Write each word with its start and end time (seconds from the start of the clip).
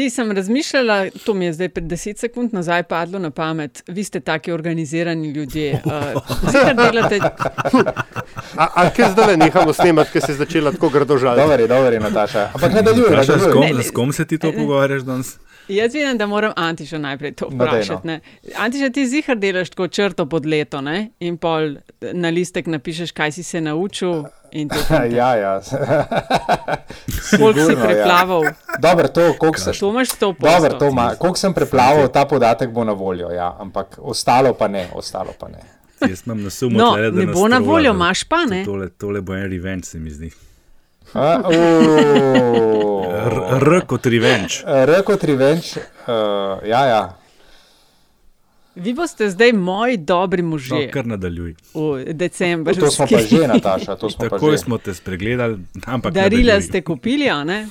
Ti 0.00 0.10
sem 0.10 0.32
razmišljala, 0.32 1.06
to 1.24 1.34
mi 1.34 1.44
je 1.44 1.52
zdaj 1.52 1.68
pred 1.68 1.84
deset 1.84 2.18
sekund 2.18 2.54
nazaj 2.54 2.82
padlo 2.82 3.18
na 3.18 3.30
pamet. 3.30 3.82
Vi 3.86 4.04
ste 4.04 4.20
taki 4.20 4.52
organizirani 4.52 5.30
ljudje. 5.30 5.80
Uh, 5.90 6.76
delate... 6.76 7.18
Ampak 8.56 8.94
kje 8.96 9.08
zdaj 9.12 9.36
nehamo 9.36 9.72
snemati, 9.72 10.10
ker 10.12 10.22
se 10.22 10.32
je 10.32 10.36
začela 10.36 10.72
tako 10.72 10.88
grdo 10.88 11.18
žaliti? 11.18 11.48
Dobro, 11.48 11.66
dobro, 11.66 12.00
Nataša. 12.00 12.48
Ampak 12.54 12.72
ne 12.72 12.82
Vprašaj, 12.82 13.36
ne 13.36 13.42
s 13.42 13.52
kom, 13.52 13.82
s 13.82 13.90
kom 13.90 14.12
se 14.12 14.24
ti 14.24 14.38
to 14.38 14.52
pogovarjaš 14.52 15.02
danes? 15.02 15.36
Jaz 15.70 15.94
vidim, 15.94 16.18
da 16.18 16.26
moram 16.26 16.52
Antiša 16.56 16.98
najprej 16.98 17.32
to 17.32 17.48
No, 17.50 17.56
no. 17.56 17.64
vprašati. 17.64 18.06
ne. 18.06 18.20
Antiša, 18.56 18.90
ti 18.90 19.06
zihar 19.06 19.36
delaš 19.36 19.70
tako 19.70 19.88
črto 19.88 20.26
pod 20.26 20.46
leto 20.46 20.80
ne? 20.80 21.10
in 21.20 21.36
pol 21.36 21.74
na 22.12 22.28
listek 22.28 22.66
napišeš, 22.66 23.12
kaj 23.12 23.32
si 23.32 23.42
se 23.42 23.60
naučil. 23.60 24.24
Ja, 25.10 25.34
ja. 25.36 25.60
Koliko 27.38 27.60
si 27.60 27.72
ja. 27.72 27.84
preplaval? 27.84 28.42
Dobro, 28.78 29.08
to, 29.08 29.34
koliko 29.38 29.58
se. 29.60 29.72
To 29.72 29.90
imaš 29.90 30.08
sto 30.08 30.34
Dobro, 30.40 30.78
to 30.78 30.86
ima. 30.86 31.14
Koliko 31.14 31.38
sem 31.38 31.54
preplaval, 31.54 32.08
ta 32.08 32.24
podatek 32.24 32.70
bo 32.70 32.84
na 32.84 32.92
voljo, 32.92 33.30
ja. 33.30 33.56
ampak 33.60 33.98
ostalo 33.98 34.54
pa 34.54 34.68
ne, 34.68 34.88
ostalo 34.94 35.30
pa 35.38 35.48
ne. 35.48 35.58
Jaz 36.00 36.22
imam 36.26 36.42
na 36.42 36.50
sumu, 36.50 36.78
No, 36.78 36.92
tlele, 36.92 37.10
da 37.10 37.20
ne 37.20 37.26
bo 37.26 37.48
na 37.48 37.58
voljo, 37.58 37.90
imaš 37.90 38.24
pa, 38.24 38.44
ne? 38.44 38.64
Tole, 38.64 38.88
tole 38.90 39.20
bo 39.20 39.34
en 39.34 39.50
revenge, 39.50 39.84
se 39.84 39.98
mi 39.98 40.10
zdi. 40.10 40.30
A, 41.12 41.42
uuu. 41.42 43.02
R, 43.04 43.34
R 43.58 43.86
kot 43.86 44.06
revenge. 44.06 44.62
R 44.64 45.02
kot 45.02 45.24
revenge, 45.24 45.80
uh, 46.02 46.12
ja, 46.64 46.82
ja. 46.86 47.02
Vi 48.74 48.94
boste 48.94 49.26
zdaj 49.26 49.52
moji 49.52 49.96
dobri 49.98 50.42
No, 50.42 50.48
možje 50.48 50.86
kar 50.88 51.04
nadaljuj. 51.04 51.54
v 51.74 52.14
decembru. 52.14 52.74
To 52.76 52.88
smo 52.88 53.06
pa 53.06 53.18
že, 53.20 53.42
Nataša, 53.52 53.96
to 53.96 54.08
smo 54.08 54.24
pa 54.24 54.28
Takoj 54.30 54.52
že. 54.52 54.58
smo 54.58 54.78
te 54.78 54.94
spregledali, 54.94 55.58
ampak 55.84 56.14
Darila 56.14 56.54
nadaljuj. 56.54 56.62
ste 56.62 56.78
kupili, 56.80 57.28
a 57.28 57.44
ne? 57.44 57.66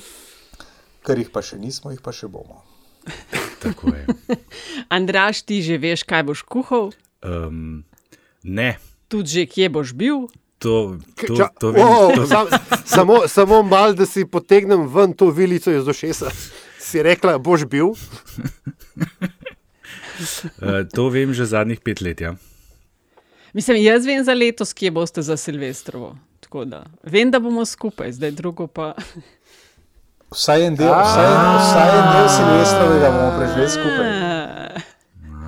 Ker 1.00 1.16
jih 1.16 1.30
pa 1.30 1.40
še 1.40 1.56
nismo, 1.56 1.90
jih 1.90 2.00
pa 2.00 2.12
še 2.12 2.28
bomo. 2.28 2.60
Tako 3.62 3.90
je. 3.90 4.04
Andraš, 4.88 5.40
ti 5.42 5.62
že 5.62 5.78
veš, 5.78 6.04
kaj 6.04 6.22
boš 6.24 6.42
kuhal, 6.44 6.92
Um, 7.20 7.84
ne, 8.42 8.78
tudi 9.04 9.28
že 9.30 9.44
kje 9.44 9.68
boš 9.68 9.92
bil. 9.92 10.28
To, 10.60 10.96
to, 11.26 11.36
Ča, 11.36 11.48
to 11.60 11.72
vem. 11.72 11.80
wow, 11.80 12.14
to, 12.14 12.26
sam, 12.26 12.46
samo 12.84 13.28
samo 13.28 13.62
malo, 13.62 13.92
da 13.96 14.06
si 14.06 14.26
potegnem 14.28 14.86
ven 14.94 15.12
to 15.12 15.30
vilico 15.30 15.72
iz 15.72 15.88
ošesa. 15.88 16.30
Si 16.78 17.02
rekla, 17.02 17.38
boš 17.38 17.64
bil? 17.64 17.86
uh, 17.86 17.96
to 20.94 21.08
vem 21.08 21.32
že 21.32 21.48
zadnjih 21.48 21.80
pet 21.80 22.00
let. 22.00 22.20
Ja. 22.20 22.34
Mislim, 23.52 23.80
jaz 23.80 24.06
vem 24.06 24.24
za 24.24 24.34
letos, 24.34 24.72
kje 24.72 24.90
boste 24.90 25.22
za 25.22 25.36
Silvestrovo. 25.36 26.16
Tako 26.40 26.64
da 26.64 26.84
vem, 27.02 27.30
da 27.30 27.40
bomo 27.40 27.64
skupaj, 27.64 28.12
zdaj 28.12 28.30
drugo 28.30 28.66
pa. 28.66 28.94
Vsaj 30.30 30.66
en 30.66 30.76
del, 30.76 30.92
vsaj 30.92 31.26
en, 31.26 31.40
vsaj 31.56 31.88
en 31.96 32.06
del 32.12 32.28
Silvestrovega 32.36 33.10
bomo 33.16 33.32
preživeli 33.38 33.70
skupaj. 33.70 34.08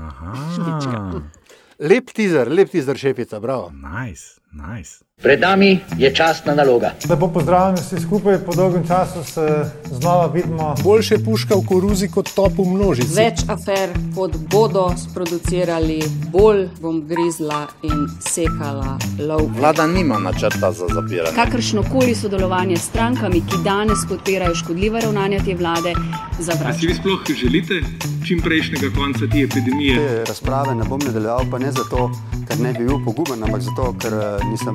Aha, 0.09 1.23
Lep 1.83 2.13
teaser, 2.15 2.47
lep 2.47 2.69
teaser, 2.71 2.99
šefica, 2.99 3.41
bravo. 3.41 3.73
nice, 3.75 4.39
nice. 4.53 5.03
Pred 5.23 5.41
nami 5.41 5.79
je 5.99 6.15
častna 6.15 6.55
naloga. 6.55 6.91
Lepo 7.11 7.29
pozdravljeni 7.29 7.81
vsi 7.81 8.01
skupaj, 8.01 8.39
po 8.39 8.55
dolgem 8.55 8.87
času 8.89 9.25
se 9.25 9.71
znova 9.91 10.27
vidimo. 10.27 10.75
Boljše 10.83 11.19
puška 11.25 11.55
v 11.55 11.67
koruzi 11.69 12.09
kot 12.09 12.31
top 12.35 12.53
v 12.59 12.67
množici. 12.67 13.15
Več 13.15 13.45
afer, 13.49 13.95
kot 14.17 14.37
bodo 14.51 14.89
sproducirali, 14.99 16.01
bolj 16.33 16.67
bom 16.81 16.99
grizla 17.07 17.67
in 17.83 18.09
sekala 18.21 18.99
lov. 19.19 19.47
Vlada 19.59 19.87
nima 19.87 20.19
načrta 20.19 20.73
za 20.73 20.91
zapiranje. 20.91 21.37
Kakršno 21.37 21.85
koli 21.93 22.15
sodelovanje 22.15 22.77
s 22.77 22.91
strankami, 22.91 23.45
ki 23.47 23.63
danes 23.65 24.03
podpirajo 24.09 24.55
škodljiva 24.55 25.01
ravnanja 25.07 25.39
te 25.45 25.55
vlade, 25.55 25.95
A 26.67 26.73
si 26.73 26.87
vi 26.87 26.95
sploh 26.95 27.21
želite 27.41 27.75
čim 28.27 28.41
prejšnjega 28.41 28.87
konca 28.97 29.19
te 29.33 29.39
epidemije? 29.43 29.97
Te 29.97 30.25
razprave 30.29 30.75
ne 30.75 30.85
bom 30.85 31.01
nadaljeval, 31.07 31.45
pa 31.51 31.59
ne 31.59 31.73
zato, 31.73 32.11
ker 32.49 32.61
ne 32.61 32.73
bi 32.73 32.85
bil 32.85 32.99
poguben, 33.05 33.43
ampak 33.43 33.61
zato, 33.61 33.95
ker 34.03 34.13
eh, 34.13 34.45
nisem 34.51 34.75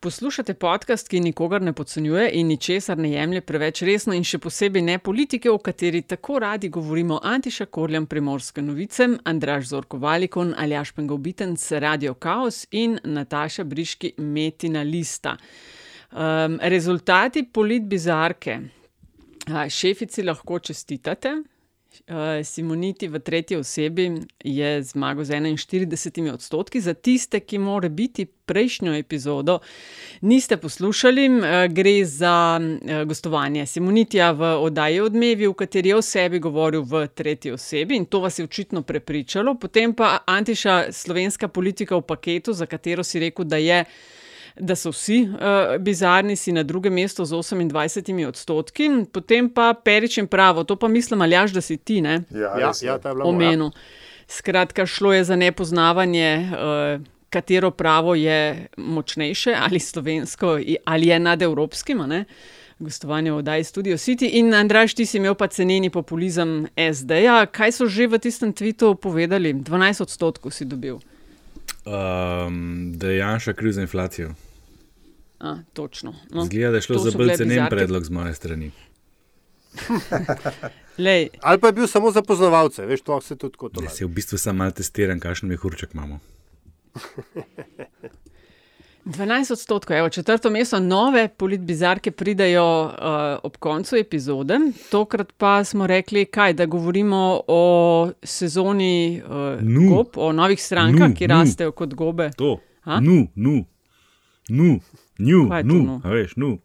Poslušate 0.00 0.54
podcast, 0.54 1.08
ki 1.08 1.18
nikogar 1.20 1.62
ne 1.62 1.72
podcenjuje 1.72 2.28
in 2.38 2.46
ničesar 2.46 2.98
ne 2.98 3.08
jemlje 3.10 3.40
preveč 3.40 3.80
resno, 3.82 4.14
in 4.14 4.22
še 4.22 4.38
posebej 4.38 4.84
ne 4.86 4.94
politike, 5.02 5.50
o 5.50 5.58
kateri 5.58 6.04
tako 6.06 6.38
radi 6.38 6.68
govorimo 6.70 7.18
Antiša 7.18 7.66
Korjam, 7.66 8.06
Primorske 8.06 8.62
novice, 8.62 9.08
Andraš 9.26 9.72
Zorko 9.72 9.98
Valikon, 9.98 10.54
Aljaš 10.54 10.92
Pengovitenc, 10.94 11.64
Radio 11.82 12.14
Chaos 12.14 12.60
in 12.70 12.94
Nataša 13.04 13.64
Briški, 13.64 14.12
Metina 14.22 14.86
Lista. 14.86 15.34
Um, 16.12 16.60
rezultati 16.62 17.48
politbizarke. 17.52 18.60
Šefici 19.68 20.22
lahko 20.22 20.60
čestitate. 20.62 21.40
Uh, 22.08 22.44
Simoniti 22.44 23.08
v 23.08 23.18
tretji 23.20 23.56
osebi 23.56 24.12
je 24.44 24.82
zmagal 24.82 25.24
z 25.24 25.30
41 25.30 26.32
odstotki. 26.32 26.80
Za 26.80 26.94
tiste, 26.94 27.40
ki 27.40 27.58
more 27.58 27.88
biti 27.88 28.24
prejšnjo 28.24 28.94
epizodo 28.96 29.58
niste 30.20 30.56
poslušali, 30.56 31.28
uh, 31.28 31.44
gre 31.68 32.04
za 32.04 32.60
uh, 32.60 33.02
gostovanje 33.04 33.66
Simonitija 33.66 34.30
v 34.32 34.56
oddaji 34.56 35.00
Odmevi, 35.00 35.46
v 35.46 35.52
kateri 35.52 35.88
je 35.88 35.96
o 35.96 36.02
sebi 36.02 36.38
govoril 36.38 36.80
v 36.82 37.06
tretji 37.12 37.52
osebi 37.52 37.96
in 37.96 38.06
to 38.06 38.20
vas 38.20 38.38
je 38.38 38.44
očitno 38.44 38.82
prepričalo. 38.82 39.54
Potem 39.54 39.92
pa 39.94 40.18
Antiša 40.26 40.92
slovenska 40.92 41.48
politika 41.48 41.96
v 41.96 42.02
paketu, 42.02 42.52
za 42.52 42.66
katero 42.66 43.04
si 43.04 43.20
rekel, 43.20 43.44
da 43.44 43.56
je 43.56 43.84
da 44.60 44.76
so 44.76 44.90
vsi 44.90 45.22
uh, 45.22 45.76
bizarni, 45.82 46.36
si 46.36 46.52
na 46.52 46.62
drugem 46.62 46.94
mestu 46.94 47.24
z 47.24 47.32
28 47.32 48.26
odstotki, 48.28 48.90
potem 49.12 49.50
pa 49.50 49.74
Perič 49.74 50.18
in 50.18 50.26
pravo, 50.26 50.64
to 50.64 50.76
pa 50.76 50.88
mislim, 50.88 51.22
aljaš, 51.22 51.52
da 51.52 51.60
si 51.60 51.76
ti, 51.76 52.00
ne? 52.00 52.22
Ja, 52.30 52.58
ja, 52.58 52.72
ja 52.82 52.98
ta 52.98 53.08
je 53.08 53.14
bila 53.14 53.24
moja. 53.24 53.36
Omenil. 53.36 53.70
Skratka, 54.28 54.86
šlo 54.86 55.12
je 55.12 55.24
za 55.24 55.36
nepoznavanje, 55.36 56.50
uh, 56.52 57.06
katero 57.30 57.70
pravo 57.70 58.14
je 58.14 58.68
močnejše, 58.76 59.54
ali 59.58 59.80
slovensko, 59.80 60.58
ali 60.84 61.06
je 61.06 61.18
nad 61.18 61.42
evropskim. 61.42 62.00
a 62.00 62.06
ne. 62.06 62.24
Gostovanje 62.78 63.32
v 63.32 63.36
oddaji 63.36 63.64
Studio 63.64 63.96
City 63.96 64.28
in 64.32 64.54
Andraš, 64.54 64.94
ti 64.94 65.06
si 65.06 65.16
imel 65.18 65.34
pa 65.34 65.48
ceneni 65.50 65.90
populizem 65.90 66.68
SD-ja. 66.76 67.46
Kaj 67.46 67.72
so 67.72 67.86
že 67.90 68.06
v 68.06 68.18
tistem 68.22 68.52
tvitu 68.52 68.94
povedali? 68.94 69.50
12 69.54 70.02
odstotkov 70.02 70.54
si 70.54 70.64
dobil. 70.64 71.02
Um, 71.82 72.92
da 72.94 73.10
je 73.10 73.18
Janša 73.18 73.52
kriv 73.52 73.72
za 73.72 73.82
inflacijo. 73.82 74.34
A, 75.40 75.58
točno. 75.72 76.14
No, 76.30 76.44
Zgleda, 76.44 76.70
da 76.70 76.76
je 76.76 76.82
šlo 76.82 76.98
za 76.98 77.10
bolj 77.12 77.28
cenen 77.30 77.48
bizarke. 77.50 77.70
predlog 77.70 78.04
z 78.04 78.10
moje 78.10 78.34
strani. 78.34 78.70
Lej, 80.98 81.28
Ali 81.40 81.58
pa 81.58 81.66
je 81.66 81.72
bil 81.72 81.86
samo 81.86 82.10
za 82.10 82.22
poznavalce, 82.22 82.82
veš, 82.84 83.00
to 83.02 83.20
se 83.20 83.36
tudi 83.36 83.52
tako 83.52 83.68
to. 83.68 83.82
Jaz 83.82 83.92
se 83.92 84.04
v 84.04 84.08
bistvu 84.10 84.38
sam 84.38 84.56
malo 84.56 84.70
testiram, 84.72 85.20
kakšen 85.20 85.48
mehurček 85.48 85.94
imamo. 85.94 86.18
12 89.06 89.52
odstotkov, 89.52 89.96
evo, 89.96 90.08
četrto 90.08 90.50
mesto, 90.50 90.80
nove 90.80 91.28
politbizarke 91.28 92.10
pridajo 92.10 92.64
uh, 92.82 92.90
ob 93.42 93.56
koncu 93.56 93.96
epizode. 93.96 94.58
Tokrat 94.90 95.32
pa 95.32 95.64
smo 95.64 95.86
rekli, 95.86 96.24
kaj, 96.24 96.52
da 96.52 96.66
govorimo 96.66 97.20
o 97.46 97.62
sezoni 98.22 99.22
uh, 99.22 99.30
Nu. 99.62 99.88
gob, 99.88 100.06
o 100.16 100.32
novih 100.32 100.62
strankah, 100.62 101.08
Nu, 101.08 101.14
ki 101.14 101.28
nu. 101.28 101.34
rastejo 101.34 101.72
kot 101.72 101.94
gobe. 101.94 102.30
To, 102.36 102.58
nu, 103.00 103.26
nu, 103.34 103.64
nu, 104.48 104.80
to 105.18 105.24
nu, 105.64 105.82
nu? 105.82 106.00
a 106.04 106.08
veš, 106.10 106.36
nu, 106.36 106.58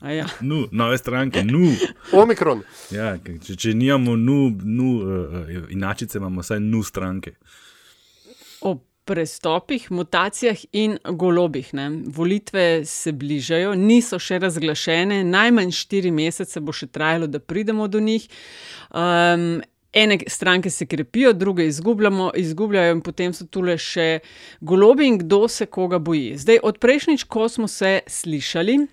A 0.00 0.10
Ja. 0.12 0.26
nu, 0.40 0.64
nove 0.72 0.98
stranke, 0.98 1.42
nu. 1.44 1.74
Omikron. 2.12 2.62
Ja, 2.90 3.18
če, 3.18 3.56
če 3.56 3.74
nimamo 3.74 4.14
nu, 4.16 4.48
nu 4.64 4.92
uh, 4.96 5.66
inačice, 5.70 6.18
imamo 6.18 6.40
vsaj 6.40 6.60
nu 6.60 6.80
stranke. 6.82 7.34
O 8.60 8.78
prestopih, 9.04 9.90
mutacijah 9.90 10.56
in 10.72 10.96
golobih. 11.04 11.74
Ne. 11.74 11.90
Volitve 12.06 12.84
se 12.84 13.12
bližajo, 13.12 13.74
niso 13.74 14.18
še 14.22 14.38
razglašene, 14.38 15.24
najmanj 15.24 15.72
štiri 15.74 16.12
mesece 16.14 16.60
bo 16.60 16.72
še 16.72 16.86
trajalo, 16.86 17.26
da 17.26 17.40
pridemo 17.42 17.88
do 17.88 18.00
njih. 18.00 18.28
Um, 18.90 19.60
Ene 19.92 20.18
stranke 20.28 20.70
se 20.70 20.86
krepijo, 20.86 21.32
druge 21.32 21.66
izgubljamo, 21.66 22.30
izgubljajo, 22.36 22.92
in 22.92 23.00
potem 23.02 23.32
so 23.34 23.46
tu 23.46 23.64
še 23.76 24.20
golobi 24.60 25.06
in 25.06 25.18
kdo 25.18 25.48
se 25.48 25.66
koga 25.66 25.98
boji. 25.98 26.36
Zdaj, 26.38 26.60
od 26.62 26.78
prejšnjič, 26.78 27.24
ko 27.24 27.48
smo 27.48 27.68
se 27.68 28.00
slišali, 28.06 28.86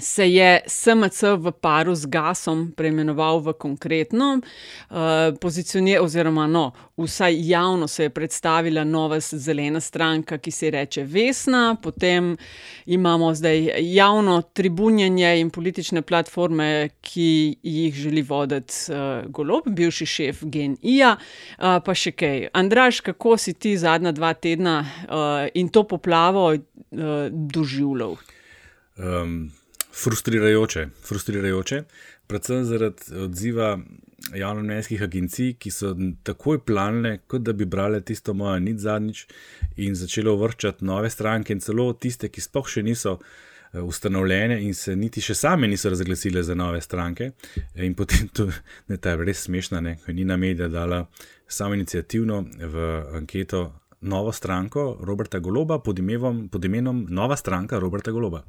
se 0.00 0.32
je 0.32 0.60
SMC 0.66 1.22
v 1.36 1.52
paru 1.52 1.94
z 1.94 2.06
Gasom 2.06 2.72
preimenoval 2.76 3.40
v 3.40 3.52
konkretno, 3.52 4.40
uh, 4.40 4.96
pozicioniranje, 5.40 6.00
oziroma 6.00 6.46
no, 6.46 6.72
vsaj 6.96 7.48
javno 7.48 7.88
se 7.88 8.02
je 8.02 8.10
predstavila 8.10 8.84
nova 8.84 9.20
zelena 9.20 9.80
stranka, 9.80 10.38
ki 10.38 10.50
se 10.50 10.70
reče 10.70 11.04
Vesna, 11.04 11.76
potem 11.82 12.36
imamo 12.86 13.34
zdaj 13.34 13.70
javno 13.80 14.42
tribunjenje 14.42 15.40
in 15.40 15.50
politične 15.50 16.02
platforme, 16.02 16.88
ki 17.00 17.56
jih 17.62 17.94
želi 17.94 18.22
voditi 18.22 18.74
uh, 18.88 19.30
Golob, 19.30 19.68
bivši 19.68 20.06
šef 20.06 20.42
GNI-ja, 20.42 21.16
uh, 21.16 21.78
pa 21.84 21.94
še 21.94 22.12
kaj. 22.12 22.48
Andraš, 22.52 23.00
kako 23.00 23.36
si 23.36 23.54
ti 23.54 23.76
zadnja 23.78 24.12
dva 24.12 24.34
tedna 24.34 24.80
uh, 24.80 25.48
in 25.54 25.68
to 25.68 25.84
poplavo 25.84 26.52
uh, 26.54 26.60
doživljal? 27.30 28.16
Um, 29.00 29.50
frustrirajoče, 30.02 30.86
frustrirajoče, 31.08 31.82
predvsem 32.26 32.64
zaradi 32.64 33.16
odziva 33.24 33.78
javnomnenjskih 34.34 35.02
agencij, 35.02 35.54
ki 35.58 35.70
so 35.70 35.94
takoj 36.22 36.60
planile, 36.64 37.18
kot 37.26 37.42
da 37.42 37.52
bi 37.52 37.64
brale 37.64 38.00
tisto 38.00 38.34
mojo 38.34 38.58
nič 38.60 38.78
zadnjič 38.84 39.26
in 39.76 39.94
začele 39.94 40.36
vrčati 40.36 40.84
nove 40.84 41.10
stranke 41.10 41.52
in 41.52 41.60
celo 41.60 41.92
tiste, 41.92 42.28
ki 42.28 42.40
sploh 42.40 42.68
še 42.68 42.82
niso. 42.86 43.18
eh, 43.72 43.80
Ustanovljene 43.80 44.62
in 44.62 44.74
se 44.74 44.96
niti 44.96 45.20
še 45.20 45.34
same 45.34 45.68
niso 45.68 45.90
razglasile 45.90 46.42
za 46.42 46.54
nove 46.54 46.80
stranke, 46.80 47.32
in 47.74 47.94
potem 47.94 48.28
to 48.28 48.48
je 48.88 48.96
ta 48.96 49.14
res 49.16 49.44
smešna, 49.46 49.80
ne, 49.80 49.96
ko 50.02 50.10
je 50.10 50.14
Nina 50.14 50.36
Medija 50.36 50.68
dala 50.68 51.06
samo 51.48 51.74
inicijativno 51.74 52.44
v 52.58 52.88
anketo 53.14 53.80
novo 54.00 54.32
stranko 54.32 54.96
Roberta 55.00 55.38
Goloba 55.38 55.78
pod, 55.78 55.98
imevom, 55.98 56.48
pod 56.48 56.64
imenom 56.64 57.06
Nova 57.10 57.36
stranka 57.36 57.78
Roberta 57.78 58.10
Goloba. 58.10 58.42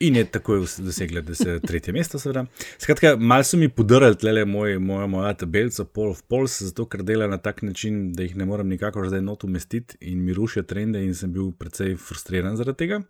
In 0.00 0.16
je 0.16 0.24
takoj 0.24 0.60
dosegla, 0.78 1.20
da 1.26 1.34
se 1.34 1.60
tretje 1.60 1.92
mesto, 1.92 2.18
seveda. 2.22 2.44
Skratka, 2.78 3.16
malo 3.16 3.42
so 3.44 3.58
mi 3.58 3.68
podarili 3.68 4.14
tle 4.16 4.44
moj, 4.44 4.78
moja, 4.78 5.06
moja 5.06 5.32
tabelica 5.34 5.84
Pol 5.84 6.12
of 6.12 6.22
Pols, 6.22 6.60
zato 6.62 6.86
ker 6.86 7.02
dela 7.02 7.26
na 7.26 7.38
tak 7.42 7.62
način, 7.62 8.12
da 8.14 8.22
jih 8.22 8.36
ne 8.36 8.46
morem 8.46 8.68
nikakor 8.70 9.08
zdaj 9.08 9.24
not 9.26 9.44
umestiti 9.44 9.96
in 10.00 10.22
mi 10.24 10.34
rušijo 10.34 10.62
trende, 10.62 11.02
in 11.02 11.14
sem 11.18 11.32
bil 11.32 11.50
precej 11.50 11.96
frustriran 11.96 12.56
zaradi 12.56 12.78
tega. 12.84 13.00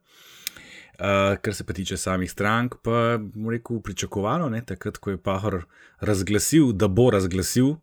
Uh, 0.98 1.36
kar 1.42 1.54
se 1.54 1.64
pa 1.64 1.76
tiče 1.76 1.96
samih 1.96 2.30
strank, 2.30 2.80
pa 2.82 3.18
bom 3.20 3.50
rekel, 3.52 3.82
pričakovano, 3.84 4.48
ne, 4.48 4.64
takrat, 4.64 4.96
ko 4.96 5.10
je 5.10 5.20
Pahor 5.22 5.60
razglasil, 6.00 6.72
da 6.72 6.88
bo 6.88 7.10
razglasil, 7.10 7.74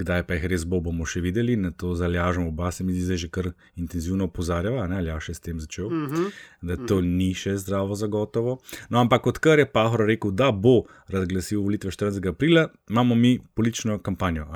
kdaj 0.00 0.24
pa 0.26 0.36
jih 0.36 0.46
res 0.52 0.64
bo, 0.68 0.80
bomo 0.84 1.06
še 1.08 1.22
videli, 1.24 1.56
na 1.60 1.70
to 1.70 1.92
zalažemo 1.98 2.48
oba, 2.50 2.70
se 2.72 2.84
mi 2.84 2.94
zdi, 2.96 3.18
že 3.20 3.28
kar 3.32 3.50
intenzivno 3.80 4.28
opozarjava, 4.30 4.86
ali 4.86 5.10
ja 5.12 5.18
še 5.20 5.34
s 5.36 5.44
tem 5.44 5.60
začel, 5.60 5.90
mm 5.90 6.06
-hmm. 6.06 6.26
da 6.62 6.76
to 6.76 6.96
mm 6.96 7.04
-hmm. 7.04 7.16
ni 7.16 7.34
še 7.34 7.56
zdravo 7.56 7.94
zagotovo. 7.94 8.58
No, 8.88 9.00
ampak 9.00 9.26
odkar 9.26 9.58
je 9.58 9.66
Pahor 9.66 10.06
rekel, 10.06 10.30
da 10.30 10.52
bo 10.52 10.84
razglasil 11.08 11.60
volitve 11.60 11.90
40. 11.90 12.28
aprila, 12.28 12.68
imamo 12.90 13.14
mi 13.14 13.38
politično 13.54 13.98
kampanjo. 13.98 14.46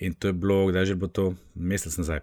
In 0.00 0.14
to 0.14 0.28
je 0.28 0.32
bilo, 0.32 0.66
kdaj 0.66 0.86
že 0.86 0.94
bo 0.94 1.06
to, 1.06 1.34
mesec 1.54 1.96
nazaj. 1.96 2.20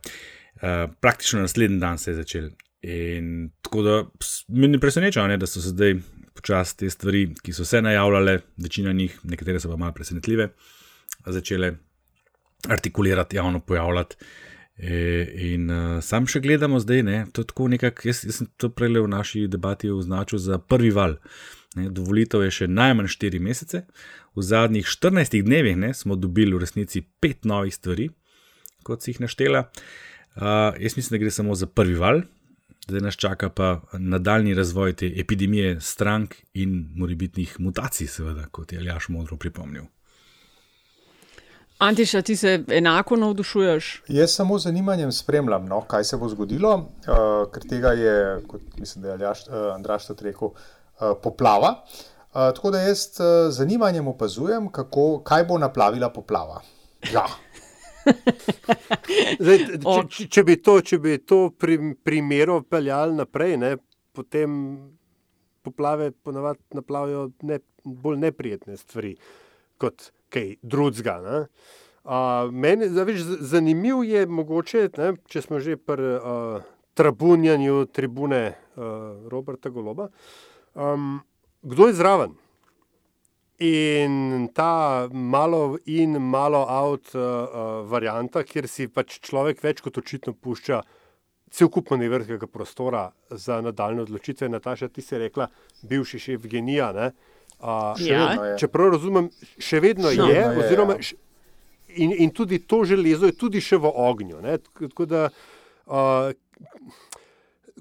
Uh, 0.56 0.90
praktično 1.02 1.42
naslednji 1.42 1.80
dan 1.80 1.98
se 1.98 2.12
je 2.12 2.16
začel. 2.16 2.50
In 2.82 3.50
tako 3.62 3.82
da 3.82 4.04
me 4.48 4.68
ne 4.68 4.80
preseneča, 4.80 5.28
ne, 5.28 5.38
da 5.38 5.46
so 5.46 5.62
se 5.62 5.70
zdaj 5.70 5.96
počasi 6.34 6.78
te 6.78 6.90
stvari, 6.90 7.34
ki 7.44 7.54
so 7.54 7.66
se 7.66 7.82
najavljale, 7.82 8.40
večina 8.58 8.94
njih, 8.94 9.20
nekatere 9.24 9.60
so 9.60 9.70
pa 9.70 9.76
malo 9.76 9.94
presenetljive, 9.94 10.50
začele 11.26 11.78
artikulirati, 12.68 13.38
javno 13.38 13.60
pojavljati. 13.60 14.16
E, 14.78 15.24
in 15.54 15.72
uh, 15.74 16.04
sam 16.06 16.28
še 16.30 16.40
gledamo 16.40 16.78
zdaj, 16.80 17.02
ne, 17.04 17.18
to 17.34 17.42
je 17.42 17.50
tako 17.50 17.66
nekako, 17.74 18.04
jaz, 18.06 18.22
jaz 18.28 18.42
sem 18.42 18.50
to 18.62 18.70
prej 18.70 18.94
v 18.94 19.10
naši 19.10 19.48
debati 19.50 19.90
označil 19.90 20.38
za 20.38 20.60
prvi 20.62 20.92
val. 20.94 21.18
Ne, 21.78 21.90
dovolitev 21.90 22.46
je 22.46 22.54
še 22.62 22.68
najmanj 22.70 23.10
4 23.16 23.42
mesece, 23.42 23.84
v 24.38 24.46
zadnjih 24.46 24.86
14 24.86 25.42
dnevih 25.42 25.78
ne, 25.82 25.94
smo 25.98 26.16
dobili 26.16 26.54
v 26.54 26.62
resnici 26.62 27.02
pet 27.02 27.46
novih 27.50 27.74
stvari, 27.74 28.12
kot 28.86 29.02
si 29.02 29.16
jih 29.16 29.24
naštela. 29.26 29.66
Uh, 30.38 30.78
jaz 30.78 30.94
mislim, 30.94 31.18
da 31.18 31.24
gre 31.26 31.34
samo 31.34 31.58
za 31.58 31.66
prvi 31.66 31.98
val, 31.98 32.22
zdaj 32.86 33.02
nas 33.02 33.18
čaka 33.18 33.50
pa 33.50 33.82
nadaljni 33.98 34.54
razvoj 34.54 34.94
te 35.02 35.10
epidemije 35.10 35.80
strank 35.82 36.38
in 36.54 36.84
morebitnih 36.96 37.58
mutacij, 37.60 38.14
seveda, 38.14 38.46
kot 38.54 38.78
je 38.78 38.80
Aljaš 38.80 39.10
modro 39.10 39.42
pripomnil. 39.42 39.90
Antiša, 41.78 42.22
ti 42.22 42.36
se 42.36 42.64
enako 42.72 43.16
navdušuješ? 43.16 44.04
Jaz 44.08 44.36
samo 44.36 44.60
z 44.60 44.64
zanimanjem 44.64 45.12
spremljam, 45.12 45.66
no, 45.66 45.82
kaj 45.82 46.04
se 46.04 46.18
bo 46.18 46.30
zgodilo, 46.30 46.74
uh, 46.76 47.52
ker 47.54 47.68
tega 47.70 47.92
je, 47.94 48.16
kot 48.48 48.62
mislim, 48.80 49.02
da 49.02 49.08
je 49.08 49.14
Aljaš, 49.14 49.44
uh, 49.48 49.54
Andraš 49.76 50.08
tudi 50.08 50.24
rekel, 50.24 50.48
uh, 50.48 51.12
poplava. 51.24 51.84
Uh, 51.86 52.50
tako 52.56 52.72
da 52.72 52.82
jaz 52.82 53.04
z 53.14 53.22
uh, 53.22 53.52
zanimanjem 53.54 54.08
opazujem, 54.08 54.72
kako, 54.72 55.22
kaj 55.24 55.46
bo 55.46 55.58
naplavila 55.58 56.10
poplava. 56.10 56.62
Ja. 57.14 57.28
Zdaj, 59.44 59.66
če, 60.10 60.28
če, 60.34 60.44
bi 60.44 60.58
to, 60.64 60.80
če 60.82 61.00
bi 61.04 61.18
to 61.22 61.42
pri, 61.54 61.78
primeru 62.04 62.64
peljali 62.66 63.20
naprej, 63.22 63.58
ne, 63.62 63.76
potem 64.18 64.54
poplave 65.62 66.10
ponavadi 66.12 66.64
naplavijo 66.74 67.30
ne, 67.46 67.60
bolj 67.86 68.18
neprijetne 68.26 68.78
stvari 68.78 69.14
kot 69.78 70.10
kaj 70.30 70.56
drugega. 70.62 71.46
Uh, 72.08 72.52
meni 72.52 72.86
je 72.86 73.18
zanimivo, 73.40 74.04
je 74.04 74.26
mogoče, 74.26 74.90
ne, 74.98 75.14
če 75.28 75.42
smo 75.44 75.60
že 75.60 75.76
pri 75.78 76.16
uh, 76.16 76.62
tribunjanju 76.96 77.86
tribune 77.92 78.44
uh, 78.54 78.84
Roberta 79.28 79.70
Goloba, 79.70 80.08
um, 80.74 81.20
kdo 81.62 81.88
je 81.88 81.94
zraven. 81.94 82.38
In 83.60 84.48
ta 84.54 85.10
malo 85.12 85.78
in 85.86 86.20
malo 86.22 86.66
out 86.70 87.16
uh, 87.16 87.22
uh, 87.22 87.90
varianta, 87.90 88.44
kjer 88.44 88.70
si 88.70 88.88
pač 88.88 89.20
človek 89.20 89.64
več 89.66 89.82
kot 89.82 89.98
očitno 89.98 90.34
pušča 90.34 90.82
cel 91.50 91.70
kup 91.70 91.92
manevrskega 91.92 92.48
prostora 92.48 93.08
za 93.30 93.62
nadaljne 93.62 94.02
odločitve. 94.02 94.50
Nataša, 94.50 94.88
ti 94.88 95.02
si 95.02 95.18
rekla, 95.18 95.48
bivši 95.82 96.20
šef 96.20 96.48
genija. 96.48 96.92
Ne? 96.94 97.12
Uh, 97.60 97.96
Ja. 98.00 98.28
vedno, 98.30 98.58
če 98.58 98.68
prav 98.68 98.92
razumem, 98.92 99.30
še 99.58 99.80
vedno 99.80 100.10
Še 100.10 100.16
je. 100.16 100.26
vedno 100.28 100.52
je, 100.54 100.60
oziroma, 100.60 100.94
ja. 100.94 101.02
š- 101.02 101.16
in, 101.98 102.12
in 102.16 102.30
tudi 102.32 102.60
to 102.62 102.84
železo 102.84 103.26
je 103.26 103.34
tudi 103.34 103.58
še 103.60 103.78
v 103.78 103.90
ognju. 103.90 104.42
ne. 104.42 104.58
Tako 104.60 105.06
da, 105.06 105.30
uh, 105.88 106.30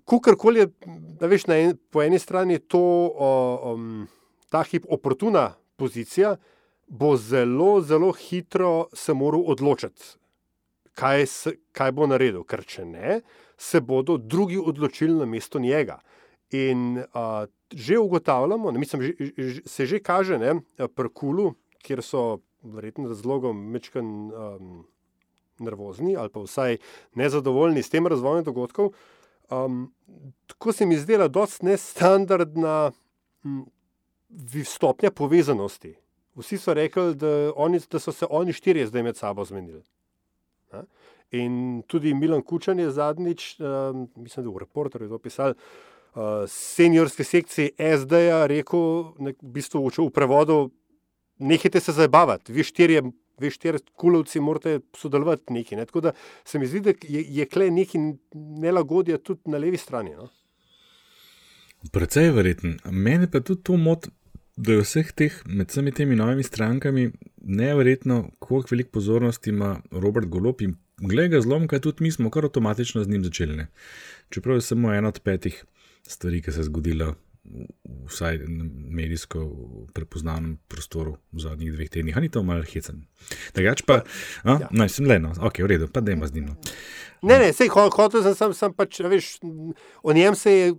kakorkoli 0.06 0.60
je, 0.60 0.68
da 1.18 1.26
veš, 1.26 1.46
na 1.46 1.58
en, 1.58 1.76
po 1.90 2.00
eni 2.00 2.18
strani 2.18 2.54
je 2.54 2.64
to 2.66 2.82
uh, 3.06 3.20
um, 3.68 4.06
ta 4.48 4.62
hip 4.62 4.86
oportuna 4.88 5.48
pozicija, 5.76 6.36
bo 6.88 7.16
zelo, 7.18 7.80
zelo 7.82 8.12
hitro 8.14 8.70
se 8.94 9.12
moral 9.12 9.42
odločiti, 9.46 10.14
kaj, 10.94 11.26
se, 11.26 11.52
kaj 11.72 11.92
bo 11.92 12.06
naredil, 12.06 12.44
ker 12.44 12.64
če 12.64 12.84
ne, 12.86 13.20
se 13.58 13.80
bodo 13.82 14.16
drugi 14.16 14.56
odločili 14.56 15.12
na 15.14 15.26
mesto 15.26 15.58
njega. 15.58 15.98
In 16.50 16.98
uh, 16.98 17.48
že 17.72 17.98
ugotavljamo, 17.98 18.70
ne, 18.70 18.78
mislim, 18.78 19.02
že, 19.02 19.12
že, 19.36 19.60
se 19.66 19.86
že 19.86 19.98
kaže 19.98 20.38
ne, 20.38 20.60
pri 20.94 21.08
Kulu, 21.08 21.54
kjer 21.82 22.02
so 22.02 22.38
verjetno 22.62 23.08
razlogom 23.08 23.58
mečken 23.70 24.06
um, 24.30 24.86
nervozni 25.58 26.16
ali 26.16 26.30
pa 26.30 26.40
vsaj 26.40 26.76
nezadovoljni 27.14 27.82
s 27.82 27.90
tem 27.90 28.06
razvojem 28.06 28.44
dogodkov. 28.44 28.92
Um, 29.50 29.94
tako 30.46 30.72
se 30.72 30.86
mi 30.86 30.98
zdela 30.98 31.28
dosti 31.28 31.66
nestandardna 31.66 32.92
m, 33.44 33.64
stopnja 34.64 35.10
povezanosti. 35.10 35.94
Vsi 36.36 36.58
so 36.58 36.74
rekli, 36.74 37.14
da, 37.14 37.52
oni, 37.56 37.80
da 37.90 37.98
so 37.98 38.12
se 38.12 38.26
oni 38.30 38.52
štirje 38.52 38.86
zdaj 38.86 39.02
med 39.02 39.16
sabo 39.16 39.44
zmenili. 39.44 39.82
Ne? 40.72 40.82
In 41.30 41.82
tudi 41.86 42.14
Milan 42.14 42.42
Kučan 42.42 42.78
je 42.78 42.90
zadnjič, 42.90 43.56
um, 43.60 44.08
mislim, 44.16 44.44
da 44.46 44.50
v 44.50 44.58
reporterju 44.66 45.08
to 45.08 45.18
pisal, 45.18 45.50
uh, 45.50 45.95
seniorske 46.48 47.24
sekcije 47.24 47.70
SD-ja 47.76 48.46
rekel, 48.46 49.12
ne, 49.18 49.34
v 49.36 49.52
bistvu 49.58 49.84
v, 49.84 49.92
v 49.98 50.10
prevodu, 50.14 50.58
nehajte 51.38 51.80
se 51.80 51.92
zabavati, 51.92 52.52
vi 52.52 52.64
štirje, 52.64 53.02
vi 53.40 53.50
štirje 53.50 53.84
kulovci 54.00 54.40
morate 54.40 54.80
sodelovati 54.96 55.52
neki. 55.52 55.76
Ne? 55.76 55.86
Tako 55.86 56.00
da 56.08 56.12
se 56.44 56.58
mi 56.58 56.66
zdi, 56.66 56.80
da 56.80 56.94
je, 57.02 57.24
je 57.40 57.46
kle 57.46 57.70
neki 57.70 58.00
nelagodje 58.34 59.18
tudi 59.18 59.52
na 59.52 59.58
levi 59.58 59.76
strani. 59.76 60.16
No? 60.16 60.28
Predvsej 61.92 62.32
verjeten. 62.32 62.78
Mene 62.90 63.30
pa 63.30 63.40
tudi 63.40 63.62
to 63.62 63.76
moti, 63.76 64.10
da 64.56 64.72
je 64.72 64.86
vseh 64.86 65.12
teh, 65.12 65.36
med 65.44 65.68
vsemi 65.68 65.92
temi 65.92 66.16
novimi 66.16 66.42
strankami, 66.42 67.10
neverjetno, 67.44 68.30
koliko 68.38 68.72
veliko 68.72 68.90
pozornosti 68.96 69.50
ima 69.52 69.76
Robert 69.90 70.26
Golop 70.32 70.62
in 70.64 70.78
glede 70.96 71.36
ga 71.36 71.40
zlomka, 71.44 71.78
tudi 71.78 72.02
mi 72.02 72.10
smo 72.10 72.30
kar 72.30 72.48
avtomatično 72.48 73.04
z 73.04 73.08
njim 73.08 73.24
začeli. 73.24 73.56
Ne. 73.56 73.66
Čeprav 74.32 74.56
je 74.56 74.64
samo 74.64 74.94
ena 74.94 75.08
od 75.08 75.20
petih 75.20 75.64
stvari, 76.12 76.42
ki 76.42 76.52
se 76.52 76.60
je 76.62 76.68
zgodila, 76.68 77.14
vsaj 78.10 78.40
na 78.50 78.64
medijsko 78.90 79.42
prepoznanem 79.94 80.56
prostoru 80.68 81.16
v 81.32 81.44
zadnjih 81.44 81.74
dveh 81.76 81.90
tednih, 81.90 82.16
ali 82.18 82.30
to 82.32 82.42
malo 82.42 82.66
hecen. 82.66 83.04
Drugač 83.54 83.84
pa, 83.86 84.00
a, 84.42 84.56
ja. 84.64 84.70
naj 84.70 84.90
sem 84.96 85.06
le, 85.06 85.20
no, 85.22 85.30
ok, 85.38 85.62
v 85.62 85.70
redu, 85.76 85.90
pa 85.92 86.02
dajmo 86.02 86.26
z 86.26 86.40
njim. 86.40 86.48
No. 86.50 86.56
Ne, 87.22 87.38
ne, 87.38 87.52
sej 87.54 87.70
ho- 87.74 87.90
hotel 87.94 88.26
sem, 88.26 88.34
sem, 88.34 88.56
sem 88.56 88.74
pač, 88.74 88.98
veš, 89.06 89.36
o 90.02 90.16
njem 90.16 90.34
se 90.34 90.52
je 90.52 90.74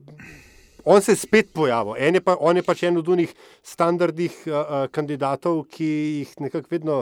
on 0.88 1.02
se 1.02 1.12
je 1.12 1.16
spet 1.16 1.50
pojavil. 1.54 1.96
En 2.00 2.16
je 2.16 2.22
pa, 2.24 2.38
on 2.40 2.56
je 2.56 2.64
pač 2.64 2.84
en 2.88 2.98
od 2.98 3.08
unih 3.12 3.34
standardnih 3.64 4.36
uh, 4.48 4.54
uh, 4.54 4.86
kandidatov, 4.92 5.66
ki 5.72 5.90
jih 6.22 6.36
nekako 6.48 6.72
vedno 6.72 7.00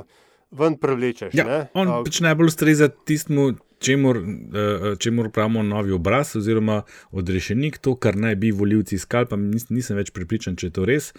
ven 0.55 0.77
prevlečeš. 0.82 1.36
Ja, 1.38 1.46
ne? 1.46 1.60
on 1.77 1.91
Uh, 1.91 2.01
pač 2.08 2.20
najbolj 2.25 2.50
ustreza 2.50 2.89
tistemu, 2.89 3.53
čemur, 3.86 4.18
eh, 4.18 4.86
čemur 5.01 5.30
pravimo 5.36 5.63
novi 5.63 5.94
obraz, 5.96 6.36
oziroma 6.39 6.82
odrešenik, 7.12 7.77
to, 7.77 7.96
kar 7.96 8.18
naj 8.18 8.36
bi 8.42 8.51
volivci 8.51 8.98
iskali, 9.00 9.30
pa 9.30 9.39
nis, 9.39 9.70
nisem 9.70 10.00
več 10.01 10.13
pripričan, 10.15 10.58
če 10.60 10.72
je 10.72 10.75
to 10.80 10.88
res. 10.89 11.12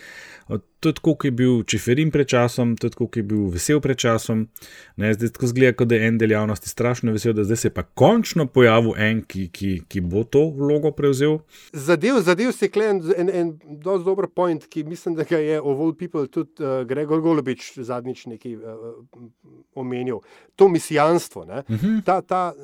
Eh, 0.51 0.63
To 0.81 0.89
je 0.89 0.95
tako, 0.95 1.15
kot 1.15 1.25
je 1.25 1.31
bil 1.31 1.63
Čeferin 1.65 2.11
pred 2.11 2.29
časom, 2.29 2.77
to 2.77 2.87
je 2.87 2.91
tako, 2.91 3.07
kot 3.07 3.17
je 3.17 3.23
bil 3.23 3.49
vesel 3.51 3.81
pred 3.81 3.97
časom. 3.99 4.45
Ne, 4.97 5.15
zdaj 5.15 5.33
tako 5.35 5.49
zgleda, 5.51 5.73
kot 5.73 5.89
da 5.89 5.97
je 5.97 6.09
en 6.09 6.19
del 6.21 6.31
javnosti 6.31 6.69
strašno 6.69 7.13
vesel, 7.13 7.33
da 7.33 7.45
zdaj 7.45 7.57
se 7.57 7.69
je 7.69 7.75
pa 7.75 7.83
končno 7.83 8.47
pojavil 8.47 8.93
en, 9.01 9.23
ki, 9.25 9.49
ki, 9.53 9.71
ki 9.89 10.01
bo 10.05 10.23
to 10.25 10.45
vlogo 10.55 10.93
prevzel. 10.93 11.39
Zadev, 11.73 12.21
zadev 12.23 12.53
se 12.53 12.69
je 12.69 12.91
en, 12.91 13.01
en, 13.17 13.31
en 13.35 13.51
dosti 13.83 14.05
dober 14.05 14.29
point, 14.29 14.67
ki 14.69 14.85
mislim, 14.85 15.17
da 15.17 15.25
ga 15.25 15.41
je 15.41 15.61
of 15.61 15.81
all 15.81 15.97
people 15.97 16.27
tudi 16.29 16.63
uh, 16.63 16.85
Gregor 16.87 17.21
Golobič 17.21 17.79
zadnjič 17.81 18.27
nekaj 18.27 18.57
uh, 18.57 18.63
omenil. 19.75 20.21
To 20.57 20.69
misijanstvo. 20.69 21.43
Uh 21.43 21.57
Mhm. 21.77 21.87
-huh. 21.87 22.05
ta, 22.05 22.21
ta 22.21 22.55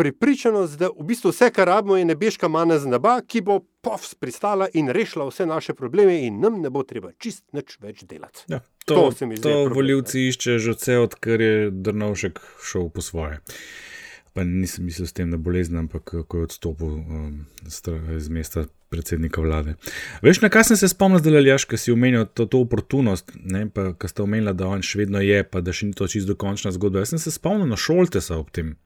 prepričanost, 0.00 0.78
da 0.78 0.88
v 0.88 1.04
bistvu 1.04 1.30
vse, 1.30 1.50
kar 1.52 1.68
rabimo, 1.68 1.96
je 1.96 2.04
nebeška 2.08 2.48
mana 2.48 2.78
z 2.78 2.88
neba, 2.88 3.18
ki 3.20 3.42
bo 3.44 3.58
povs 3.84 4.14
pristala 4.16 4.68
in 4.72 4.88
rešila 4.88 5.26
vse 5.28 5.44
naše 5.46 5.74
probleme, 5.76 6.14
in 6.24 6.40
nam 6.40 6.56
ne 6.62 6.70
bo 6.72 6.82
treba 6.88 7.12
čist 7.20 7.44
nič 7.52 7.76
več 7.84 8.06
delati. 8.08 8.46
Ja, 8.48 8.62
to 8.86 8.94
to, 8.94 9.12
se 9.12 9.28
mi 9.28 9.36
zdi 9.36 9.44
to 9.44 9.52
problem, 9.52 9.76
voljivci 9.76 10.24
iščejo 10.30 10.58
že 10.64 10.76
vse, 10.78 10.98
odkar 11.04 11.44
je 11.44 11.70
Drnovšek 11.70 12.40
šel 12.70 12.88
po 12.88 13.04
svoje. 13.04 13.42
Pa 14.32 14.46
nisem 14.46 14.86
mislil 14.88 15.10
s 15.10 15.12
tem, 15.12 15.28
da 15.28 15.36
bolezen, 15.36 15.76
ampak 15.76 16.14
ko 16.24 16.38
je 16.38 16.48
odstopil 16.48 16.92
um, 17.02 17.46
iz 18.16 18.28
mesta 18.32 18.64
predsednika 18.90 19.42
vlade. 19.42 19.74
Veš, 20.22 20.40
na 20.40 20.48
kaj 20.48 20.70
sem 20.70 20.78
se 20.80 20.88
spomnil, 20.88 21.20
da 21.20 21.34
je 21.34 21.42
Ljaš, 21.44 21.66
ki 21.68 21.76
si 21.76 21.92
omenil 21.92 22.24
to, 22.24 22.46
to 22.46 22.62
oportunost, 22.62 23.34
ne, 23.34 23.66
pa 23.68 23.90
ki 23.98 24.08
ste 24.08 24.22
omenili, 24.24 24.54
da 24.56 24.70
on 24.70 24.86
še 24.86 25.02
vedno 25.02 25.20
je, 25.20 25.42
pa 25.44 25.60
da 25.60 25.74
še 25.74 25.90
ni 25.90 25.98
to 25.98 26.08
čisto 26.10 26.32
dokončna 26.32 26.72
zgodba. 26.74 27.04
Jaz 27.04 27.12
sem 27.12 27.22
se 27.22 27.34
spomnil 27.34 27.68
na 27.70 27.78
Šoltesa 27.78 28.38
ob 28.38 28.48
tem. 28.54 28.78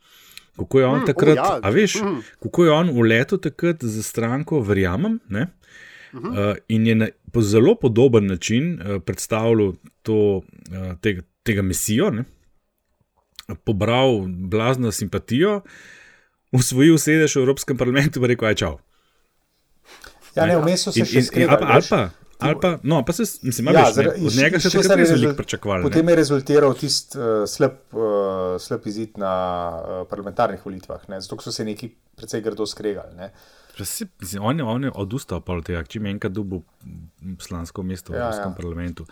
Kako 0.57 0.81
je 0.81 0.87
on 0.87 1.01
Mm, 1.01 1.07
takrat, 1.07 1.35
o 1.35 1.41
ja, 1.41 1.61
a 1.63 1.71
veš, 1.71 1.95
mm. 1.97 2.21
kako 2.43 2.65
je 2.65 2.71
on 2.71 2.91
v 2.91 3.03
letu 3.03 3.39
takrat 3.39 3.85
za 3.85 4.03
stranko, 4.03 4.61
verjamem, 4.61 5.21
ne? 5.29 5.49
Mhm. 6.15 6.27
Uh, 6.29 6.37
in 6.69 6.87
je 6.87 6.95
na 6.95 7.07
po 7.33 7.43
zelo 7.43 7.75
podoben 7.75 8.27
način 8.27 8.75
uh, 8.75 9.03
predstavljal 9.03 9.73
to, 10.03 10.15
uh, 10.37 10.95
tega, 11.01 11.23
tega 11.43 11.63
misijo, 11.63 12.11
ne? 12.11 12.25
pobral 13.65 14.23
blazno 14.29 14.93
simpatijo, 14.93 15.61
usvojil 16.53 16.99
sedež 16.99 17.37
v 17.37 17.41
Evropskem 17.41 17.77
parlamentu 17.77 18.21
in 18.21 18.27
rekel: 18.27 18.49
Aj, 18.49 18.55
čau. 18.55 18.79
Ja, 20.35 20.47
ne, 20.47 20.57
vmes 20.57 20.81
so 20.81 20.93
se 20.93 21.01
In- 21.01 21.07
še 21.07 21.23
skregali, 21.23 21.67
ali 21.67 21.83
pa- 21.91 22.11
ali 22.39 22.57
pa- 22.61 22.79
no, 22.83 23.03
pa 23.03 23.13
se, 23.13 23.23
mislim, 23.43 23.67
Ja, 23.67 23.73
veš, 23.73 23.87
ne, 23.87 23.93
zaradi- 23.95 24.21
od 24.21 24.27
iz- 24.27 24.37
njega 24.37 24.57
iz 24.57 24.63
še 24.63 24.69
je 24.71 24.97
res 24.97 25.11
veliko 25.11 25.35
pričakovali. 25.35 25.81
ne. 25.81 25.85
Potem 25.85 26.09
je 26.09 26.17
rezultiral 26.17 26.75
tisti 26.75 27.15
uh, 27.15 27.25
slab, 27.47 27.73
uh, 27.93 28.01
slab 28.59 28.87
izid 28.87 29.17
na 29.17 29.33
uh, 29.73 30.07
parlamentarnih 30.07 30.61
volitvah, 30.61 31.09
ne? 31.09 31.21
zato 31.21 31.41
so 31.41 31.53
se 31.53 31.65
neki 31.65 31.89
precej 32.17 32.41
grdo 32.41 32.67
skregali. 32.67 33.15
Ne? 33.17 33.31
Pa 33.79 33.85
si- 33.85 34.07
mislim, 34.21 34.43
On 34.43 34.59
je, 34.59 34.65
on 34.65 34.85
je 34.85 34.91
odustal 34.95 35.43
od 35.45 35.65
tega, 35.65 35.83
če 35.83 35.99
je 35.99 36.11
enkrat 36.11 36.33
dobil 36.33 36.61
poslansko 37.37 37.83
mesto 37.83 38.13
v 38.13 38.17
Ja, 38.17 38.23
Evropskem 38.23 38.51
ja. 38.51 38.57
parlamentu. 38.57 39.07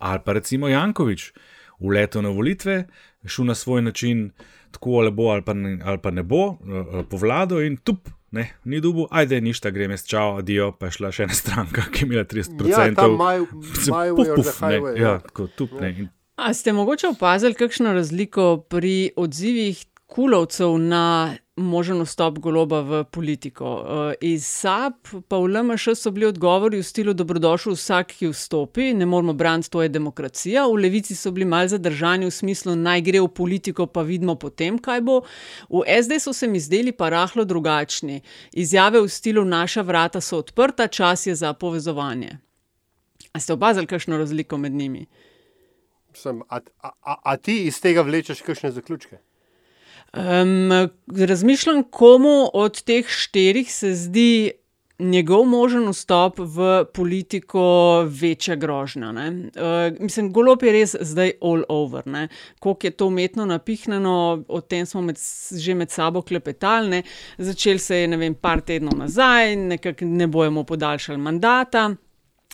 Ali 0.00 0.20
pa 0.20 0.32
recimo 0.32 0.68
Jankovič, 0.68 1.32
v 1.78 1.88
leto 1.88 2.20
na 2.20 2.28
volitve, 2.28 2.84
šel 3.24 3.44
na 3.44 3.54
svoj 3.54 3.82
način, 3.82 4.30
tako 4.70 4.90
ali 4.94 5.10
bo, 5.10 5.22
ali 5.24 5.42
pa 5.42 5.52
ne, 5.52 5.78
ali 5.82 5.98
pa 5.98 6.10
ne 6.10 6.22
bo, 6.22 6.58
eh, 6.58 7.04
po 7.04 7.16
vlado 7.16 7.60
in 7.60 7.76
tup. 7.76 8.08
Ne, 8.32 8.50
ni 8.64 8.80
dubu, 8.80 9.06
ajde, 9.10 9.40
ništa, 9.40 9.70
grem 9.70 9.90
jaz, 9.90 10.04
čau, 10.04 10.38
adijo, 10.38 10.70
pa 10.72 10.86
je 10.86 10.92
šla 10.92 11.10
še 11.12 11.22
ena 11.22 11.34
stranka, 11.34 11.82
ki 11.84 11.98
je 11.98 12.06
imela 12.06 12.24
30%. 12.24 12.64
Ja, 12.66 12.94
ta 12.94 13.04
my- 13.06 13.46
Se 13.76 13.90
my 13.90 14.08
way 14.08 14.16
puf, 14.16 14.28
or 14.28 14.36
puf, 14.36 14.46
the 14.48 14.66
ne, 14.66 14.72
highway, 14.72 14.94
Ja, 14.96 15.08
ja. 15.08 15.18
tako 15.20 15.46
tup, 15.48 15.80
ne. 15.80 15.90
In 15.98 16.08
A 16.36 16.52
ste 16.52 16.72
mogoče 16.72 17.08
opazili 17.08 17.54
kakšno 17.54 17.92
razliko 17.92 18.44
pri 18.64 18.94
odzivih 19.16 19.84
kulovcev 20.12 20.76
na 20.78 21.34
možen 21.56 22.02
vstop 22.04 22.38
goloba 22.38 22.80
v 22.80 23.04
politiko? 23.04 23.64
Uh, 23.64 24.12
iz 24.20 24.44
SAP 24.44 25.08
pa 25.28 25.38
v 25.40 25.48
LMŠ 25.48 25.96
so 25.96 26.12
bili 26.12 26.26
odgovori 26.28 26.80
v 26.80 26.84
stilu 26.84 27.14
dobrodošel 27.16 27.72
vsak, 27.72 28.12
ki 28.18 28.28
vstopi, 28.32 28.90
ne 28.92 29.08
moramo 29.08 29.32
braniti, 29.32 29.70
to 29.72 29.82
je 29.82 29.88
demokracija. 29.88 30.66
V 30.68 30.84
levici 30.84 31.16
so 31.16 31.32
bili 31.32 31.48
malce 31.48 31.78
zadržani 31.78 32.28
v 32.28 32.34
smislu, 32.34 32.76
naj 32.76 33.00
gre 33.08 33.24
v 33.24 33.32
politiko, 33.32 33.88
pa 33.88 34.04
vidimo 34.04 34.36
potem, 34.36 34.76
kaj 34.76 35.00
bo. 35.00 35.22
V 35.72 35.84
SD 35.88 36.20
so 36.20 36.36
se 36.36 36.48
mi 36.48 36.60
zdeli 36.60 36.92
pa 36.92 37.08
rahlo 37.08 37.48
drugačni. 37.48 38.20
Izjave 38.52 39.00
v 39.00 39.08
stilu 39.08 39.44
naša 39.48 39.80
vrata 39.80 40.20
so 40.20 40.44
odprta, 40.44 40.88
čas 40.92 41.26
je 41.26 41.34
za 41.34 41.56
povezovanje. 41.56 42.36
A 43.32 43.40
ste 43.40 43.56
opazili 43.56 43.88
kakšno 43.88 44.20
razliko 44.20 44.60
med 44.60 44.72
njimi? 44.72 45.06
Sem, 46.12 46.42
a, 46.48 46.60
a, 46.84 47.16
a 47.24 47.36
ti 47.36 47.62
iz 47.64 47.80
tega 47.80 48.04
vlečeš 48.04 48.44
kakšne 48.44 48.70
zaključke? 48.76 49.31
Um, 50.16 50.88
razmišljam, 51.26 51.82
komu 51.82 52.50
od 52.54 52.82
teh 52.82 53.06
štirih 53.08 53.72
se 53.72 53.94
zdi 53.94 54.50
njegov 54.98 55.44
možen 55.44 55.88
vstop 55.88 56.38
v 56.38 56.84
politiko 56.94 57.62
večja 58.20 58.54
grožnja. 58.54 59.10
Uh, 59.10 59.96
mislim, 60.00 60.32
golob 60.32 60.62
je 60.62 60.72
res 60.72 60.94
zdaj 61.00 61.32
all 61.40 61.64
over. 61.68 62.06
ne. 62.06 62.28
Koliko 62.60 62.86
je 62.86 62.90
to 62.90 63.06
umetno 63.06 63.46
napihnjeno, 63.46 64.44
o 64.48 64.60
tem 64.60 64.86
smo 64.86 65.02
med, 65.02 65.18
že 65.58 65.74
med 65.74 65.90
sabo 65.90 66.22
klepetali. 66.22 66.88
Ne. 66.88 67.02
Začel 67.38 67.78
se 67.78 67.96
je, 67.96 68.08
ne 68.08 68.16
vem, 68.16 68.34
par 68.34 68.60
tednov 68.60 68.98
nazaj, 68.98 69.56
nekako 69.56 70.04
ne 70.04 70.26
bomo 70.26 70.64
podaljšali 70.64 71.18
mandata. 71.18 71.94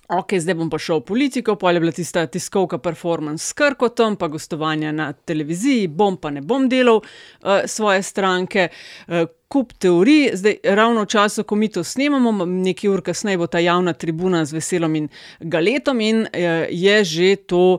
Ok, 0.09 0.39
zdaj 0.41 0.55
bom 0.57 0.71
pa 0.73 0.79
šel 0.81 1.03
v 1.03 1.05
politiko, 1.05 1.53
pa 1.61 1.69
je 1.69 1.81
bila 1.83 1.93
tista 1.93 2.23
tiskovka 2.27 2.79
performance 2.81 3.45
s 3.45 3.53
Krkotom, 3.53 4.15
pa 4.17 4.31
gostovanja 4.33 4.89
na 4.93 5.11
televiziji, 5.13 5.85
bom 5.89 6.17
pa 6.17 6.31
ne 6.33 6.41
bom 6.41 6.65
delal 6.69 7.03
uh, 7.03 7.67
svoje 7.69 8.01
stranke. 8.03 8.71
Uh, 9.05 9.29
kup 9.53 9.75
teorij, 9.77 10.31
zdaj 10.33 10.57
ravno 10.65 11.05
v 11.05 11.11
času, 11.13 11.45
ko 11.45 11.57
mi 11.57 11.69
to 11.69 11.85
snemamo, 11.85 12.47
nekaj 12.49 12.89
ur 12.89 13.03
kasneje 13.05 13.37
bo 13.41 13.47
ta 13.53 13.61
javna 13.61 13.93
tribuna 13.93 14.45
z 14.49 14.57
veselom 14.57 14.97
in 14.97 15.09
galetom 15.41 16.01
in 16.01 16.25
uh, 16.25 16.65
je 16.73 17.05
že 17.05 17.37
to 17.45 17.79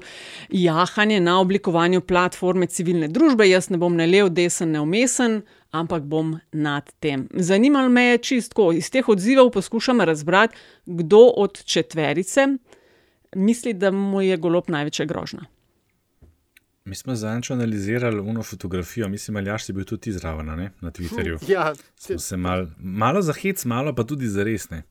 jahanje 0.49 1.17
na 1.19 1.39
oblikovanju 1.41 2.01
platforme 2.01 2.69
civilne 2.69 3.09
družbe. 3.09 3.49
Jaz 3.49 3.73
ne 3.73 3.81
bom 3.81 3.95
ne 3.97 4.05
lev, 4.05 4.29
desen, 4.29 4.77
ne 4.77 4.85
umesen. 4.85 5.41
Ampak 5.71 6.03
bom 6.03 6.39
nad 6.51 6.91
tem. 6.99 7.27
Zanimalo 7.33 7.89
me 7.89 8.03
je 8.03 8.17
čisto, 8.17 8.71
iz 8.73 8.89
teh 8.89 9.09
odzivov 9.09 9.51
poskušam 9.51 10.01
razbrati, 10.01 10.57
kdo 10.85 11.17
od 11.37 11.63
četverice 11.63 12.47
misli, 13.35 13.73
da 13.73 13.91
mu 13.91 14.21
je 14.21 14.37
golob 14.37 14.69
največja 14.69 15.05
grožnja. 15.05 15.45
Mi 16.85 16.95
smo 16.95 17.15
zadnjič 17.15 17.51
analizirali 17.51 18.19
uno 18.19 18.43
fotografijo, 18.43 19.07
mislim, 19.07 19.37
Aljaš 19.37 19.65
si 19.65 19.73
bil 19.73 19.85
tudi 19.85 20.11
zraven 20.11 20.45
ne, 20.45 20.71
na 20.81 20.91
Twitterju. 20.91 21.37
Ja, 21.47 21.73
Smo 21.95 22.17
se 22.17 22.37
mal, 22.37 22.65
malo 22.77 23.21
za 23.21 23.33
hec, 23.33 23.65
malo 23.65 23.95
pa 23.95 24.03
tudi 24.03 24.27
za 24.27 24.43
resne. 24.43 24.83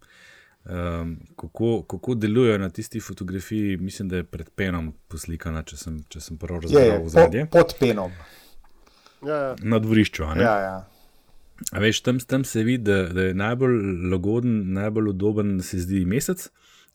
Um, 0.64 1.16
kako, 1.36 1.82
kako 1.82 2.14
delujejo 2.14 2.58
na 2.58 2.70
tisti 2.70 3.00
fotografiji, 3.00 3.76
mislim, 3.76 4.08
da 4.08 4.16
je 4.16 4.24
pred 4.24 4.50
penom 4.50 4.92
poslikana, 5.08 5.62
če 5.62 5.76
sem, 5.76 6.02
če 6.08 6.20
sem 6.20 6.38
prav 6.38 6.60
razumel 6.60 7.02
v 7.04 7.08
zadnje. 7.08 7.46
po, 7.46 7.58
pod 7.58 7.74
penom. 7.80 8.12
Ja, 9.26 9.36
ja. 9.36 9.56
Na 9.62 9.78
dvorišču. 9.78 10.22
Ja, 10.36 10.56
ja. 10.62 10.76
A 11.72 11.82
veš, 11.82 12.00
tam, 12.06 12.20
tam 12.20 12.44
se 12.44 12.62
vidi, 12.62 12.84
da, 12.86 13.08
da 13.12 13.28
je 13.30 13.34
najbolj 13.34 13.78
lagoden, 14.12 14.60
najbolj 14.72 15.08
udoben, 15.14 15.56
se 15.62 15.80
zdi 15.82 16.04
mesec. 16.06 16.48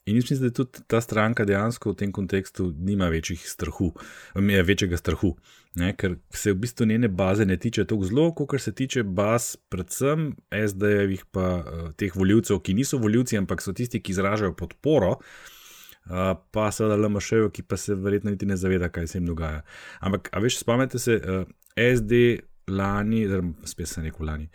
In 0.06 0.16
mislim, 0.16 0.40
da 0.40 0.50
tudi 0.50 0.84
ta 0.88 1.02
stranka 1.02 1.46
dejansko 1.46 1.92
v 1.92 1.96
tem 1.96 2.12
kontekstu 2.12 2.74
nima 2.78 3.08
večjih 3.08 3.44
strahu, 3.50 3.94
je 4.36 4.64
večjega 4.64 4.98
strahu. 4.98 5.36
Ne, 5.76 5.94
ker 5.96 6.18
se 6.30 6.52
v 6.52 6.60
bistvu 6.60 6.86
njene 6.86 7.08
baze 7.08 7.46
ne 7.46 7.58
tiče 7.58 7.86
tako 7.88 8.06
zelo, 8.06 8.28
kot 8.36 8.62
se 8.62 8.76
tiče 8.76 9.04
baz, 9.04 9.56
predvsem 9.70 10.36
SD-jevih, 10.52 11.24
pa 11.32 11.48
uh, 11.58 11.88
teh 11.98 12.16
voljivcev, 12.16 12.60
ki 12.60 12.76
niso 12.78 13.00
voljivci, 13.02 13.38
ampak 13.38 13.64
so 13.64 13.74
tisti, 13.74 14.02
ki 14.04 14.12
izražajo 14.12 14.54
podporo, 14.60 15.16
uh, 15.16 16.36
pa 16.52 16.68
seveda 16.72 17.00
LMŠ-jev, 17.00 17.50
ki 17.56 17.64
pa 17.64 17.80
se 17.80 17.96
verjetno 17.96 18.36
niti 18.36 18.46
ne 18.46 18.60
zaveda, 18.60 18.92
kaj 18.94 19.08
se 19.08 19.18
jim 19.18 19.32
dogaja. 19.32 19.64
Ampak, 20.00 20.30
a 20.30 20.44
veš, 20.44 20.60
spomnite 20.62 21.00
se, 21.00 21.16
uh, 21.18 21.48
SD 21.78 22.40
lani, 22.68 23.26
oziroma 23.28 23.68
spet 23.68 23.92
sem 23.92 24.08
rekel 24.08 24.28
lani, 24.28 24.50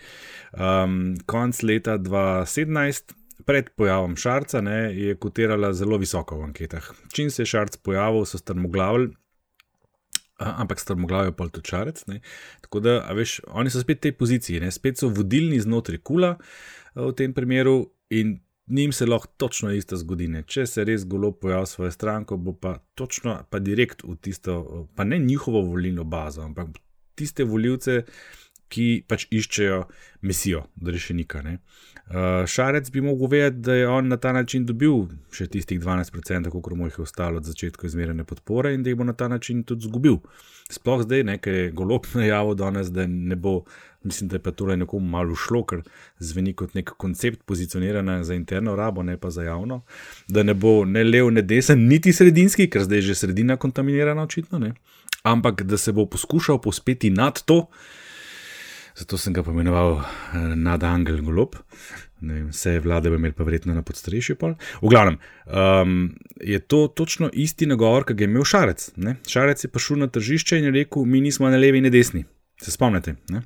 um, 0.57 1.15
konc 1.27 1.63
leta 1.63 1.99
2017. 1.99 3.15
Pred 3.49 3.71
pojavom 3.79 4.17
Šarca 4.19 4.61
ne, 4.61 4.91
je 4.93 5.15
kotirala 5.17 5.71
zelo 5.73 5.97
visoko 5.97 6.37
v 6.41 6.49
anketah. 6.49 6.89
Čim 7.15 7.31
se 7.31 7.45
je 7.45 7.47
Šarc 7.47 7.77
pojavil, 7.87 8.27
so 8.27 8.37
strmoglavili, 8.41 9.13
ampak 10.39 10.81
strmoglavijo 10.81 11.33
pa 11.33 11.47
tudi 11.49 11.71
Šarec. 11.71 12.03
Ne. 12.07 12.21
Tako 12.61 12.81
da, 12.81 12.99
veš, 13.15 13.41
oni 13.49 13.71
so 13.71 13.81
spet 13.81 14.03
v 14.03 14.09
tej 14.09 14.17
poziciji, 14.19 14.61
ne, 14.61 14.73
spet 14.75 15.01
so 15.01 15.09
vodilni 15.09 15.61
znotraj 15.61 16.03
kula 16.03 16.35
a, 16.35 17.07
v 17.09 17.15
tem 17.17 17.33
primeru 17.33 17.87
in 18.11 18.41
njim 18.69 18.93
se 18.93 19.07
lahko 19.07 19.31
točno 19.37 19.73
isto 19.73 19.97
zgodi. 19.97 20.29
Ne. 20.29 20.43
Če 20.43 20.67
se 20.67 20.85
res 20.85 21.07
golo 21.07 21.33
pojavi 21.33 21.67
svojo 21.67 21.91
stranko, 21.95 22.37
bo 22.37 22.53
pa 22.53 22.79
točno, 22.95 23.39
pa 23.51 23.59
direkt 23.59 24.05
v 24.05 24.19
tisto, 24.21 24.89
pa 24.95 25.05
ne 25.05 25.19
njihovo 25.19 25.63
volilno 25.63 26.05
bazo, 26.05 26.43
ampak 26.43 26.69
tiste 27.19 27.47
voljivce, 27.49 28.03
ki 28.73 28.87
pač 29.09 29.27
iščejo 29.33 29.83
misijo, 30.29 30.65
da 30.77 30.93
rešenika. 30.93 31.43
Ne. 31.45 31.59
Uh, 32.09 32.45
Šarec 32.49 32.91
bi 32.93 33.03
mogel 33.05 33.29
vedeti, 33.33 33.63
da 33.65 33.75
je 33.75 33.89
on 33.89 34.09
na 34.09 34.17
ta 34.17 34.33
način 34.33 34.65
dobil 34.67 35.07
še 35.33 35.47
tistih 35.53 35.81
12%, 35.81 36.49
koliko 36.49 36.77
mu 36.77 36.89
jih 36.89 36.99
je 36.99 37.05
ostalo 37.05 37.41
od 37.41 37.49
začetka 37.49 37.87
izmerene 37.87 38.25
podpore 38.25 38.73
in 38.75 38.83
da 38.83 38.93
jih 38.93 38.97
bo 38.97 39.05
na 39.05 39.13
ta 39.13 39.29
način 39.29 39.63
tudi 39.65 39.89
zgubil. 39.89 40.21
Sploh 40.73 41.05
zdaj, 41.05 41.25
ne, 41.25 41.37
ker 41.41 41.55
je 41.55 41.71
golob 41.77 42.09
najavil 42.21 42.57
danes, 42.61 42.93
da 42.93 43.07
ne 43.09 43.37
bo, 43.37 43.63
mislim, 44.05 44.29
da 44.33 44.37
je 44.37 44.45
pa 44.45 44.53
torej 44.57 44.81
nekomu 44.85 45.09
malo 45.09 45.37
šlo, 45.37 45.63
ker 45.69 45.85
zveni 46.21 46.53
kot 46.57 46.77
nek 46.77 46.93
koncept 46.97 47.45
pozicioniranja 47.49 48.23
za 48.25 48.37
interno 48.37 48.77
rabo, 48.77 49.05
ne 49.05 49.17
pa 49.21 49.31
za 49.33 49.45
javno, 49.49 49.83
da 50.29 50.45
ne 50.45 50.55
bo 50.55 50.83
ne 50.85 51.05
lev, 51.05 51.33
ne 51.33 51.45
desen, 51.45 51.89
niti 51.89 52.13
sredinski, 52.13 52.69
ker 52.73 52.85
zdaj 52.89 53.05
je 53.05 53.11
že 53.13 53.21
sredina 53.25 53.57
kontaminirana, 53.57 54.29
očitno, 54.29 54.61
ne, 54.65 54.75
ampak 55.33 55.63
da 55.63 55.79
se 55.79 55.93
bo 55.93 56.07
poskušal 56.07 56.61
pospeti 56.61 57.11
nad 57.11 57.43
to, 57.43 57.67
zato 58.99 59.19
sem 59.19 59.33
ga 59.33 59.43
pomenoval 59.43 60.01
eh, 60.01 60.39
nad 60.57 60.83
Angel 60.85 61.23
Golob. 61.23 61.57
Vem, 62.21 62.49
vse 62.51 62.81
vlade 62.83 63.11
bo 63.13 63.19
imel 63.19 63.33
pa 63.37 63.47
verjetno 63.47 63.75
na 63.75 63.85
podstrešju. 63.87 64.37
V 64.83 64.91
glavnem, 64.91 65.21
um, 65.47 66.09
je 66.41 66.59
to 66.59 66.89
točno 66.89 67.31
isti 67.33 67.67
nagovor, 67.67 68.07
ki 68.09 68.17
ga 68.19 68.25
je 68.25 68.31
imel 68.31 68.45
Šarec. 68.45 68.89
Ne? 68.97 69.17
Šarec 69.29 69.63
je 69.65 69.71
prišel 69.71 70.03
na 70.03 70.09
tržišče 70.11 70.59
in 70.59 70.67
je 70.67 70.75
rekel: 70.81 71.05
Mi 71.07 71.21
nismo 71.23 71.51
ne 71.51 71.59
levi, 71.59 71.81
ne 71.81 71.93
desni. 71.95 72.25
Se 72.59 72.75
spomnite? 72.75 73.15
Ne? 73.31 73.45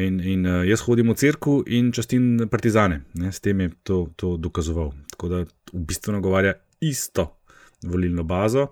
In, 0.00 0.22
in 0.24 0.46
uh, 0.46 0.62
jaz 0.64 0.80
hodim 0.86 1.12
v 1.12 1.18
crkvu 1.20 1.58
in 1.66 1.92
častim 1.92 2.48
partizane. 2.48 3.02
Ne? 3.20 3.32
S 3.32 3.44
tem 3.44 3.60
je 3.60 3.74
to, 3.84 4.06
to 4.16 4.36
dokazoval. 4.40 4.94
Tako 5.12 5.28
da 5.28 5.42
v 5.74 5.82
bistvu 5.84 6.16
nagovarja 6.16 6.56
isto 6.80 7.34
volilno 7.84 8.24
bazo 8.24 8.70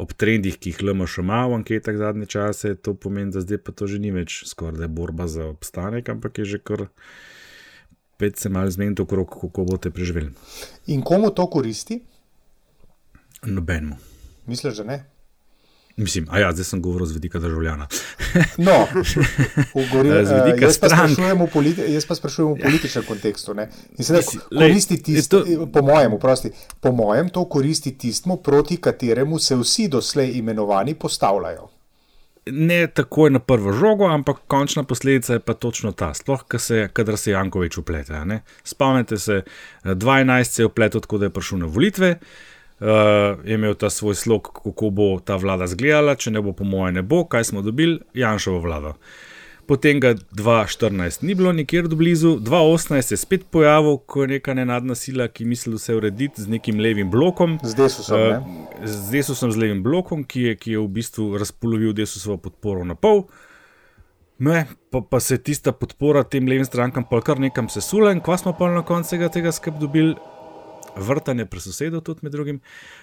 ob 0.00 0.12
trendih, 0.16 0.56
ki 0.56 0.72
jih 0.72 0.82
LMŠ 0.82 1.20
ima 1.20 1.44
v 1.46 1.60
anketah 1.60 1.96
zadnje 2.00 2.26
čase, 2.26 2.74
to 2.74 2.94
pomeni, 2.96 3.32
da 3.34 3.44
zdaj 3.44 3.60
pa 3.64 3.72
to 3.76 3.86
že 3.90 4.00
ni 4.00 4.12
več 4.14 4.42
skoraj 4.48 4.88
borba 4.88 5.28
za 5.28 5.50
obstanek, 5.52 6.08
ampak 6.08 6.40
je 6.40 6.56
že 6.56 6.58
kar 6.58 6.88
pet 8.20 8.36
se 8.36 8.48
mal 8.48 8.68
zmeniti 8.70 9.02
okrog, 9.02 9.28
kako 9.28 9.64
boste 9.64 9.90
preživeli. 9.90 10.32
In 10.92 11.04
komu 11.04 11.30
to 11.30 11.46
koristi? 11.50 12.00
Nobenemu. 13.46 13.96
Misliš, 14.46 14.82
da 14.82 14.84
ne? 14.84 14.98
Mislim, 16.00 16.26
a 16.30 16.38
ja, 16.38 16.52
zdaj 16.52 16.64
sem 16.64 16.82
govoril 16.82 17.06
z 17.06 17.12
vidika 17.12 17.38
državljana. 17.38 17.86
no, 18.66 18.86
govorim, 19.92 20.26
z 20.26 20.32
vidika 20.44 20.66
uh, 20.66 20.72
strank. 20.72 21.18
Jaz 21.88 22.06
pa 22.06 22.14
sprašujem 22.14 22.54
v 22.54 22.58
ja. 22.58 22.64
političnem 22.64 23.04
kontekstu. 23.04 23.54
Ne? 23.54 23.68
In 23.98 24.04
sedaj 24.04 24.22
koristi 24.48 24.96
tisto, 25.02 25.42
to... 25.44 25.66
po 25.66 25.82
mojem, 25.84 26.16
prosti, 26.20 26.52
po 26.80 26.92
mojem, 26.92 27.28
to 27.28 27.44
koristi 27.44 27.92
tistmu, 27.98 28.36
proti 28.36 28.76
kateremu 28.80 29.38
se 29.38 29.56
vsi 29.56 29.88
doslej 29.88 30.32
imenovani 30.38 30.94
postavljajo. 30.94 31.68
Ne 32.50 32.86
takoj 32.86 33.30
na 33.30 33.38
prvo 33.38 33.72
žogo, 33.72 34.08
ampak 34.08 34.40
končna 34.46 34.82
posledica 34.82 35.36
je 35.36 35.40
pa 35.44 35.54
točno 35.54 35.92
ta, 35.92 36.14
sploh, 36.14 36.44
kadar 36.92 37.18
se 37.18 37.30
Jankovič 37.30 37.78
uplete. 37.78 38.24
Spomnite 38.64 39.18
se, 39.18 39.42
12 39.84 40.44
se 40.44 40.62
je 40.62 40.66
upletel, 40.66 41.00
tako 41.00 41.18
da 41.18 41.28
je 41.28 41.30
prišel 41.30 41.58
na 41.58 41.66
volitve 41.66 42.10
uh, 42.10 42.49
je 42.80 43.54
imel 43.54 43.74
ta 43.74 43.90
svoj 43.90 44.14
slog, 44.14 44.42
kako 44.64 44.90
bo 44.90 45.08
ta 45.20 45.36
vlada 45.36 45.68
izgledala, 45.68 46.14
če 46.16 46.30
ne 46.30 46.40
bo, 46.40 46.54
po 46.56 46.64
mojem, 46.64 46.94
ne 47.00 47.02
bo, 47.02 47.24
kaj 47.28 47.44
smo 47.52 47.62
dobili, 47.62 48.00
Janšovo 48.14 48.60
vlado. 48.64 48.94
Potem 49.70 50.00
ga 50.02 50.14
2014 50.34 51.22
ni 51.22 51.34
bilo 51.34 51.52
nikjer 51.52 51.86
blizu, 51.88 52.38
2018 52.42 53.02
se 53.02 53.14
je 53.14 53.18
spet 53.18 53.44
pojavil, 53.50 54.00
ko 54.06 54.24
je 54.24 54.28
neka 54.28 54.54
nenadna 54.54 54.94
sila, 54.98 55.28
ki 55.28 55.44
misli 55.44 55.76
vse 55.76 55.94
urediti 55.94 56.42
z 56.42 56.50
nekim 56.50 56.80
levim 56.80 57.10
blokom. 57.10 57.58
Z 57.62 57.76
desusom, 57.78 58.18
uh, 58.18 58.82
z 58.82 59.12
desusom, 59.12 59.52
z 59.52 59.62
levim 59.62 59.82
blokom, 59.82 60.24
ki 60.24 60.42
je, 60.48 60.56
ki 60.56 60.74
je 60.74 60.80
v 60.80 60.88
bistvu 60.96 61.28
razpolovil 61.38 61.92
desusovo 61.94 62.40
podporo 62.48 62.82
na 62.84 62.98
pol. 62.98 63.28
Ne, 64.42 64.64
pa, 64.90 65.04
pa 65.06 65.20
se 65.20 65.36
je 65.36 65.44
tista 65.52 65.72
podpora 65.72 66.24
tem 66.24 66.48
levim 66.48 66.64
strankam 66.64 67.04
pa 67.04 67.20
kar 67.20 67.38
nekam 67.38 67.68
sesula 67.68 68.14
in 68.16 68.22
kva 68.24 68.38
smo 68.40 68.54
pa 68.56 68.70
na 68.72 68.80
koncu 68.82 69.18
tega 69.28 69.52
skrb 69.52 69.78
dobili, 69.78 70.14
vrtanje 70.96 71.46
pri 71.46 71.60
sosedu, 71.60 72.00
tudi 72.00 72.20
med 72.22 72.32
drugim. 72.32 72.60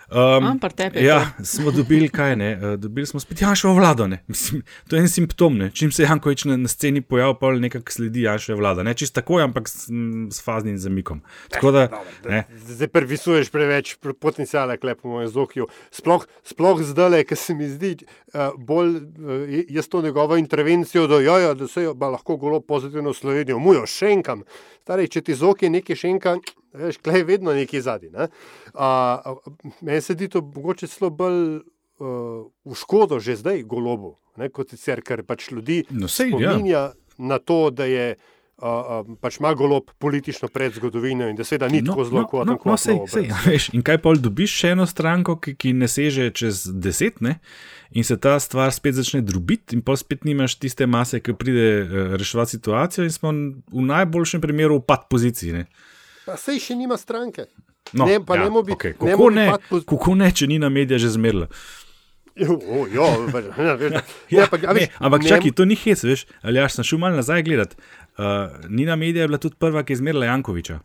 Um, 0.07 0.59
tepe, 0.75 1.03
ja, 1.03 1.31
smo 1.53 1.71
dobili 1.71 2.09
kaj, 2.09 2.35
ne? 2.35 2.49
Uh, 2.55 2.79
dobili 2.79 3.07
smo 3.07 3.19
spet 3.19 3.41
Janšo 3.41 3.73
vlado. 3.73 4.07
Mislim, 4.27 4.63
to 4.89 4.95
je 4.95 5.01
en 5.01 5.09
simptom, 5.09 5.57
ne? 5.57 5.71
čim 5.71 5.91
se 5.91 6.03
Jankovič 6.03 6.45
na, 6.45 6.57
na 6.57 6.67
sceni 6.67 7.01
pojavi, 7.01 7.35
pa 7.39 7.51
nekako 7.51 7.91
sledi 7.91 8.21
Janšo 8.21 8.55
vlada. 8.55 8.83
Ne 8.83 8.93
čisto 8.93 9.21
takoj, 9.21 9.43
ampak 9.43 9.69
s, 9.69 9.89
s 10.31 10.43
faznim 10.43 10.77
zamikom. 10.77 11.21
Da, 11.61 11.87
da, 12.23 12.43
zdaj 12.67 12.87
previsuješ 12.87 13.49
preveč 13.51 13.95
potencijala, 14.19 14.77
klepo 14.77 15.09
moje 15.09 15.27
zokju. 15.27 15.67
Sploh, 15.91 16.27
sploh 16.43 16.81
zdaj, 16.83 17.23
ker 17.27 17.37
se 17.37 17.55
mi 17.55 17.69
zdi 17.69 17.95
uh, 17.97 18.55
bolj, 18.57 18.95
uh, 18.97 19.57
jaz 19.69 19.87
to 19.87 20.01
njegovo 20.01 20.37
intervencijo, 20.37 21.07
da, 21.07 21.19
jojo, 21.21 21.53
da 21.53 21.67
se 21.67 21.83
jo 21.83 21.95
lahko 21.99 22.37
golo 22.37 22.59
pozitivno 22.59 23.11
v 23.11 23.19
Slovenijo, 23.19 23.59
mujo 23.59 23.85
še 23.87 24.13
enkam. 24.15 24.43
Stari, 24.87 25.09
če 25.11 25.21
ti 25.27 25.35
zoki 25.35 25.67
nekaj 25.67 25.99
še 25.99 26.13
enkam, 26.15 26.39
veš, 26.77 27.01
klej 27.03 27.25
vedno 27.27 27.53
nekaj 27.53 27.81
zadnji. 27.81 28.11
Ne? 28.13 28.29
Uh, 28.73 29.37
meni 29.81 30.01
se 30.01 30.13
zdi 30.13 30.29
to 30.31 30.41
mogoče 30.41 30.87
celo 30.87 31.09
bolj 31.09 31.59
uh, 31.99 32.47
v 32.65 32.75
škodo 32.75 33.19
že 33.19 33.35
zdaj, 33.35 33.63
golobu, 33.63 34.17
ne, 34.37 34.49
kot 34.53 34.73
sicer, 34.73 35.01
ker 35.05 35.25
pač 35.27 35.51
ljudi 35.51 35.83
no, 35.89 36.09
sej, 36.11 36.33
spominja 36.33 36.79
ja. 36.79 36.89
na 37.17 37.39
to, 37.39 37.69
da 37.71 37.89
je. 37.89 38.15
Uh, 38.57 38.65
uh, 38.65 39.09
pač 39.21 39.35
ima 39.37 39.51
golob 39.53 39.91
politično 40.01 40.47
predzgodovino 40.49 41.27
in 41.29 41.35
da 41.37 41.43
se 41.45 41.59
da 41.61 41.67
ni 41.69 41.77
no, 41.77 41.91
tako 41.91 42.05
zelo 42.07 42.23
kot 42.25 42.47
no, 42.47 42.55
no, 42.55 42.71
no, 42.71 42.77
sej, 42.81 43.03
sej, 43.05 43.27
veš, 43.45 43.67
In 43.77 43.83
kaj 43.85 43.99
pa 44.01 44.15
dobiš 44.17 44.55
še 44.63 44.71
eno 44.73 44.87
stranko, 44.89 45.35
ki, 45.37 45.53
ki 45.61 45.75
ne 45.77 45.85
seže 45.85 46.31
čez 46.33 46.63
deset, 46.73 47.21
ne? 47.21 47.35
in 47.93 48.03
se 48.03 48.17
ta 48.17 48.33
stvar 48.41 48.73
spet 48.73 48.97
začne 48.97 49.21
drubiti, 49.21 49.77
in 49.77 49.83
pa 49.85 49.93
spet 49.93 50.25
nimaš 50.25 50.57
tiste 50.57 50.89
mase, 50.89 51.21
ki 51.21 51.37
pride 51.37 51.67
uh, 51.85 52.15
reševati 52.17 52.57
situacijo, 52.57 53.05
in 53.05 53.13
smo 53.13 53.29
v 53.29 53.85
najboljšem 53.93 54.41
primeru 54.41 54.81
v 54.81 54.87
pad 54.89 55.05
poziciji. 55.05 55.53
Ne? 55.53 55.67
Pa 56.27 56.35
sej 56.39 56.59
še 56.59 56.75
nima 56.75 56.97
stranke. 56.99 57.47
No, 57.95 58.05
ne, 58.05 58.19
pa 58.19 58.35
ja, 58.35 58.43
ne 58.43 58.51
mobi, 58.51 58.75
okay. 58.75 58.97
kako, 58.99 59.29
ne, 59.31 59.45
po... 59.69 59.79
kako 59.87 60.15
ne, 60.19 60.27
če 60.35 60.49
ni 60.51 60.57
na 60.59 60.67
medije 60.69 60.99
že 60.99 61.13
zmerla. 61.15 61.47
Ampak 64.99 65.23
čakaj, 65.25 65.55
to 65.57 65.65
ni 65.65 65.77
hec, 65.79 66.03
veš, 66.05 66.27
ali 66.43 66.59
jaz 66.59 66.75
sem 66.75 66.85
šel 66.85 66.99
malo 67.01 67.17
nazaj 67.17 67.41
gledati. 67.47 67.79
Uh, 68.17 68.51
Nina 68.69 68.95
Medija 68.99 69.23
je 69.23 69.31
bila 69.31 69.39
tudi 69.41 69.57
prva, 69.57 69.81
ki 69.87 69.95
je 69.95 70.01
zmerla 70.03 70.29
Jankoviča. 70.29 70.77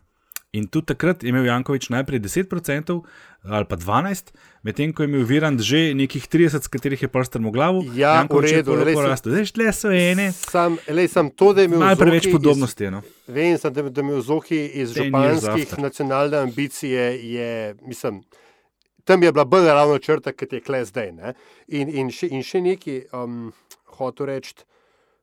In 0.53 0.67
tudi 0.69 0.93
takrat 0.93 1.23
je 1.25 1.31
imel 1.33 1.47
Jankovič 1.49 1.87
najprej 1.89 2.21
10% 2.21 3.01
ali 3.43 3.65
pa 3.65 3.77
12%, 3.77 4.35
medtem 4.63 4.93
ko 4.93 5.03
je 5.03 5.09
imel 5.09 5.25
Virand 5.25 5.61
že 5.65 5.95
nekih 5.97 6.29
30%, 6.29 6.61
s 6.61 6.69
katerih 6.69 7.03
je 7.03 7.09
prst 7.09 7.41
v 7.41 7.51
glavu. 7.51 7.81
Ja, 7.97 8.21
Jankovič 8.21 8.53
v 8.53 8.57
redu, 8.61 9.01
je 9.01 9.09
rasto. 9.09 9.33
Zdaj, 9.33 9.49
tle 9.49 9.73
so 9.73 9.89
ene. 9.89 10.29
Sam, 10.37 10.77
lej, 10.93 11.09
sam 11.09 11.33
to, 11.33 11.55
da 11.57 11.65
je 11.65 11.73
imel 11.73 11.81
najprej 11.81 12.13
več 12.13 12.29
podobnosti. 12.29 12.85
Iz, 12.85 12.93
no. 12.93 13.01
Vem, 13.33 13.57
sem, 13.57 13.73
da 13.73 13.81
je 13.81 14.05
imel 14.05 14.21
Zohi 14.21 14.61
iz 14.85 14.93
županskih 14.93 15.73
nacionalne 15.81 16.45
ambicije, 16.45 17.01
je, 17.33 17.49
mislim. 17.89 18.21
Tam 19.09 19.25
je 19.25 19.33
bila 19.33 19.49
bolj 19.49 19.73
ravno 19.73 19.97
črta, 19.99 20.37
kot 20.37 20.53
je 20.53 20.61
kle 20.61 20.85
zdaj. 20.85 21.17
In, 21.73 21.89
in, 21.89 22.13
še, 22.13 22.29
in 22.29 22.45
še 22.45 22.61
nekaj 22.61 23.09
um, 23.17 23.57
hotel 23.97 24.37
reči 24.37 24.69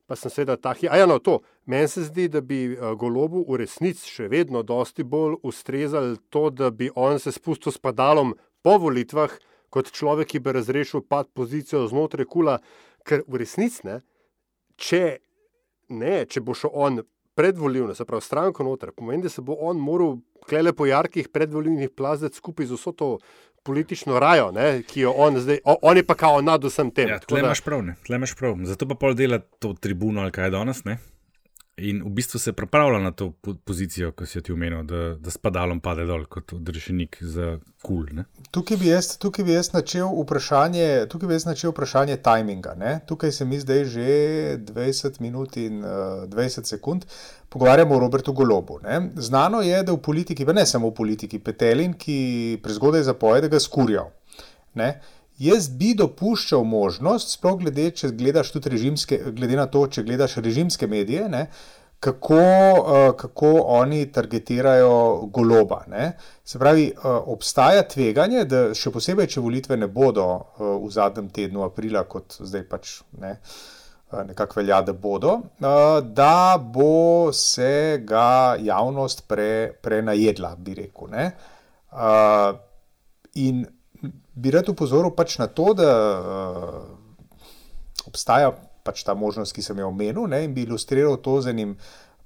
pa 0.10 0.18
sem 0.18 0.34
seveda 0.34 0.58
ta 0.58 0.74
hit. 0.74 0.89
Ja, 0.89 1.06
no, 1.06 1.20
to. 1.22 1.38
Meni 1.70 1.88
se 1.88 2.04
zdi, 2.04 2.26
da 2.34 2.42
bi 2.42 2.64
uh, 2.74 2.96
golobu 2.98 3.44
v 3.46 3.60
resnici 3.62 4.10
še 4.10 4.26
vedno 4.32 4.64
dosti 4.66 5.04
bolj 5.06 5.36
ustrezalo 5.46 6.16
to, 6.34 6.48
da 6.50 6.72
bi 6.74 6.90
on 6.96 7.20
se 7.22 7.32
spustil 7.32 7.76
s 7.76 7.78
padalom 7.78 8.34
po 8.66 8.80
volitvah, 8.82 9.36
kot 9.70 9.92
človek, 9.94 10.32
ki 10.32 10.42
bi 10.42 10.56
razrešil 10.58 11.04
pad 11.06 11.30
pozicijo 11.38 11.84
znotraj 11.92 12.26
kula, 12.26 12.58
ker 13.06 13.22
v 13.30 13.44
resnici 13.44 13.86
ne, 13.86 14.00
če, 14.82 15.04
ne, 15.94 16.24
če 16.26 16.42
bo 16.42 16.58
šel 16.58 16.74
on 16.74 17.04
predvoljivno, 17.38 17.94
se 17.96 18.08
pravi 18.10 18.26
stranko 18.26 18.66
noter, 18.66 18.90
pomeni, 18.98 19.28
da 19.28 19.30
se 19.30 19.46
bo 19.46 19.54
on 19.62 19.78
moral 19.78 20.18
klele 20.50 20.74
po 20.74 20.90
jarkih 20.90 21.30
predvoljivnih 21.30 21.94
plazati 21.94 22.36
skupaj 22.42 22.66
z 22.66 22.80
vso 22.80 22.96
to 22.98 23.12
politično 23.64 24.18
rajo, 24.20 24.50
ne, 24.52 24.82
ki 24.90 25.06
jo 25.06 25.14
on 25.22 25.38
zdaj, 25.38 25.62
o, 25.64 25.78
on 25.86 26.02
je 26.02 26.08
pa 26.08 26.18
kao 26.18 26.42
nad 26.42 26.66
vsem 26.66 26.90
tem. 26.92 27.14
Ja, 27.14 27.22
tle 27.22 27.46
imaš 27.46 27.62
prav, 27.62 27.86
prav, 28.40 28.58
zato 28.66 28.90
pa 28.90 28.98
pol 28.98 29.14
dela 29.14 29.38
to 29.62 29.76
tribuno 29.78 30.26
ali 30.26 30.34
kaj 30.34 30.50
danes. 30.58 30.82
Ne? 30.90 30.98
In 31.80 32.02
v 32.04 32.10
bistvu 32.10 32.39
se 32.39 32.54
pripravlja 32.54 33.00
na 33.00 33.12
to 33.12 33.32
pozicijo, 33.65 34.12
ki 34.12 34.26
si 34.28 34.42
ti 34.42 34.52
omenil, 34.52 34.84
da, 34.84 35.02
da 35.15 35.32
spadalom 35.32 35.80
pade 35.80 36.06
dol 36.06 36.26
kot 36.32 36.54
odrešenik 36.54 37.18
za 37.22 37.58
kul. 37.84 38.06
Cool, 38.10 38.24
tukaj, 38.52 38.78
tukaj 39.20 39.46
bi 39.46 39.54
jaz 39.54 39.72
načel 39.74 40.12
vprašanje, 40.22 41.06
tukaj 41.12 41.28
bi 41.28 41.38
jaz 41.38 41.46
načel 41.48 41.72
vprašanje 41.72 42.18
tajminga. 42.26 42.76
Ne? 42.80 43.00
Tukaj 43.08 43.32
se 43.32 43.46
mi 43.46 43.60
zdaj 43.60 43.86
že 43.86 44.08
20 44.72 45.22
minut 45.22 45.58
in 45.58 45.84
uh, 45.84 46.24
eh, 46.24 46.28
20 46.28 46.68
sekund 46.68 47.06
pogovarjamo 47.50 47.96
o 47.96 48.00
Robertu 48.00 48.34
Golobu. 48.34 48.80
Ne? 48.84 49.12
Znano 49.15 49.62
je, 49.62 49.84
da 49.84 49.94
v 49.94 50.02
politiki, 50.02 50.46
pa 50.46 50.54
ne 50.54 50.65
samo 50.65 50.89
v 50.89 50.94
politiki, 50.94 51.39
Petelin, 51.39 51.94
ki 51.94 52.60
prezgodaj 52.63 53.08
zapoje, 53.08 53.42
da 53.42 53.48
ga 53.48 53.60
skurijo. 53.60 54.10
Jaz 55.39 55.69
bi 55.80 55.93
dopuščal 55.95 56.65
možnost, 56.67 57.38
sploh 57.38 57.62
glede, 57.62 57.86
če 57.95 58.12
gledaš 58.19 58.52
tudi 58.52 58.73
režimske, 58.73 59.21
glede 59.38 59.56
na 59.56 59.69
to, 59.71 59.86
če 59.88 60.04
gledaš 60.04 60.36
režimske 60.43 60.88
medije, 60.91 61.30
ne, 61.32 61.45
kako, 62.04 62.36
uh, 62.36 63.15
kako 63.19 63.54
oni 63.80 64.06
targetirajo 64.12 65.30
goloba. 65.32 65.82
Ne. 65.88 66.12
Se 66.43 66.60
pravi, 66.60 66.89
uh, 66.91 67.21
obstaja 67.32 67.88
tveganje, 67.88 68.43
da 68.52 68.62
še 68.75 68.91
posebej, 68.91 69.30
če 69.32 69.43
volitve 69.43 69.80
ne 69.80 69.88
bodo 69.88 70.28
uh, 70.28 70.75
v 70.84 70.91
zadnjem 70.91 71.32
tednu 71.32 71.63
aprila, 71.63 72.04
kot 72.04 72.41
zdaj 72.43 72.67
pač 72.67 72.99
ne. 73.19 73.38
nekako 74.10 74.58
velja, 74.58 74.82
da 74.82 74.93
bodo, 74.93 75.36
da 75.62 76.58
bo 76.58 77.30
se 77.32 78.02
ga 78.02 78.56
javnost 78.58 79.28
pre, 79.30 79.69
prenajedla, 79.86 80.56
bi 80.58 80.73
rekel. 80.80 81.12
Ne? 81.13 81.25
In 83.38 83.67
bi 84.39 84.52
rad 84.56 84.69
upozoril 84.71 85.12
pač 85.15 85.38
na 85.41 85.47
to, 85.47 85.73
da 85.78 85.91
obstaja 88.08 88.54
pač 88.84 89.04
ta 89.06 89.13
možnost, 89.13 89.54
ki 89.54 89.63
sem 89.63 89.80
jo 89.82 89.89
omenil, 89.91 90.28
ne? 90.32 90.45
in 90.47 90.54
bi 90.56 90.65
ilustriral 90.65 91.19
to 91.21 91.41
z 91.43 91.54
enim 91.54 91.75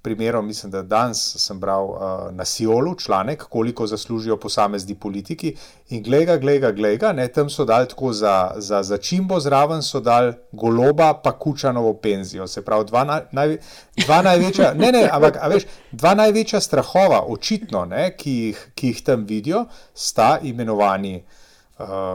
primerom, 0.04 0.43
mislim, 0.47 0.71
da 0.71 0.82
danes 0.84 1.19
sem 1.39 1.60
bral 1.60 1.86
uh, 1.88 1.99
na 2.36 2.43
Siolu 2.45 2.91
članek, 2.99 3.45
koliko 3.47 3.86
zaslužijo 3.88 4.36
posamezni 4.38 4.97
politiki. 4.99 5.54
In 5.95 6.04
gleda, 6.04 6.36
gleda, 6.38 7.13
ne, 7.15 7.28
tam 7.32 7.49
so 7.49 7.63
dal 7.65 7.88
tako 7.88 8.12
za, 8.13 8.52
za, 8.58 8.82
za 8.84 8.97
čimbo 8.97 9.39
zraven, 9.39 9.80
so 9.82 10.02
dal 10.04 10.34
goloba, 10.52 11.13
pa 11.23 11.32
kučanovo 11.32 11.93
penzijo. 12.04 12.47
Se 12.47 12.65
pravi, 12.65 12.86
dva, 12.91 13.04
na, 13.08 13.21
naj, 13.32 13.56
dva 14.04 14.19
največja, 14.28 14.73
ne, 14.73 14.91
ne, 14.91 15.06
ampak 15.08 15.39
veš, 15.54 15.69
dva 15.91 16.12
največja 16.19 16.60
strahova, 16.60 17.23
očitno, 17.32 17.86
ne, 17.86 18.10
ki, 18.17 18.36
jih, 18.49 18.67
ki 18.76 18.91
jih 18.91 19.02
tam 19.08 19.23
vidijo, 19.30 19.65
sta 19.95 20.36
imenovani. 20.43 21.15
Uh, 21.15 21.39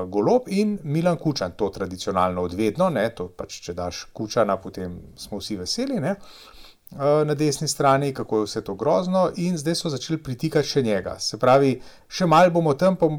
golob 0.09 0.48
in 0.52 0.78
Milan 0.83 1.16
Kučan, 1.16 1.57
to 1.57 1.68
tradicionalno 1.74 2.42
odvedno, 2.42 2.90
ne, 2.90 3.09
to 3.14 3.28
pač, 3.28 3.61
če 3.64 3.74
daš 3.74 4.07
Kučana, 4.12 4.57
potem 4.62 5.00
smo 5.16 5.40
vsi 5.42 5.57
veseli. 5.61 6.00
Ne. 6.00 6.16
Eh, 6.92 7.24
na 7.24 7.35
desni 7.35 7.68
strani, 7.68 8.14
kako 8.14 8.38
je 8.38 8.44
vse 8.44 8.61
to 8.64 8.74
grozno, 8.74 9.31
in 9.37 9.59
zdaj 9.59 9.74
so 9.74 9.90
začeli 9.92 10.22
pritikati 10.22 10.68
še 10.68 10.83
njega. 10.83 11.18
Se 11.20 11.37
pravi, 11.38 11.74
še 12.09 12.26
malo 12.26 12.50
bomo 12.50 12.72
tam, 12.81 12.96
pa 12.96 13.11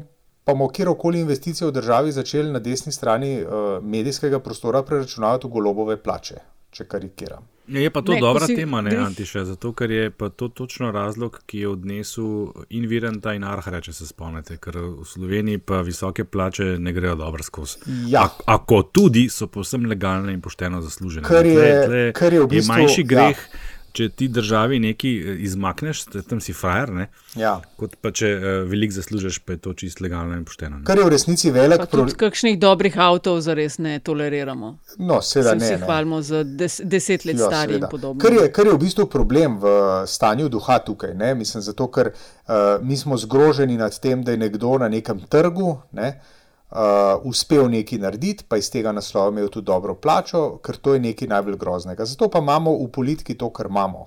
bomo 0.46 0.66
kjerkoli 0.68 1.20
investicije 1.20 1.68
v 1.68 1.76
državi 1.76 2.12
začeli 2.12 2.50
na 2.50 2.58
desni 2.58 2.92
strani 2.92 3.36
uh, 3.38 3.78
medijskega 3.82 4.40
prostora 4.42 4.82
preračunavati 4.82 5.46
v 5.46 5.50
golobove 5.54 5.96
plače, 6.02 6.40
če 6.74 6.88
karikiram. 6.90 7.46
Je 7.70 7.90
pa 7.90 8.02
to 8.02 8.12
ne, 8.12 8.20
dobra 8.20 8.46
si, 8.46 8.56
tema, 8.56 8.80
ne 8.80 8.96
Antiša, 8.96 9.44
zato 9.44 9.72
ker 9.72 9.90
je 9.90 10.10
pa 10.10 10.28
to 10.28 10.48
točno 10.48 10.90
razlog, 10.90 11.40
ki 11.46 11.58
je 11.58 11.68
odnesel 11.68 12.52
in 12.70 12.86
Virenta 12.90 13.34
in 13.34 13.44
Arha, 13.44 13.80
če 13.80 13.92
se 13.94 14.06
spomnite, 14.06 14.58
ker 14.58 14.78
v 14.78 15.06
Sloveniji 15.06 15.62
pa 15.62 15.80
visoke 15.86 16.24
plače 16.24 16.76
ne 16.78 16.92
grejo 16.92 17.14
dobro 17.20 17.42
skozi. 17.46 17.78
Ja. 18.10 18.26
Ako 18.46 18.82
tudi 18.82 19.28
so 19.30 19.46
povsem 19.46 19.86
legalne 19.86 20.34
in 20.34 20.40
pošteno 20.40 20.82
zaslužene. 20.82 21.28
Kar 21.28 21.46
je, 21.46 21.54
tle, 21.54 21.68
tle 21.86 22.06
kar 22.12 22.32
je, 22.32 22.42
v 22.42 22.50
bistvu, 22.50 22.74
je 22.74 22.80
manjši 22.82 23.06
greh. 23.06 23.44
Ja 23.52 23.78
če 23.92 24.08
ti 24.08 24.28
državi 24.28 24.78
nekaj 24.80 25.10
eh, 25.10 25.36
izmakneš, 25.46 26.04
tam 26.28 26.40
si 26.40 26.52
frajer. 26.56 26.92
Ja. 27.38 27.56
Kot 27.80 27.96
pa 28.02 28.12
če 28.14 28.30
uh, 28.36 28.46
veliko 28.68 28.94
zaslužiš, 28.96 29.40
pa 29.46 29.54
je 29.54 29.60
to 29.64 29.74
čist 29.78 30.00
legalno 30.04 30.36
in 30.38 30.44
pošteno. 30.48 30.80
Ne? 30.80 30.84
Kar 30.88 30.98
je 30.98 31.06
v 31.06 31.12
resnici 31.14 31.52
velik 31.54 31.84
problem. 31.90 32.16
Kakšnih 32.20 32.58
dobrih 32.60 32.96
avtov 33.00 33.40
za 33.44 33.54
res 33.58 33.78
ne 33.82 33.98
toleriramo? 34.04 34.72
No, 34.98 35.20
seveda 35.24 35.54
ne. 35.58 35.68
Se 35.68 35.78
hvalimo 35.84 36.22
za 36.26 36.42
des, 36.44 36.80
deset 36.84 37.26
let 37.28 37.38
ja, 37.38 37.50
stari 37.50 37.78
in 37.78 37.86
podobno. 37.90 38.20
Kar 38.22 38.34
je, 38.36 38.48
kar 38.54 38.70
je 38.70 38.74
v 38.74 38.82
bistvu 38.82 39.06
problem 39.12 39.60
v 39.62 39.76
stanju 40.10 40.50
duha 40.52 40.80
tukaj. 40.86 41.14
Ne? 41.18 41.34
Mislim, 41.38 41.64
zato, 41.64 41.88
ker 41.92 42.12
uh, 42.12 42.80
mi 42.82 42.98
smo 42.98 43.18
zgroženi 43.20 43.78
nad 43.80 43.94
tem, 44.00 44.24
da 44.24 44.34
je 44.36 44.42
nekdo 44.44 44.76
na 44.82 44.90
nekem 44.92 45.22
trgu. 45.30 45.76
Ne? 45.96 46.14
Uh, 46.70 47.20
uspel 47.24 47.68
nekaj 47.70 47.98
narediti, 47.98 48.44
pa 48.48 48.56
iz 48.56 48.70
tega 48.70 48.92
naslova 48.92 49.28
imel 49.28 49.48
tudi 49.48 49.66
dobro 49.66 49.94
plačo, 49.94 50.58
ker 50.64 50.76
to 50.76 50.94
je 50.94 51.00
nekaj 51.00 51.28
najbolj 51.28 51.56
groznega. 51.56 52.04
Zato 52.04 52.30
pa 52.30 52.38
imamo 52.38 52.76
v 52.78 52.88
politiki 52.92 53.38
to, 53.38 53.50
kar 53.50 53.66
imamo. 53.66 54.06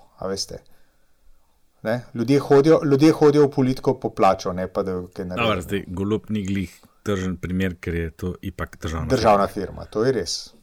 Ljudje 2.13 2.39
hodijo, 2.39 2.79
ljudje 2.83 3.11
hodijo 3.11 3.47
v 3.47 3.51
politiko 3.51 3.99
po 3.99 4.09
plačo, 4.09 4.53
ne 4.53 4.67
pa 4.67 4.83
da 4.83 4.91
je 4.91 5.05
kaj 5.13 5.25
naredijo. 5.25 5.61
Zdaj, 5.61 5.85
golob 5.87 6.29
ni 6.29 6.45
glih 6.47 6.81
tržen 7.03 7.37
primer, 7.37 7.75
ker 7.79 7.95
je 7.95 8.11
to 8.11 8.35
ipak 8.41 8.77
državna, 8.81 9.07
državna 9.07 9.47
firma. 9.47 9.83
firma. 9.83 9.85
To 9.85 10.05
je 10.05 10.11
res. 10.11 10.53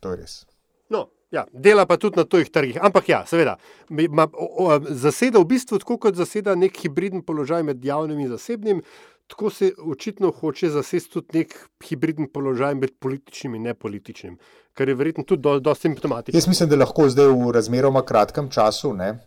To 0.00 0.12
je 0.12 0.16
res. 0.16 0.44
No. 0.88 1.08
Ja, 1.30 1.42
dela 1.52 1.86
pa 1.86 1.96
tudi 1.98 2.20
na 2.20 2.24
tujih 2.24 2.46
trgih. 2.54 2.76
Ampak, 2.86 3.08
ja, 3.08 3.24
seveda, 3.26 3.56
ma, 3.90 4.28
o, 4.30 4.46
o, 4.62 4.76
zaseda 4.94 5.40
v 5.42 5.48
bistvu 5.50 5.80
tako, 5.82 5.96
kot 5.98 6.14
zaseda 6.14 6.54
nek 6.54 6.78
hibriden 6.78 7.24
položaj 7.26 7.64
med 7.66 7.84
javnim 7.84 8.20
in 8.22 8.30
zasebnim 8.30 8.82
tako 9.26 9.50
se 9.50 9.72
očitno 9.92 10.30
hoče 10.30 10.70
zasesti 10.70 11.12
tudi 11.12 11.38
nek 11.38 11.54
hibriden 11.84 12.28
položaj 12.32 12.74
med 12.74 12.94
političnim 12.98 13.54
in 13.54 13.62
nepolitičnim, 13.62 14.38
kar 14.74 14.88
je 14.88 14.94
verjetno 14.94 15.24
tudi 15.24 15.42
dosti 15.42 15.64
do 15.64 15.74
simptomatično. 15.74 16.36
Jaz 16.36 16.48
mislim, 16.48 16.68
da 16.68 16.76
lahko 16.76 17.08
zdaj 17.08 17.32
v 17.32 17.52
razmeroma 17.54 18.02
kratkem 18.06 18.50
času 18.50 18.92
ne, 18.94 19.18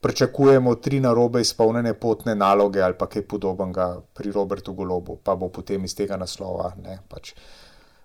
pričakujemo 0.00 0.74
tri 0.74 1.00
narobe 1.00 1.40
izpolnjene 1.40 1.94
potne 1.94 2.34
naloge 2.34 2.82
ali 2.82 2.94
pa 2.98 3.06
kaj 3.06 3.26
podobnega 3.28 4.00
pri 4.14 4.32
Robertu 4.32 4.72
Golobu, 4.74 5.18
pa 5.24 5.36
bo 5.36 5.48
potem 5.48 5.84
iz 5.84 5.96
tega 5.96 6.16
naslova. 6.16 6.72
Ne, 6.84 6.98
pač, 7.08 7.34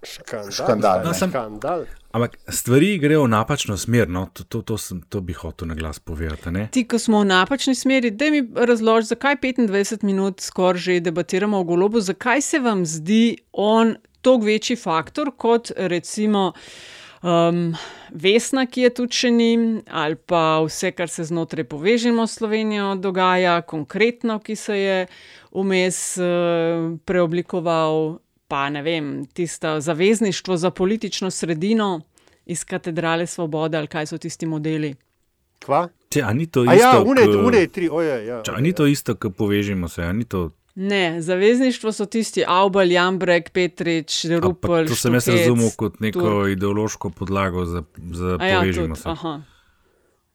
Škandal. 0.06 0.52
Škandal, 0.52 1.04
no, 1.06 1.13
sem, 1.13 1.30
škandal. 1.30 1.86
Ampak 2.15 2.38
stvari 2.48 2.98
grejo 2.98 3.26
v 3.26 3.32
napačno 3.34 3.78
smer, 3.78 4.10
no? 4.10 4.28
to, 4.34 4.44
to, 4.44 4.62
to, 4.62 4.78
sem, 4.78 5.02
to 5.10 5.22
bi 5.22 5.34
hotel 5.34 5.68
na 5.68 5.76
glas 5.76 6.00
povedati. 6.00 6.52
Ne? 6.52 6.68
Ti, 6.72 6.86
ko 6.88 7.00
smo 7.00 7.24
v 7.26 7.30
napačni 7.34 7.76
smeri, 7.76 8.12
da 8.12 8.30
mi 8.32 8.44
razloži, 8.56 9.12
zakaj 9.12 9.39
25 9.44 10.04
minut 10.08 10.41
skoraj 10.41 10.82
že 10.86 11.00
debatiramo 11.00 11.60
o 11.60 11.63
golobu, 11.63 12.00
zakaj 12.00 12.41
se 12.41 12.60
vam 12.60 12.86
zdi 12.86 13.38
on 13.52 13.96
toliko 14.22 14.46
večji 14.46 14.76
faktor 14.76 15.32
kot 15.38 15.72
recimo. 15.76 16.54
Um, 17.26 17.74
Vesna, 18.12 18.68
ki 18.70 18.84
je 18.86 18.89
tu 18.94 19.06
še 19.10 19.32
ni, 19.34 19.52
ali 19.89 20.15
pa 20.15 20.62
vse, 20.62 20.91
kar 20.94 21.10
se 21.10 21.26
znotraj 21.26 21.65
povežemo 21.72 22.28
s 22.28 22.38
Slovenijo, 22.38 22.91
dogaja, 23.02 23.63
konkretno, 23.65 24.38
ki 24.39 24.56
se 24.56 24.78
je 24.78 25.00
vmes 25.56 25.98
uh, 26.22 26.94
preoblikoval, 27.10 28.20
pa 28.47 28.69
ne 28.69 28.81
vem, 28.81 29.25
tisto 29.25 29.79
zavezništvo 29.79 30.58
za 30.58 30.69
politično 30.69 31.31
sredino 31.31 32.01
iz 32.45 32.63
katedrale 32.63 33.27
Svobode 33.27 33.77
ali 33.77 33.88
kaj 33.88 34.05
so 34.05 34.17
tisti 34.17 34.45
modeli. 34.45 34.95
Kva? 35.65 35.88
Če, 36.10 36.21
a 36.21 36.34
ni 36.34 36.45
to 36.47 36.63
isto? 36.63 36.75
Ja, 36.77 37.01
une, 37.01 37.25
une, 37.47 37.67
tri, 37.67 37.89
oje, 37.91 38.19
ja. 38.27 38.41
Če, 38.45 38.53
a 38.55 38.62
ni 38.62 38.73
to 38.73 38.86
isto, 38.88 39.15
ko 39.15 39.31
povežemo 39.34 39.89
se? 39.89 40.05
To... 40.29 40.49
Ne, 40.75 41.21
zavezništvo 41.21 41.91
so 41.91 42.05
tisti 42.05 42.43
Avbal, 42.47 42.91
Jambrek, 42.91 43.49
Petrič, 43.55 44.25
Rupel. 44.39 44.88
To 44.91 44.95
sem 44.99 45.13
jaz 45.17 45.27
razumel 45.31 45.71
kot 45.77 45.99
neko 46.03 46.19
tur. 46.19 46.49
ideološko 46.51 47.10
podlago 47.15 47.65
za, 47.65 47.84
za 48.12 48.38
ja, 48.39 48.60
povežemo 48.60 48.95
se. 48.95 49.10
Aha. 49.10 49.41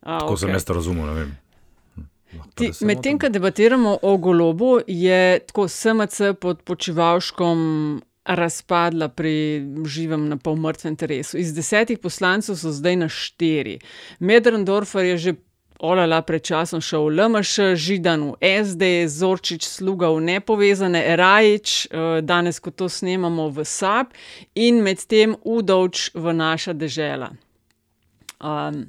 A, 0.00 0.18
Tako 0.18 0.34
okay. 0.34 0.40
sem 0.40 0.54
jaz 0.56 0.68
razumel, 0.68 1.06
ne 1.06 1.14
vem. 1.20 1.32
Medtem, 2.80 3.18
ko 3.18 3.28
debatiramo 3.28 3.98
o 4.02 4.16
golobu, 4.16 4.78
je 4.86 5.38
tako 5.46 5.68
SMC 5.68 6.34
pod 6.40 6.62
počivalškom 6.62 7.58
razpadla 8.24 9.08
pri 9.08 9.66
živem 9.86 10.28
na 10.28 10.36
pol 10.36 10.56
mrtvem 10.56 10.96
teresu. 10.96 11.38
Iz 11.38 11.54
desetih 11.54 11.98
poslancev 11.98 12.56
so 12.56 12.72
zdaj 12.72 12.96
na 12.96 13.08
štiri. 13.08 13.78
Medrendorfer 14.18 15.04
je 15.04 15.16
že 15.18 15.34
olala 15.80 16.20
pred 16.22 16.44
časom 16.44 16.80
šel 16.84 17.08
v 17.08 17.16
LMŠ, 17.16 17.74
Židan 17.74 18.20
v 18.30 18.34
SD, 18.64 19.08
Zorčič 19.08 19.64
sluga 19.64 20.12
v 20.12 20.20
nepovezane, 20.20 21.16
Rajič, 21.16 21.88
eh, 21.90 22.20
danes, 22.20 22.60
ko 22.60 22.70
to 22.70 22.88
snemamo 22.88 23.48
v 23.48 23.64
SAP 23.64 24.12
in 24.54 24.84
medtem 24.84 25.36
Udovč 25.44 26.12
v 26.14 26.32
naša 26.32 26.76
dežela. 26.76 27.32
Um, 28.40 28.88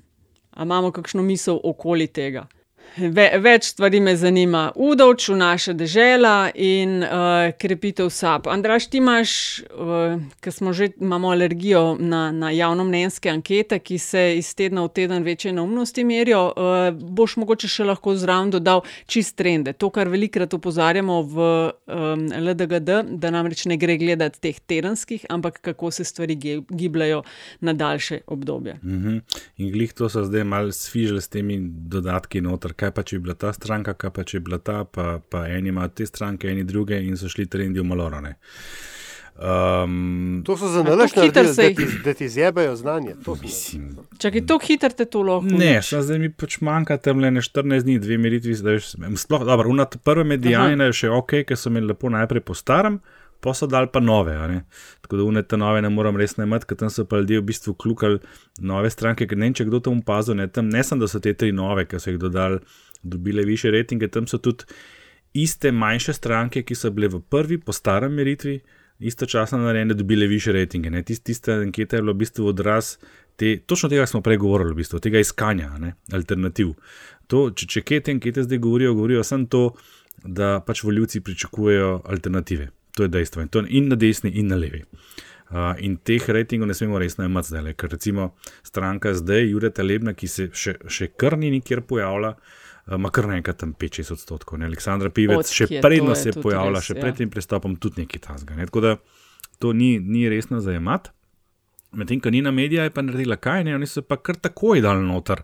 imamo 0.56 0.92
kakšno 0.92 1.24
misel 1.24 1.60
okoli 1.64 2.08
tega? 2.08 2.48
Ve, 2.98 3.30
več 3.40 3.70
stvari 3.72 4.02
me 4.04 4.12
zanima. 4.20 4.66
Udovč 4.76 5.30
v 5.32 5.38
naša 5.40 5.72
dežela 5.80 6.52
in 6.52 7.00
uh, 7.06 7.54
krepitev 7.56 8.10
SAP. 8.12 8.50
Andraš, 8.52 8.90
ti 8.92 9.00
imaš, 9.00 9.32
uh, 9.72 10.18
ker 10.44 10.52
smo 10.52 10.74
že 10.76 10.90
imamo 11.00 11.32
alergijo 11.32 11.96
na, 12.00 12.26
na 12.36 12.50
javnomnenjske 12.52 13.32
ankete, 13.32 13.80
ki 13.80 14.00
se 14.02 14.24
iz 14.38 14.50
tedna 14.60 14.84
v 14.84 14.92
teden 14.92 15.24
večje 15.24 15.54
neumnosti 15.56 16.04
merijo, 16.04 16.42
uh, 16.52 16.90
boš 16.92 17.38
mogoče 17.40 17.70
še 17.72 17.88
lahko 17.88 18.16
zraven 18.20 18.52
dodal 18.52 18.84
čist 19.08 19.38
trende. 19.40 19.72
To, 19.80 19.88
kar 19.94 20.12
velikrat 20.12 20.52
opozarjamo 20.58 21.22
v 21.32 21.48
um, 21.72 22.28
LDGD, 22.42 23.00
da 23.24 23.32
namreč 23.32 23.64
ne 23.72 23.80
gre 23.80 23.96
gledati 24.02 24.44
teh 24.44 24.60
tedenskih, 24.60 25.24
ampak 25.32 25.62
kako 25.64 25.94
se 25.96 26.04
stvari 26.04 26.36
gibljajo 26.36 27.24
na 27.64 27.72
daljše 27.74 28.22
obdobje. 28.28 28.76
Mm 28.84 29.00
-hmm. 29.00 29.42
In 29.58 29.72
glih 29.72 29.94
to 29.94 30.10
so 30.10 30.26
zdaj 30.28 30.44
malo 30.44 30.72
svižili 30.72 31.22
s 31.22 31.28
temi 31.28 31.60
dodatki 31.72 32.42
noter 32.42 32.74
kaj 32.82 32.96
pa 32.96 33.06
če 33.06 33.20
bi 33.20 33.30
bila 33.30 33.38
ta 33.38 33.54
stranka, 33.54 33.94
kaj 33.94 34.16
pa 34.16 34.26
če 34.28 34.40
bi 34.40 34.50
bila 34.50 34.62
ta, 34.62 34.82
pa, 34.86 35.20
pa 35.22 35.46
eni 35.50 35.70
imajo 35.74 35.94
te 36.02 36.10
stranke, 36.10 36.50
eni 36.50 36.66
druge 36.68 36.98
in 37.02 37.20
so 37.20 37.30
šli 37.32 37.48
trendi 37.52 37.82
v 37.82 37.88
malorane. 37.92 38.36
Um, 39.42 40.44
to 40.46 40.58
so 40.58 40.68
za 40.68 40.84
nalaž, 40.84 41.14
da, 41.34 41.44
da 42.04 42.14
ti 42.14 42.28
zjebajo 42.30 42.76
znanje. 42.76 43.16
Če 44.20 44.30
je 44.34 44.44
to 44.46 44.60
hitro, 44.62 44.90
te 44.90 45.06
to 45.06 45.24
lahko. 45.26 45.56
Ne, 45.58 45.80
zdaj 45.82 46.20
mi 46.22 46.30
pač 46.30 46.60
manjka 46.62 47.00
tam 47.02 47.24
le 47.24 47.32
14 47.40 47.88
dni, 47.88 47.98
dve 48.04 48.20
meritvi. 48.22 48.54
Sploh, 49.18 49.46
dobro, 49.48 49.74
na 49.74 49.88
prve 49.88 50.28
medijane 50.36 50.92
je 50.92 51.00
še 51.04 51.14
ok, 51.16 51.42
ker 51.48 51.58
so 51.58 51.72
imeli 51.72 51.94
lepo 51.94 52.12
najprej 52.14 52.46
po 52.46 52.58
starem. 52.58 53.00
Pa 53.42 53.56
so 53.58 53.68
dal 53.68 53.88
pa 53.90 54.00
nove, 54.00 54.36
tako 55.02 55.18
da 55.18 55.24
unete 55.24 55.58
nove 55.58 55.82
ne 55.82 55.90
moram 55.90 56.18
res 56.18 56.38
najmati, 56.38 56.68
ker 56.70 56.78
tam 56.78 56.92
so 56.94 57.06
pa 57.10 57.18
ljudje 57.18 57.40
v 57.40 57.48
bistvu 57.50 57.74
klukali 57.74 58.20
nove 58.62 58.90
stranke, 58.94 59.26
ker 59.28 59.38
ne 59.38 59.50
vem, 59.50 59.56
če 59.58 59.66
kdo 59.66 59.80
tam 59.82 60.02
opazil, 60.04 60.38
ne, 60.38 60.46
tam 60.48 60.70
ne 60.70 60.84
sem, 60.86 61.02
da 61.02 61.10
so 61.10 61.20
te 61.20 61.34
tri 61.34 61.50
nove, 61.56 61.88
ki 61.90 62.00
so 62.00 62.14
jih 62.14 62.20
dodali, 62.22 62.62
dobile 63.02 63.46
više 63.48 63.72
rejtinge, 63.74 64.12
tam 64.14 64.28
so 64.30 64.38
tudi 64.38 64.70
iste 65.34 65.72
manjše 65.72 66.14
stranke, 66.14 66.64
ki 66.64 66.76
so 66.76 66.92
bile 66.94 67.10
v 67.10 67.22
prvi, 67.22 67.58
po 67.58 67.74
starem 67.74 68.14
meritvi, 68.14 68.60
istočasno 69.00 69.58
narejene, 69.58 69.94
dobile 69.94 70.28
više 70.28 70.52
rejtinge. 70.52 71.04
Tist, 71.04 71.24
tista 71.24 71.54
anketa 71.54 71.96
je 71.96 72.02
bila 72.02 72.14
v 72.14 72.22
bistvu 72.22 72.48
odraz 72.48 72.98
te, 73.36 73.58
točno 73.66 73.90
tega 73.90 74.06
smo 74.06 74.22
prej 74.22 74.38
govorili, 74.38 74.74
v 74.74 74.84
bistvu, 74.84 75.00
tega 75.00 75.20
iskanja 75.20 75.78
ne, 75.82 75.96
alternativ. 76.14 76.76
To, 77.28 77.50
če, 77.56 77.66
če 77.68 77.82
kje 77.82 78.02
te 78.02 78.16
ankete 78.18 78.44
zdaj 78.46 78.60
govorijo, 78.62 78.94
govorijo 78.94 79.24
samo 79.24 79.48
to, 79.50 79.64
da 80.24 80.60
pač 80.66 80.84
voljivci 80.84 81.24
pričakujejo 81.26 82.02
alternative. 82.06 82.70
To 83.02 83.08
je 83.08 83.10
dejstvo 83.10 83.42
in, 83.42 83.48
to 83.50 83.64
in 83.66 83.88
na 83.90 83.96
desni, 83.98 84.30
in 84.38 84.52
na 84.54 84.56
levi. 84.62 84.84
Uh, 85.50 85.74
in 85.82 85.98
teh 85.98 86.22
rejtingov 86.30 86.70
ne 86.70 86.74
smemo 86.78 87.00
resno 87.02 87.26
imeti 87.26 87.50
zdaj, 87.50 87.74
ker 87.74 87.90
recimo 87.90 88.28
stranka 88.64 89.16
zdaj, 89.18 89.50
Jureta 89.50 89.84
Lebna, 89.84 90.14
ki 90.14 90.28
se 90.30 90.46
še, 90.54 90.76
še 90.86 91.08
kar 91.18 91.34
ni 91.42 91.50
nikjer 91.50 91.82
pojavila, 91.90 92.36
uh, 92.38 92.94
ima 92.94 93.10
kar 93.10 93.26
nekaj 93.32 93.58
tam 93.64 93.74
5-6 93.74 94.14
odstotkov. 94.14 94.62
Ne? 94.62 94.70
Aleksandra 94.70 95.10
Pivec 95.10 95.42
Od, 95.42 95.50
še 95.50 95.82
predno 95.82 96.14
se 96.16 96.30
je 96.30 96.38
pojavila, 96.38 96.78
res, 96.78 96.92
še 96.92 97.00
pred 97.00 97.16
ja. 97.16 97.18
tem 97.24 97.34
pristopom 97.34 97.76
tudi 97.82 98.06
nekaj 98.06 98.22
tasga. 98.30 98.60
Ne? 98.60 98.70
Tako 98.70 98.86
da 98.86 98.94
to 99.58 99.74
ni, 99.74 99.96
ni 99.98 100.28
resno 100.30 100.62
zajemati. 100.62 101.10
Medtem 101.98 102.22
ko 102.22 102.30
Nina 102.32 102.54
Medija 102.54 102.86
je 102.86 102.94
pa 102.94 103.02
naredila 103.04 103.42
kaj, 103.42 103.66
ne? 103.66 103.74
oni 103.82 103.90
so 103.90 104.06
pa 104.06 104.22
kar 104.22 104.38
takoj 104.40 104.86
dal 104.86 105.02
noter 105.04 105.42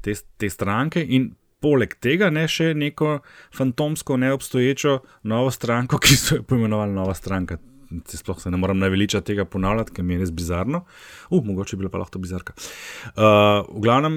te, 0.00 0.14
te 0.14 0.48
stranke 0.48 1.02
in 1.02 1.32
poleg 1.64 1.96
tega 2.02 2.28
ne 2.34 2.44
še 2.50 2.72
neko 2.76 3.18
fantomsko, 3.54 4.18
neobstoječo 4.20 4.98
novo 5.30 5.52
stranko, 5.54 6.00
ki 6.04 6.18
so 6.20 6.40
jo 6.40 6.46
poimenovali 6.48 6.92
Nova 6.92 7.14
stranka. 7.16 7.58
Sploh 8.10 8.40
se 8.42 8.50
ne 8.50 8.58
morem 8.58 8.80
naveličati 8.82 9.32
tega 9.32 9.44
ponavljati, 9.46 9.92
ker 9.94 10.04
mi 10.04 10.16
je 10.16 10.24
res 10.24 10.32
bizarno. 10.34 10.82
Uf, 11.28 11.38
uh, 11.38 11.44
mogoče 11.46 11.76
bi 11.76 11.84
bila 11.84 11.92
pa 11.92 12.00
lahko 12.02 12.18
bizarka. 12.18 12.56
Uh, 13.14 13.62
v 13.68 13.84
glavnem, 13.84 14.16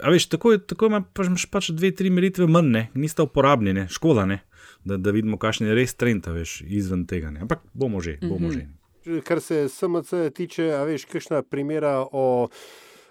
a 0.00 0.12
veš, 0.12 0.30
tako, 0.32 0.54
tako 0.58 0.88
imaš 0.88 1.10
pač, 1.12 1.44
pač 1.52 1.70
dve, 1.76 1.92
tri 1.98 2.12
meritve 2.14 2.48
manj, 2.48 2.70
ne? 2.72 2.84
nista 2.94 3.26
uporabni, 3.26 3.74
ne? 3.76 3.88
škoda, 3.92 4.24
ne? 4.30 4.40
Da, 4.88 4.96
da 4.96 5.12
vidimo, 5.14 5.36
kakšen 5.38 5.68
je 5.68 5.76
res 5.76 5.94
trend, 5.98 6.26
veš, 6.26 6.62
izven 6.66 7.04
tega. 7.10 7.30
Ne? 7.34 7.44
Ampak 7.44 7.66
bomo 7.74 8.00
že, 8.00 8.16
bomo 8.22 8.48
mm 8.48 8.50
-hmm. 8.50 8.72
že 9.04 9.20
kar 9.20 9.40
se 9.40 9.68
SMC 9.68 10.32
tiče, 10.34 10.72
a 10.72 10.82
veš, 10.84 11.04
kakšna 11.04 11.42
primera 11.42 12.06
o 12.12 12.48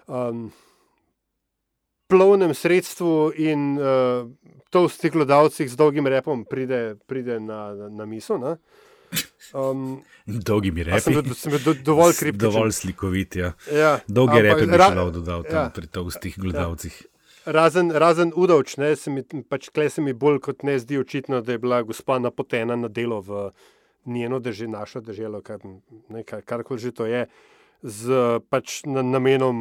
um, 0.08 0.50
plovnem 2.12 2.52
sredstvu 2.54 3.32
in 3.40 3.78
uh, 3.80 4.28
to 4.72 4.84
v 4.84 4.92
stiklodavcih 4.92 5.70
z 5.72 5.80
dolgim 5.80 6.08
repom 6.08 6.44
pride, 6.44 6.96
pride 7.08 7.40
na, 7.40 7.72
na, 7.76 7.88
na 7.88 8.08
misel. 8.08 8.56
Um, 9.52 10.02
Dolgimi 10.48 10.84
repi. 10.84 11.00
Sem, 11.00 11.34
sem 11.34 11.56
do, 11.64 11.74
dovolj 11.74 12.16
kriptičen. 12.20 12.52
Dovolj 12.52 12.72
slikovit, 12.72 13.36
ja. 13.36 13.52
ja 13.72 13.96
Dolge 14.08 14.44
repe 14.44 14.68
bi 14.68 14.76
šlo 14.76 15.08
dodal 15.12 15.48
tam 15.48 15.66
ja. 15.66 15.70
pri 15.74 15.88
tostih 15.88 16.36
gledalcih. 16.38 17.00
Ja. 17.00 17.08
Razen, 17.52 17.90
razen 17.90 18.30
udovč, 18.38 18.76
ne, 18.78 18.92
se 18.96 19.10
mi, 19.10 19.24
pač 19.50 19.66
kle 19.74 19.88
se 19.90 19.98
mi 20.04 20.12
bolj 20.14 20.38
kot 20.44 20.62
ne 20.62 20.76
zdi 20.78 21.00
očitno, 21.00 21.40
da 21.42 21.56
je 21.56 21.58
bila 21.58 21.80
gospa 21.82 22.20
napotena 22.22 22.76
na 22.78 22.86
delo 22.86 23.18
v, 23.18 23.48
njeno 24.04 24.38
državo, 24.38 24.70
našo 24.70 25.00
državo, 25.00 25.42
kar, 25.42 25.58
karkoli 26.44 26.80
že 26.80 26.92
to 26.92 27.06
je, 27.06 27.26
z 27.82 28.38
pač 28.50 28.80
namenom 28.86 29.58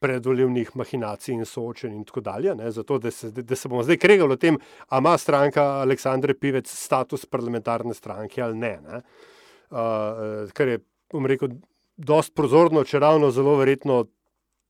predvoljivnih 0.00 0.74
mahinacij 0.76 1.34
in 1.34 1.44
soočenj 1.48 1.94
in 1.96 2.04
tako 2.04 2.20
dalje. 2.20 2.54
Ne, 2.54 2.70
zato, 2.70 2.98
da 2.98 3.10
se, 3.10 3.30
da 3.30 3.56
se 3.56 3.68
bomo 3.68 3.82
zdaj 3.82 3.96
kregali 3.96 4.36
o 4.36 4.36
tem, 4.36 4.58
ali 4.88 5.00
ima 5.00 5.16
stranka 5.18 5.64
Aleksandre 5.80 6.34
Pivec 6.34 6.68
status 6.68 7.26
parlamentarne 7.26 7.94
stranke 7.94 8.42
ali 8.42 8.58
ne. 8.58 8.78
ne. 8.84 9.02
Uh, 9.72 10.50
kar 10.52 10.68
je, 10.68 10.82
bom 11.12 11.26
rekel, 11.26 11.56
dosti 11.96 12.34
prozorno, 12.36 12.84
če 12.84 13.00
ravno 13.00 13.30
zelo 13.30 13.56
verjetno 13.56 14.04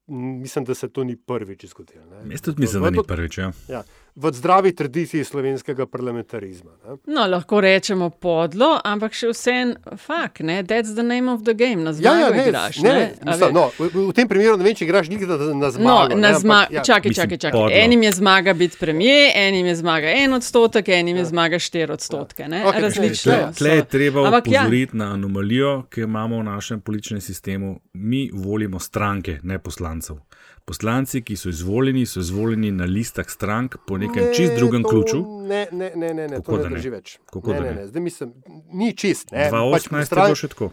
mislim, 0.06 0.64
da 0.64 0.74
se 0.74 0.88
to 0.88 1.04
ni 1.04 1.16
prvič 1.16 1.66
zgodilo. 1.66 2.04
Mislim, 2.24 2.82
da 2.82 2.90
ni 2.90 2.98
prvič. 3.06 3.38
Ja. 3.38 3.52
Ja, 3.68 3.82
v 4.14 4.32
zdravi 4.32 4.74
tradiciji 4.76 5.24
slovenskega 5.24 5.86
parlamentarizma. 5.86 6.70
No, 7.06 7.26
lahko 7.26 7.60
rečemo 7.60 8.10
podlo, 8.10 8.74
ampak 8.84 9.14
še 9.16 9.30
vsem 9.32 9.72
fakt, 9.96 10.42
that's 10.68 10.92
the 10.92 11.02
name 11.02 11.32
of 11.32 11.44
the 11.44 11.54
game. 11.54 11.80
Na 11.84 11.92
zmago 11.92 12.20
ja, 12.20 12.28
ja, 12.28 12.30
ne, 12.30 12.42
igraš. 12.48 12.80
Ne, 12.82 12.92
ne, 12.92 13.06
ne, 13.22 13.30
mislim, 13.30 13.54
no, 13.54 13.70
v, 13.78 13.88
v 14.10 14.12
tem 14.12 14.28
primeru 14.28 14.58
ne 14.60 14.66
vem, 14.66 14.76
če 14.76 14.84
igraš 14.84 15.08
nikdar 15.08 15.40
na, 15.40 15.54
na 15.62 15.70
zmago. 15.72 16.12
No, 16.12 16.20
na 16.20 16.34
zma 16.36 16.58
ampak, 16.66 16.76
ja. 16.76 16.84
Čakaj, 16.90 17.14
čakaj, 17.16 17.38
čakaj. 17.46 17.76
Enim 17.84 18.04
je 18.04 18.12
zmaga 18.12 18.54
biti 18.54 18.76
premijer, 18.80 19.32
enim 19.46 19.66
je 19.72 19.76
zmaga 19.80 20.12
en 20.20 20.36
odstotek, 20.36 20.92
enim 20.92 21.16
je 21.16 21.24
ja. 21.24 21.30
zmaga 21.32 21.62
štiri 21.62 21.96
odstotke. 21.96 22.44
Ja. 22.44 22.62
Okay, 22.68 22.84
Različno. 22.84 23.40
Tle 23.58 23.76
je 23.80 23.84
treba 23.84 24.28
upozoriti 24.28 24.96
ja. 24.96 24.98
na 25.06 25.12
anomalijo, 25.16 25.86
ki 25.88 26.04
jo 26.04 26.12
imamo 26.12 26.44
v 26.44 26.50
našem 26.52 26.84
političnem 26.84 27.20
sistemu. 27.20 27.78
Mi 27.92 28.28
volimo 28.32 28.78
stranke, 28.78 29.38
ne 29.42 29.58
poslancev. 29.58 30.20
Poslanci, 30.64 31.22
ki 31.26 31.36
so 31.36 31.50
izvoljeni, 31.50 32.04
so 32.06 32.20
izvoljeni 32.20 32.70
na 32.70 32.84
listah 32.84 33.26
strank 33.28 33.76
po 33.86 33.98
nekem 33.98 34.28
ne, 34.28 34.34
čist 34.34 34.54
drugem 34.56 34.82
to, 34.82 34.88
ključu. 34.88 35.22
Ne, 35.48 35.66
ne, 35.72 35.90
ne, 35.96 36.12
ne, 36.14 36.28
ne 36.28 36.42
to 36.42 36.58
ne 36.60 36.68
drži 36.70 36.92
več. 36.92 37.16
Kako 37.32 37.56
ne, 37.56 37.60
ne, 37.60 37.72
ne. 37.80 37.86
Zdaj 37.90 38.02
mislim, 38.02 38.30
ni 38.70 38.92
čist. 38.94 39.32
2018 39.32 39.90
pač 39.90 40.06
stran, 40.06 40.30
je 40.30 40.38
še 40.44 40.52
tako. 40.54 40.70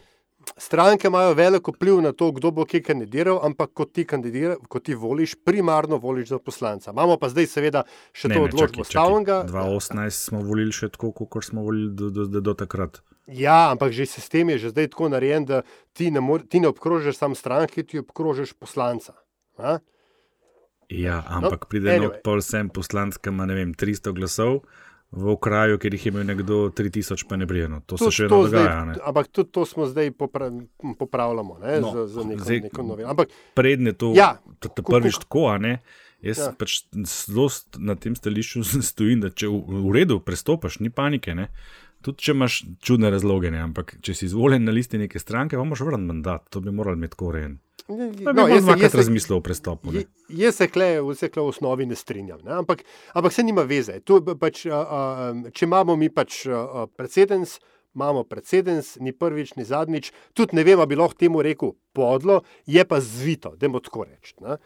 Stranke 0.58 1.08
imajo 1.08 1.34
veliko 1.34 1.72
vpliv 1.72 2.02
na 2.02 2.12
to, 2.14 2.32
kdo 2.32 2.52
bo 2.52 2.66
kje 2.66 2.82
kandidiral, 2.84 3.40
ampak 3.46 3.74
ko 3.74 3.86
ti, 3.86 4.06
ko 4.06 4.80
ti 4.80 4.96
voliš, 4.96 5.36
primarno 5.46 5.98
voliš 5.98 6.30
za 6.30 6.40
poslanca. 6.40 6.92
Imamo 6.92 7.18
pa 7.18 7.30
zdaj, 7.30 7.48
seveda, 7.50 7.84
še 8.14 8.30
ne, 8.30 8.38
to 8.38 8.48
odločbo 8.48 8.86
stavnega. 8.88 9.44
2018 9.50 10.30
smo 10.30 10.42
volili 10.46 10.76
še 10.76 10.90
tako, 10.94 11.14
kot 11.26 11.46
smo 11.46 11.66
volili 11.66 11.92
do, 11.94 12.10
do, 12.14 12.26
do, 12.30 12.42
do 12.42 12.54
takrat. 12.58 13.02
Ja, 13.30 13.70
ampak 13.70 13.94
že 13.94 14.10
sistem 14.10 14.50
je 14.50 14.58
že 14.58 14.70
zdaj 14.74 14.90
tako 14.94 15.10
narejen, 15.14 15.46
da 15.46 15.62
ti 15.94 16.10
ne, 16.10 16.22
ti 16.50 16.60
ne 16.60 16.70
obkrožiš 16.70 17.18
samo 17.18 17.38
stranke, 17.38 17.86
ti 17.86 18.02
obkrožiš 18.02 18.58
poslanca. 18.58 19.14
Ha? 19.60 19.80
Ja, 20.90 21.22
no, 21.22 21.38
ampak 21.38 21.66
no, 21.66 21.70
pride 21.70 21.98
anyway. 21.98 22.22
pol 22.26 22.42
sem 22.42 22.70
poslanc, 22.74 23.20
ki 23.22 23.30
ima 23.30 23.46
300 23.46 24.14
glasov. 24.18 24.64
V 25.10 25.34
kraju, 25.42 25.80
kjer 25.82 25.94
jih 25.94 26.04
je 26.06 26.12
imel 26.12 26.26
nekdo 26.26 26.58
3000, 26.70 27.26
pa 27.30 27.38
ne 27.38 27.46
brijeno. 27.50 27.80
To, 27.90 27.98
to 27.98 28.12
se 28.12 28.12
še 28.14 28.28
vedno 28.28 28.44
dogaja. 28.46 28.74
Zdaj, 28.94 29.00
ampak 29.10 29.32
tudi 29.34 29.50
to 29.58 29.64
smo 29.66 29.88
zdaj 29.90 30.12
popra 30.14 30.52
popravljamo 31.00 31.58
ne, 31.64 31.80
no, 31.82 31.94
z, 31.94 32.14
z 32.14 32.26
neko, 32.30 32.44
zdaj, 32.44 32.62
neko 32.68 32.86
novino. 32.86 33.16
Predne 33.58 33.94
to, 33.98 34.12
ja, 34.14 34.36
prvič 34.62 35.18
tako, 35.26 35.48
a 35.50 35.58
ne. 35.58 35.80
Jaz 36.22 36.44
ja. 36.44 36.52
pač 36.54 36.84
zelo 37.08 37.48
na 37.80 37.96
tem 37.96 38.14
stališču 38.16 38.62
stojim, 38.92 39.24
da 39.26 39.34
če 39.34 39.50
v, 39.50 39.82
v 39.90 39.96
redu 39.98 40.20
prestopaš, 40.22 40.78
ni 40.84 40.94
panike. 40.94 41.34
Ne. 41.34 41.50
Tudi 42.06 42.24
če 42.24 42.32
imaš 42.32 42.62
čudne 42.86 43.10
razloge, 43.12 43.52
ne. 43.52 43.60
ampak 43.66 43.98
če 44.06 44.14
si 44.16 44.28
izvoljen 44.30 44.64
na 44.64 44.72
listi 44.72 45.00
neke 45.02 45.20
stranke, 45.20 45.58
pa 45.60 45.66
moraš 45.68 45.84
vrniti 45.88 46.08
mandat. 46.08 46.46
To 46.54 46.62
bi 46.64 46.72
morali 46.72 47.00
imeti 47.02 47.20
koren. 47.20 47.58
No, 47.90 48.46
jaz 48.46 48.68
sem 48.68 49.00
razmislil 49.02 49.40
o 49.40 49.42
prestopu. 49.42 49.92
Ne? 49.92 50.04
Jaz 50.30 50.60
se 50.62 50.68
kleje 50.70 51.02
v 51.02 51.16
vse 51.16 51.32
v 51.34 51.42
osnovi 51.42 51.88
ne 51.90 51.98
strinjam, 51.98 52.40
ne? 52.46 52.60
Ampak, 52.62 52.84
ampak 53.18 53.34
se 53.34 53.44
nima 53.44 53.66
veze. 53.66 53.98
Pač, 54.40 54.68
a, 54.70 54.80
a, 54.80 55.02
če 55.50 55.66
imamo 55.66 55.98
mi 55.98 56.12
pač 56.14 56.44
predsedens, 56.96 57.58
imamo 57.98 58.24
predsedens, 58.30 58.94
ni 59.02 59.12
prvič, 59.12 59.56
ni 59.58 59.66
zadnjič, 59.66 60.12
tudi 60.38 60.60
ne 60.60 60.64
vem, 60.64 60.82
bi 60.86 61.00
lahko 61.00 61.18
temu 61.18 61.42
rekel 61.42 61.74
podlo, 61.98 62.44
je 62.70 62.86
pa 62.86 63.02
zvito, 63.02 63.56
da 63.58 63.68
mu 63.68 63.82
tako 63.82 64.06
rečem. 64.06 64.60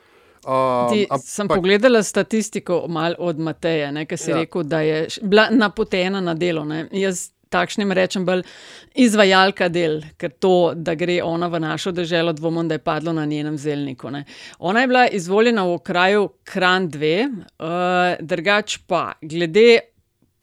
Uh, 0.44 1.20
sem 1.24 1.48
pogledala 1.48 2.04
statistiko 2.04 2.86
od 3.18 3.40
Mateja, 3.40 3.92
ki 4.06 4.18
si 4.18 4.32
ja. 4.32 4.42
rekel, 4.42 4.64
da 4.64 4.82
je 4.82 5.08
bila 5.22 5.48
napotena 5.52 6.22
na 6.22 6.34
delo. 6.34 6.66
Ne? 6.66 6.88
Jaz 6.92 7.30
takšnim 7.54 7.94
rečem, 7.94 8.26
bolj 8.26 8.44
izvajalka 9.00 9.70
del, 9.74 10.02
ker 10.18 10.34
to, 10.42 10.74
da 10.76 10.96
gre 11.00 11.20
ona 11.24 11.50
v 11.52 11.62
našo 11.64 11.94
državo, 11.96 12.34
dvomim, 12.38 12.68
da 12.68 12.80
je 12.80 12.84
padlo 12.84 13.14
na 13.14 13.26
njenem 13.30 13.58
zelniku. 13.62 14.12
Ne. 14.14 14.26
Ona 14.60 14.84
je 14.84 14.92
bila 14.92 15.08
izvoljena 15.20 15.66
v 15.70 15.80
kraju 15.86 16.30
Kran 16.50 16.90
2, 16.92 17.14
uh, 17.30 17.34
eh, 17.70 18.18
drugač 18.22 18.78
pa 18.88 19.12
glede 19.22 19.93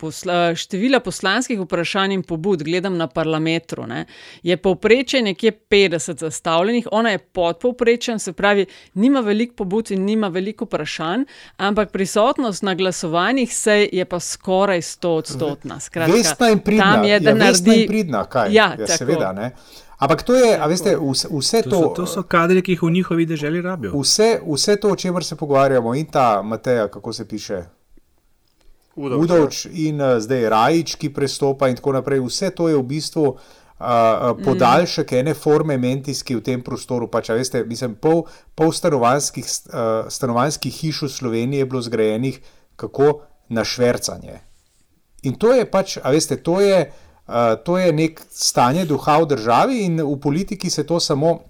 posla, 0.00 0.54
števila 0.54 1.00
poslanskih 1.00 1.60
vprašanj 1.60 2.14
in 2.16 2.22
pobud, 2.22 2.62
gledam 2.64 2.96
na 2.96 3.06
parlamentru, 3.06 3.86
ne, 3.86 4.04
je 4.42 4.56
povprečje 4.56 5.22
nekje 5.22 5.52
50 5.70 6.20
zastavljenih, 6.20 6.88
ona 6.92 7.10
je 7.10 7.18
podpovprečen, 7.18 8.18
se 8.18 8.32
pravi, 8.32 8.66
nima 8.94 9.20
veliko 9.20 9.54
pobud 9.54 9.90
in 9.90 10.04
nima 10.04 10.28
veliko 10.28 10.64
vprašanj, 10.64 11.24
ampak 11.56 11.90
prisotnost 11.90 12.62
na 12.62 12.74
glasovanjih 12.74 13.54
se 13.56 13.88
je 13.92 14.04
pa 14.04 14.20
skoraj 14.20 14.80
100 14.80 15.08
odstotna. 15.08 15.78
Vesna 16.06 16.50
in 16.50 16.58
pridna, 16.58 16.94
tam 16.94 17.04
je, 17.04 17.20
da 17.20 17.30
ja, 17.30 17.36
naredi 17.36 17.86
pridna, 17.88 18.24
kaj? 18.24 18.52
Ja, 18.54 18.74
ja 18.78 18.86
seveda, 18.86 19.32
ne. 19.32 19.52
Ampak 20.00 20.22
to 20.22 20.34
je, 20.34 20.56
a 20.56 20.66
veste, 20.66 20.96
vse, 20.96 21.28
vse 21.28 21.62
to. 21.62 21.70
To 21.70 21.80
so, 21.80 21.88
to 21.94 22.06
so 22.06 22.22
kadri, 22.22 22.62
ki 22.64 22.72
jih 22.72 22.82
v 22.82 22.90
njihovi 22.90 23.26
državi 23.26 23.60
rabijo. 23.60 23.92
Vse, 24.00 24.38
vse 24.46 24.76
to, 24.80 24.94
o 24.94 24.96
čemer 24.96 25.24
se 25.24 25.36
pogovarjamo, 25.36 25.94
in 25.94 26.06
ta 26.06 26.42
Mateja, 26.42 26.88
kako 26.88 27.12
se 27.12 27.28
piše, 27.28 27.62
Udovč, 29.00 29.24
Udovč 29.24 29.56
in 29.72 30.00
uh, 30.00 30.18
zdaj 30.20 30.48
Rajič, 30.52 30.94
ki 31.00 31.08
prestopa 31.14 31.70
in 31.70 31.78
tako 31.78 31.96
naprej. 31.96 32.20
Vse 32.20 32.50
to 32.52 32.68
je 32.68 32.76
v 32.76 32.84
bistvu 32.84 33.24
uh, 33.32 33.36
podaljšek 34.44 35.12
mm. 35.12 35.20
ene 35.22 35.34
forme 35.34 35.78
mentijske 35.80 36.36
v 36.36 36.44
tem 36.44 36.62
prostoru. 36.62 37.08
Pač, 37.08 37.32
veste, 37.32 37.64
mislim, 37.64 37.96
pol, 37.96 38.26
pol 38.54 38.74
stanovanjskih, 38.76 39.46
uh, 39.72 40.10
stanovanjskih 40.12 40.80
hiš 40.82 41.04
v 41.06 41.12
Sloveniji 41.16 41.64
je 41.64 41.70
bilo 41.70 41.82
zgrajenih 41.82 42.40
kako 42.76 43.22
na 43.48 43.64
švrcanje. 43.64 44.40
In 45.24 45.36
to 45.40 45.52
je 45.56 45.64
pač, 45.68 45.96
a 46.00 46.12
veste, 46.12 46.36
to 46.36 46.60
je, 46.60 46.84
uh, 46.84 47.56
to 47.64 47.80
je 47.80 47.92
nek 47.92 48.20
stanje 48.28 48.84
duha 48.88 49.20
v 49.24 49.32
državi 49.32 49.84
in 49.88 50.00
v 50.04 50.16
politiki 50.20 50.70
se 50.70 50.84
to 50.84 51.00
samo. 51.00 51.40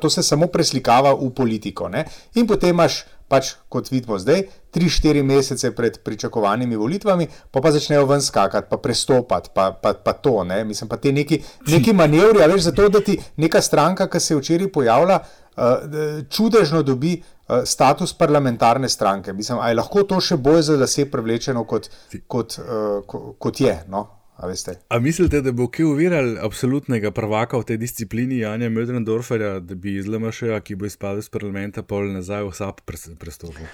To 0.00 0.06
se 0.06 0.22
samo 0.22 0.46
preslikava 0.46 1.10
v 1.10 1.26
politiko. 1.34 1.88
Ne? 1.90 2.04
In 2.38 2.46
potem 2.46 2.70
imaš 2.70 3.00
pač 3.30 3.54
kot 3.70 3.90
vidimo 3.92 4.18
zdaj, 4.18 4.42
3-4 4.74 5.22
mesece 5.26 5.70
pred 5.74 5.98
pričakovanimi 6.04 6.78
volitvami, 6.78 7.28
pa 7.50 7.62
pa 7.62 7.70
začnejo 7.74 8.06
ven 8.10 8.22
skakati, 8.22 8.68
pa 8.70 8.78
prestopati, 8.82 9.52
pa, 9.54 9.70
pa, 9.72 9.94
pa 9.94 10.12
to, 10.12 10.42
ne? 10.44 10.64
mislim, 10.64 10.90
pa 10.90 10.98
te 10.98 11.12
neki, 11.14 11.40
neki 11.70 11.94
manevri, 11.94 12.42
veš, 12.50 12.68
zato 12.70 12.88
da 12.88 13.02
ti 13.06 13.18
neka 13.38 13.62
stranka, 13.62 14.08
ki 14.10 14.20
se 14.20 14.34
je 14.34 14.40
včeraj 14.40 14.72
pojavila, 14.74 15.20
uh, 15.22 16.22
čudežno 16.30 16.82
dobi 16.82 17.16
uh, 17.22 17.62
status 17.64 18.12
parlamentarne 18.18 18.88
stranke. 18.88 19.32
Mislim, 19.32 19.58
ali 19.62 19.78
lahko 19.78 20.02
to 20.02 20.20
še 20.20 20.36
bolj 20.36 20.62
za 20.70 20.78
lase 20.80 21.06
privlečeno, 21.10 21.64
kot, 21.64 21.90
kot, 22.26 22.58
uh, 22.58 23.20
kot 23.38 23.60
je. 23.62 23.76
No? 23.88 24.08
A, 24.40 24.48
a 24.88 24.98
mislite, 24.98 25.40
da 25.40 25.52
bo 25.52 25.66
kje 25.68 25.84
uviral 25.84 26.38
absolutnega 26.40 27.10
prvaka 27.10 27.58
v 27.60 27.64
tej 27.68 27.76
disciplini 27.76 28.38
Janja 28.40 28.70
Mödrendorferja, 28.72 29.58
da 29.60 29.74
bi 29.74 29.98
iz 30.00 30.06
LMŠ, 30.08 30.62
ki 30.64 30.78
bo 30.80 30.86
izpadel 30.88 31.20
iz 31.20 31.28
parlamenta, 31.28 31.82
pol 31.84 32.08
nazaj 32.08 32.46
v 32.48 32.54
SAP 32.56 32.80
prestopil? 33.20 33.68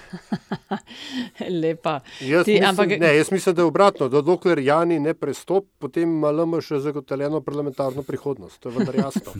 Lepa. 1.61 2.01
Jaz, 2.19 2.43
Ti, 2.45 2.57
mislim, 2.59 2.67
ampak... 2.69 2.99
ne, 2.99 3.13
jaz 3.15 3.31
mislim, 3.31 3.55
da 3.55 3.61
je 3.61 3.65
obratno. 3.65 4.09
Da 4.11 4.21
dokler 4.21 4.59
Jani 4.59 4.97
ne 4.99 5.13
prestop, 5.13 5.69
potem 5.79 6.17
ima 6.17 6.33
LMŠ 6.35 6.81
zagotovljeno 6.83 7.41
parlamentarno 7.41 8.03
prihodnost. 8.03 8.59
To 8.59 8.69
je 8.69 8.75
vendar 8.75 8.95
jasno. 8.95 9.31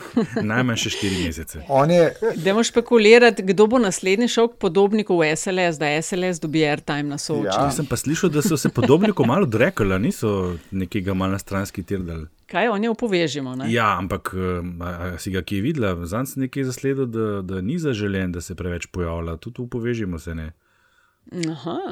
Najmanj 0.52 0.80
še 0.84 0.94
štiri 0.94 1.24
mesece. 1.24 1.64
Je... 1.90 2.06
Demo 2.44 2.62
špekulirati, 2.62 3.42
kdo 3.42 3.66
bo 3.66 3.82
naslednji 3.82 4.30
šok 4.30 4.54
podobnikov 4.62 5.18
v 5.24 5.34
SLS, 5.34 5.82
da 5.82 5.90
SLS 5.98 6.38
dobi 6.46 6.62
airtime 6.62 7.10
na 7.10 7.18
soočenju. 7.18 7.50
Ja. 7.50 7.66
Jaz 7.66 7.82
sem 7.82 7.90
pa 7.90 7.98
slišal, 7.98 8.30
da 8.30 8.46
so 8.46 8.54
se 8.54 8.70
podobniki 8.70 9.26
malo 9.26 9.50
odrekli, 9.50 9.98
niso 9.98 10.54
nekega 10.76 11.14
malce 11.14 11.44
stranski 11.44 11.82
tir. 11.82 12.04
Kaj 12.50 12.68
o 12.68 12.78
njej 12.78 12.92
upovežimo? 12.92 13.56
Ja, 13.68 13.96
ampak 13.98 14.34
a, 14.34 14.86
a 14.86 15.18
si 15.18 15.32
ga 15.34 15.42
ki 15.42 15.60
je 15.60 15.62
videla, 15.62 15.94
zanj 16.06 16.32
sem 16.32 16.46
nekaj 16.46 16.68
zasledil, 16.68 17.06
da, 17.10 17.42
da 17.42 17.60
ni 17.60 17.78
zaželen, 17.82 18.32
da 18.32 18.40
se 18.40 18.54
preveč 18.54 18.86
pojavlja. 18.86 19.36
Tudi 19.36 19.62
upovežimo 19.62 20.18
se 20.18 20.34
ne. 20.34 20.52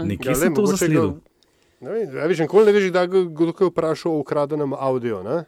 Nekje 0.04 0.30
ja, 0.30 0.34
sem 0.34 0.54
to 0.54 0.66
zasledil. 0.66 1.16
Ne 1.84 2.28
veš, 2.28 2.38
nikoli 2.38 2.66
ne 2.66 2.72
veš, 2.72 2.90
da 2.92 3.06
kdo 3.06 3.52
je 3.60 3.66
vprašal 3.68 4.12
o 4.12 4.18
ukradenem 4.18 4.72
audio. 4.72 5.22
Ne? 5.22 5.44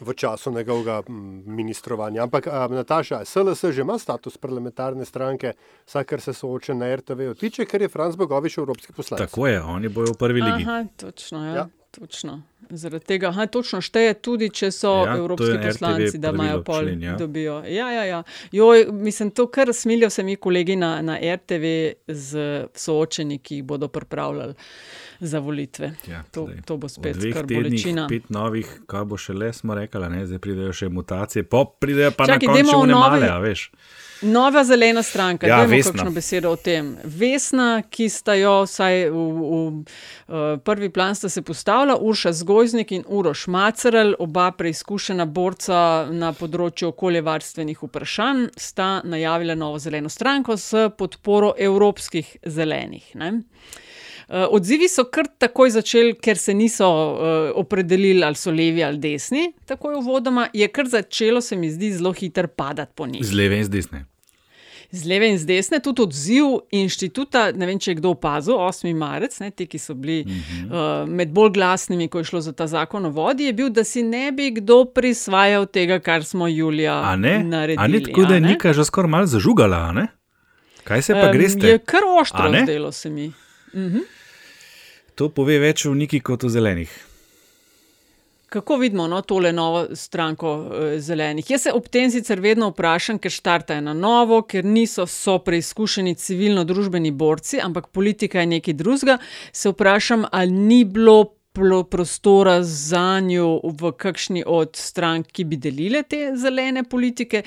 V 0.00 0.14
času 0.14 0.52
njegovega 0.52 1.02
ministrovanja. 1.46 2.22
Ampak, 2.22 2.46
a, 2.46 2.68
Nataša, 2.70 3.24
SLS 3.24 3.64
že 3.70 3.80
ima 3.80 3.98
status 3.98 4.36
parlamentarne 4.38 5.04
stranke, 5.04 5.52
vsak, 5.86 6.06
kar 6.06 6.20
se 6.20 6.32
sooča 6.32 6.74
na 6.74 6.96
RTV, 6.96 7.34
tiče, 7.40 7.66
ker 7.66 7.82
je 7.82 7.88
Franz 7.88 8.16
Bogovič 8.16 8.58
evropski 8.58 8.92
poslanec. 8.92 9.30
Tako 9.30 9.46
je, 9.46 9.62
oni 9.62 9.88
bojo 9.88 10.12
v 10.14 10.18
prvi 10.18 10.42
ligi. 10.42 10.62
Aha, 10.62 10.84
točno, 10.96 11.46
ja. 11.46 11.54
ja. 11.54 11.68
Točno. 11.92 12.42
Zaradi 12.70 13.04
tega 13.04 13.28
aha, 13.28 13.46
točno 13.46 13.82
šteje 13.84 14.14
tudi, 14.24 14.48
če 14.48 14.70
so 14.72 14.92
ja, 15.04 15.16
evropski 15.18 15.58
poslanci, 15.60 16.18
da 16.18 16.30
imajo 16.32 16.62
pol, 16.64 16.86
člen, 16.86 17.02
ja. 17.04 17.16
dobijo. 17.20 17.58
Ja, 17.68 17.90
ja, 17.92 18.04
ja. 18.08 18.22
Joj, 18.52 18.86
mislim, 18.92 19.30
to 19.30 19.46
kar 19.52 19.74
smilijo 19.76 20.10
se 20.10 20.22
mi 20.22 20.36
kolegi 20.36 20.76
na, 20.76 20.94
na 21.02 21.18
RTV 21.34 21.74
z 22.08 22.46
soočeni, 22.74 23.38
ki 23.38 23.60
jih 23.60 23.64
bodo 23.64 23.88
pripravljali 23.92 24.54
za 25.22 25.38
volitve. 25.38 25.92
Ja, 26.10 26.22
to, 26.30 26.48
to 26.64 26.76
bo 26.76 26.88
spet 26.88 27.16
kar 27.32 27.46
bolečina. 27.46 28.08
Pet 28.10 28.30
novih, 28.34 28.68
kaj 28.90 29.04
bo 29.06 29.18
še 29.20 29.36
le, 29.38 29.52
smo 29.54 29.76
rekli, 29.78 30.24
zdaj 30.26 30.40
pridejo 30.42 30.72
še 30.74 30.88
mutacije, 30.90 31.46
pa 31.46 31.62
pridejo 31.64 32.10
pa 32.16 32.26
Čaki, 32.26 32.48
na 32.50 32.56
koncu 32.58 32.86
ne 32.90 32.96
male, 32.98 33.28
a 33.30 33.36
veš. 33.42 33.68
Nova 34.22 34.64
zelena 34.64 35.02
stranka, 35.02 35.46
ja, 35.46 35.64
imamo 35.64 35.82
kakšno 35.82 36.10
besedo 36.14 36.52
o 36.54 36.58
tem. 36.58 36.92
Vesna, 37.04 37.82
ki 37.90 38.06
sta 38.10 38.34
jo 38.38 38.52
vsaj 38.66 39.08
v, 39.10 39.22
v, 40.28 40.42
prvi 40.62 40.90
plan 40.94 41.14
se 41.14 41.42
postavila, 41.42 41.96
Urša 41.98 42.32
Zgojznik 42.42 42.92
in 42.92 43.06
Uroš 43.06 43.46
Macerel, 43.46 44.14
oba 44.18 44.50
preizkušena 44.58 45.26
borca 45.26 46.06
na 46.10 46.32
področju 46.38 46.92
okoljevarstvenih 46.92 47.82
vprašanj, 47.82 48.48
sta 48.58 48.90
najavila 49.04 49.58
novo 49.58 49.78
zeleno 49.82 50.10
stranko 50.10 50.56
s 50.58 50.86
podporo 50.98 51.54
evropskih 51.58 52.36
zelenih. 52.46 53.14
Ne? 53.18 53.32
Eh, 54.32 54.46
odzivi 54.50 54.88
so 54.88 55.04
kar 55.12 55.26
takoj 55.38 55.74
začeli, 55.74 56.14
ker 56.16 56.38
se 56.40 56.54
niso 56.56 56.86
uh, 56.88 57.50
opredelili, 57.60 58.22
ali 58.24 58.38
so 58.38 58.50
levi 58.50 58.80
ali 58.84 58.96
desni, 58.98 59.50
tako 59.68 59.90
je 59.90 59.98
uvodoma, 59.98 60.46
je 60.52 60.68
kar 60.68 60.88
začelo, 60.88 61.40
se 61.40 61.56
mi 61.56 61.68
zdi, 61.70 61.90
zelo 61.92 62.12
hitro 62.12 62.48
padati 62.48 62.92
po 62.94 63.06
njih. 63.06 63.26
Z 63.26 63.36
leve 63.36 63.58
in 63.58 63.64
z 63.64 63.68
desne 63.68 64.06
z 64.92 65.04
leve 65.08 65.28
in 65.28 65.38
z 65.38 65.46
desne, 65.48 65.78
tudi 65.80 66.02
odziv 66.02 66.44
inštituta. 66.70 67.46
Ne 67.56 67.66
vem, 67.66 67.78
če 67.80 67.94
je 67.94 67.96
kdo 67.96 68.10
opazil, 68.12 68.58
8. 68.60 68.90
marec, 68.96 69.38
ne, 69.40 69.48
ti, 69.50 69.64
ki 69.64 69.78
so 69.80 69.94
bili 69.96 70.18
uh 70.20 70.32
-huh. 70.32 70.64
uh, 70.68 71.08
med 71.08 71.32
bolj 71.32 71.50
glasnimi, 71.56 72.08
ko 72.08 72.20
je 72.20 72.24
šlo 72.24 72.40
za 72.40 72.52
ta 72.52 72.66
zakon 72.66 73.06
o 73.06 73.10
vodi, 73.10 73.44
je 73.44 73.52
bil, 73.52 73.70
da 73.70 73.84
si 73.84 74.02
ne 74.02 74.32
bi 74.32 74.50
kdo 74.50 74.84
prisvajal 74.84 75.66
tega, 75.66 75.98
kar 75.98 76.24
smo 76.24 76.48
Julija 76.48 77.16
naredili. 77.16 77.76
Ali 77.78 77.98
ni 77.98 78.04
tako, 78.04 78.24
da 78.24 78.34
je 78.34 78.40
nekaj 78.40 78.72
že 78.72 78.84
skoraj 78.84 79.10
malo 79.10 79.26
zažugala? 79.26 80.06
Kaj 80.84 81.02
se 81.02 81.14
pa 81.14 81.26
um, 81.26 81.32
greste? 81.32 81.66
Je 81.66 81.78
kar 81.78 82.00
ostro, 82.20 82.52
zdelo 82.62 82.92
se 82.92 83.10
mi. 83.10 83.26
Uh 83.72 83.80
mhm. 83.80 83.96
-huh. 83.96 84.21
To 85.22 85.28
pove 85.30 85.54
več 85.62 85.84
v 85.86 85.94
neki 86.00 86.18
kot 86.26 86.42
v 86.42 86.48
zelenih. 86.50 86.92
Kako 88.50 88.80
vidimo 88.80 89.04
no, 89.06 89.20
tole 89.22 89.52
novo 89.54 89.84
stranko 89.94 90.50
e, 90.58 90.86
zelenih? 90.98 91.46
Jaz 91.46 91.68
se 91.68 91.72
ob 91.72 91.84
tem 91.94 92.10
sicer 92.10 92.40
vedno 92.42 92.72
vprašam, 92.72 93.20
ker 93.22 93.30
štartajo 93.30 93.84
na 93.86 93.94
novo, 93.94 94.40
ker 94.42 94.66
niso 94.66 95.06
so 95.06 95.36
preizkušeni 95.46 96.16
civilno-družbeni 96.18 97.12
borci, 97.14 97.60
ampak 97.62 97.86
politika 97.94 98.42
je 98.42 98.48
nekaj 98.56 98.74
drugega. 98.80 99.16
Se 99.54 99.70
vprašam, 99.70 100.26
ali 100.32 100.50
ni 100.50 100.80
bilo 100.90 101.36
prostora 101.86 102.56
za 102.66 103.20
njo 103.22 103.60
v 103.62 103.92
kakšni 103.94 104.42
od 104.42 104.74
strank, 104.74 105.30
ki 105.30 105.46
bi 105.46 105.60
delile 105.62 106.02
te 106.02 106.32
zelene 106.34 106.82
politike, 106.82 107.44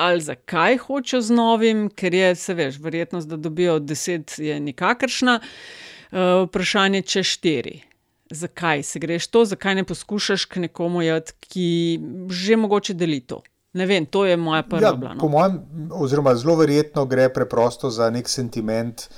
ali 0.00 0.24
zakaj 0.24 0.80
hočejo 0.86 1.20
z 1.28 1.36
novim, 1.36 1.84
ker 1.92 2.16
je, 2.16 2.32
se 2.40 2.56
veš, 2.56 2.80
verjetnost, 2.80 3.28
da 3.28 3.36
dobijo 3.36 3.76
deset, 3.84 4.38
je 4.40 4.56
nikakršna. 4.70 5.36
Uh, 5.42 5.84
vprašanje, 6.12 7.02
če 7.02 7.22
štiri 7.22 7.76
zakaj 8.30 8.82
se 8.82 8.98
greš 8.98 9.26
to, 9.26 9.44
zakaj 9.44 9.74
ne 9.74 9.84
poskušaš 9.84 10.44
k 10.44 10.56
nekomu 10.56 11.02
jeti, 11.02 11.32
ki 11.40 12.00
že 12.30 12.56
mogoče 12.56 12.94
deli 12.94 13.20
to. 13.20 13.42
Ne 13.72 13.86
vem, 13.86 14.06
to 14.06 14.24
je 14.26 14.36
moja 14.36 14.62
prva 14.62 14.88
ja, 14.88 14.92
blana. 14.94 15.20
Po 15.20 15.28
mojem, 15.28 15.60
oziroma 15.92 16.34
zelo 16.34 16.56
verjetno 16.56 17.04
gre 17.04 17.28
preprosto 17.32 17.90
za 17.90 18.10
nek 18.10 18.28
sentiment, 18.28 19.08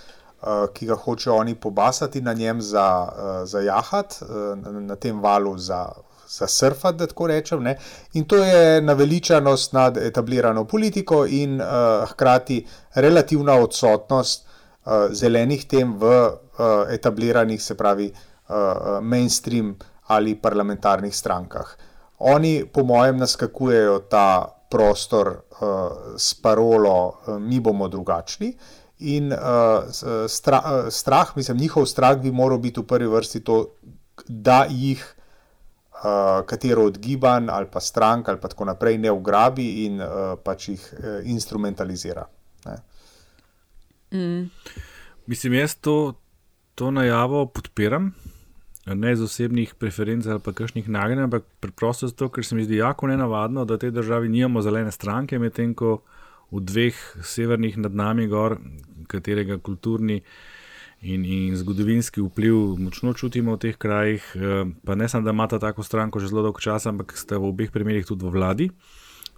uh, 0.42 0.66
ki 0.74 0.86
ga 0.86 0.94
hočejo 0.94 1.36
oni 1.36 1.54
pobasati 1.54 2.20
na 2.20 2.32
njem, 2.32 2.60
za, 2.60 2.86
uh, 3.02 3.48
za 3.48 3.60
jahat, 3.60 4.18
uh, 4.22 4.58
na, 4.58 4.80
na 4.80 4.96
tem 4.96 5.20
valu 5.20 5.58
za. 5.58 5.88
Za 6.30 6.46
surfati, 6.46 6.94
da 6.98 7.06
tako 7.10 7.26
rečem. 7.26 7.62
Ne? 7.62 7.72
In 8.14 8.22
to 8.24 8.36
je 8.36 8.80
naveličanost 8.82 9.72
nad 9.72 9.96
etablirano 9.96 10.62
politiko, 10.64 11.24
in 11.26 11.56
uh, 11.60 11.66
hkrati 12.06 12.60
relativna 12.94 13.56
odsotnost 13.58 14.44
uh, 14.44 14.49
zelenih 15.12 15.64
tem 15.68 15.94
v 15.98 16.04
uh, 16.04 16.86
etabliranih, 16.90 17.62
se 17.62 17.74
pravi, 17.74 18.10
uh, 18.10 18.20
uh, 18.50 18.98
mainstream 19.02 19.76
ali 20.10 20.34
parlamentarnih 20.34 21.14
strankah. 21.16 21.76
Oni, 22.18 22.64
po 22.66 22.84
mojem, 22.84 23.16
naskakujejo 23.16 24.10
ta 24.10 24.50
prostor 24.70 25.28
uh, 25.30 26.18
s 26.18 26.34
parolo, 26.34 27.08
uh, 27.08 27.38
mi 27.38 27.60
bomo 27.60 27.88
drugačni. 27.88 28.52
In 28.98 29.32
uh, 29.32 29.88
stra, 30.28 30.60
uh, 30.60 30.90
strah, 30.92 31.32
mislim, 31.36 31.56
njihov 31.56 31.86
strah 31.86 32.18
bi 32.18 32.32
moral 32.32 32.58
biti 32.58 32.80
v 32.80 32.86
prvi 32.86 33.08
vrsti 33.08 33.40
to, 33.44 33.64
da 34.28 34.66
jih 34.68 35.00
uh, 36.04 36.44
katero 36.46 36.84
od 36.84 36.98
gibanj 36.98 37.48
ali 37.48 37.66
pa 37.72 37.80
strank 37.80 38.28
ali 38.28 38.40
pa 38.40 38.48
tako 38.48 38.64
naprej 38.64 38.98
ne 38.98 39.10
ugrabi 39.10 39.86
in 39.86 40.00
uh, 40.00 40.36
pač 40.44 40.68
jih 40.68 40.82
uh, 40.92 41.06
instrumentalizira. 41.24 42.26
Mm. 44.12 44.50
Mislim, 45.26 45.54
jaz 45.54 45.74
to, 45.74 46.14
to 46.74 46.90
najavo 46.90 47.46
podpiram 47.46 48.12
ne 48.86 49.12
iz 49.12 49.20
osebnih 49.22 49.74
preferenc 49.74 50.26
ali 50.26 50.40
pa 50.40 50.52
kakšnih 50.52 50.88
nagrajen, 50.88 51.24
ampak 51.24 51.44
preprosto 51.60 52.08
zato, 52.08 52.28
ker 52.28 52.44
se 52.44 52.54
mi 52.54 52.64
zdi 52.64 52.76
jako 52.76 53.06
nenavadno, 53.06 53.64
da 53.64 53.74
v 53.74 53.78
tej 53.84 53.90
državi 53.90 54.28
nimamo 54.28 54.62
zelene 54.62 54.92
stranke, 54.92 55.38
medtem 55.38 55.74
ko 55.74 56.00
v 56.50 56.62
dveh 56.64 56.96
severnih 57.22 57.78
nad 57.78 57.94
nami, 57.94 58.26
gor, 58.26 58.58
katerega 59.06 59.58
kulturni 59.58 60.20
in, 61.00 61.24
in 61.24 61.56
zgodovinski 61.56 62.20
vpliv 62.20 62.80
močno 62.80 63.12
čutimo 63.14 63.54
v 63.54 63.62
teh 63.66 63.76
krajih, 63.78 64.24
eh, 64.34 64.64
pa 64.84 64.94
ne 64.94 65.08
samo, 65.08 65.24
da 65.24 65.30
imata 65.36 65.58
tako 65.58 65.82
stranko 65.82 66.20
že 66.20 66.28
zelo 66.28 66.42
dolgo 66.42 66.60
časa, 66.60 66.90
ampak 66.90 67.14
ste 67.16 67.38
v 67.38 67.52
obeh 67.52 67.70
primerih 67.70 68.06
tudi 68.06 68.26
v 68.26 68.34
vladi. 68.34 68.70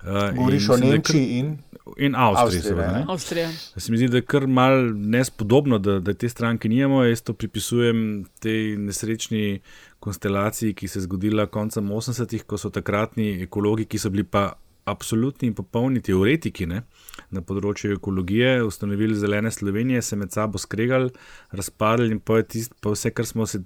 Uh, 0.02 0.36
Govoriš 0.36 0.68
o 0.68 0.76
Nemčiji 0.76 1.38
in, 1.38 1.58
in 1.96 2.14
Avstriji. 2.16 2.62
Seveda, 2.62 3.04
Avstrija. 3.08 3.50
Se 3.76 3.92
mi 3.92 3.98
zdi, 3.98 4.08
da 4.08 4.16
je 4.16 4.26
kar 4.26 4.46
mal 4.46 4.90
nespodobno, 4.94 5.78
da, 5.78 6.00
da 6.00 6.14
te 6.14 6.28
stranke 6.28 6.68
nimamo. 6.68 7.04
Jaz 7.04 7.22
to 7.22 7.34
pripisujem 7.34 8.24
tej 8.40 8.76
nesrečni 8.82 9.60
konstelaciji, 10.02 10.74
ki 10.74 10.88
se 10.88 10.98
je 10.98 11.06
zgodila 11.06 11.46
koncem 11.46 11.88
80-ih, 11.88 12.42
ko 12.42 12.58
so 12.58 12.70
takratni 12.74 13.44
ekologi, 13.46 13.86
ki 13.86 13.98
so 13.98 14.10
bili 14.10 14.24
pa 14.24 14.52
absolutni 14.84 15.48
in 15.48 15.54
popolni 15.54 16.02
teoretiki 16.02 16.66
ne, 16.66 16.82
na 17.30 17.42
področju 17.46 17.94
ekologije, 17.96 18.56
ustanovili 18.66 19.14
zelene 19.14 19.52
Slovenije, 19.54 20.02
se 20.02 20.18
med 20.18 20.34
sabo 20.34 20.58
skregali, 20.58 21.12
razpadli 21.54 22.10
in 22.10 22.18
pa, 22.18 22.40
tist, 22.42 22.74
pa 22.82 22.90
vse, 22.96 23.12
kar 23.14 23.28
se, 23.28 23.62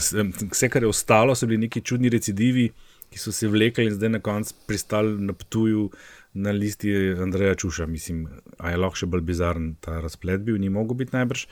vse, 0.00 0.70
kar 0.72 0.82
je 0.82 0.90
ostalo, 0.90 1.38
so 1.38 1.46
bili 1.46 1.68
neki 1.68 1.84
čudni 1.86 2.10
recidivi 2.10 2.72
ki 3.10 3.18
so 3.18 3.32
se 3.32 3.48
vlekli 3.48 3.88
in 3.88 3.96
zdaj 3.96 4.14
na 4.16 4.20
koncu 4.24 4.54
pristali 4.66 5.16
na 5.20 5.32
Ptuju 5.32 5.90
na 6.34 6.50
listi 6.50 6.92
Andreja 7.22 7.54
Čuša. 7.54 7.86
Mislim, 7.86 8.26
a 8.58 8.70
je 8.70 8.80
lahko 8.80 9.02
še 9.02 9.10
bolj 9.10 9.24
bizaren 9.26 9.74
ta 9.80 10.00
razplet 10.00 10.44
bil, 10.46 10.58
ni 10.60 10.70
mogel 10.70 10.98
biti 10.98 11.16
najbrž. 11.16 11.46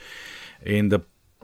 In 0.77 0.89
da 0.89 1.01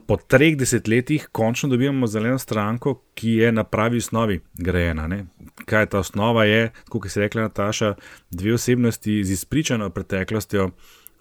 po 0.07 0.17
treh 0.17 0.57
desetletjih 0.59 1.29
končno 1.31 1.69
dobivamo 1.69 2.07
zeleno 2.07 2.39
stranko, 2.39 2.95
ki 3.15 3.37
je 3.39 3.51
na 3.51 3.63
pravi 3.63 4.01
osnovi 4.03 4.41
grajena. 4.53 5.07
Ne? 5.07 5.25
Kaj 5.65 5.83
je 5.83 5.89
ta 5.95 5.99
osnova? 6.03 6.45
Je, 6.45 6.71
kot 6.89 7.07
je 7.07 7.23
rekla 7.23 7.47
Nataša, 7.47 7.93
dve 8.31 8.53
osebnosti 8.53 9.23
z 9.23 9.31
izpričano 9.31 9.89
preteklostjo. 9.89 10.71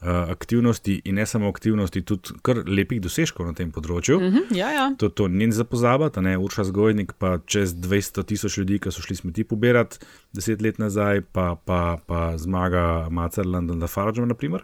Uh, 0.02 0.08
aktivnosti 0.30 0.96
in 1.04 1.14
ne 1.14 1.26
samo 1.26 1.46
aktivnosti, 1.48 2.00
tudi 2.02 2.32
kar 2.42 2.58
lepih 2.66 2.98
dosežkov 3.00 3.46
na 3.46 3.52
tem 3.54 3.70
področju. 3.70 4.16
Mm 4.18 4.30
-hmm, 4.32 4.56
ja, 4.56 4.70
ja. 4.74 4.86
To, 4.98 5.08
to 5.08 5.28
ni 5.28 5.46
za 5.52 5.64
pozabiti, 5.64 6.20
ne 6.20 6.38
Urša 6.38 6.64
Zgojnik, 6.64 7.12
pa 7.18 7.38
čez 7.46 7.74
200 7.74 8.24
tisoč 8.26 8.58
ljudi, 8.58 8.78
ki 8.78 8.90
so 8.90 9.02
šli 9.02 9.16
smeti 9.16 9.44
pobirati 9.44 9.98
deset 10.32 10.62
let 10.62 10.78
nazaj, 10.78 11.20
pa, 11.32 11.54
pa, 11.64 11.98
pa 12.06 12.38
zmaga 12.38 13.08
Macerland 13.10 13.70
in 13.70 13.80
Lafarge, 13.80 14.26
naprimer. 14.26 14.62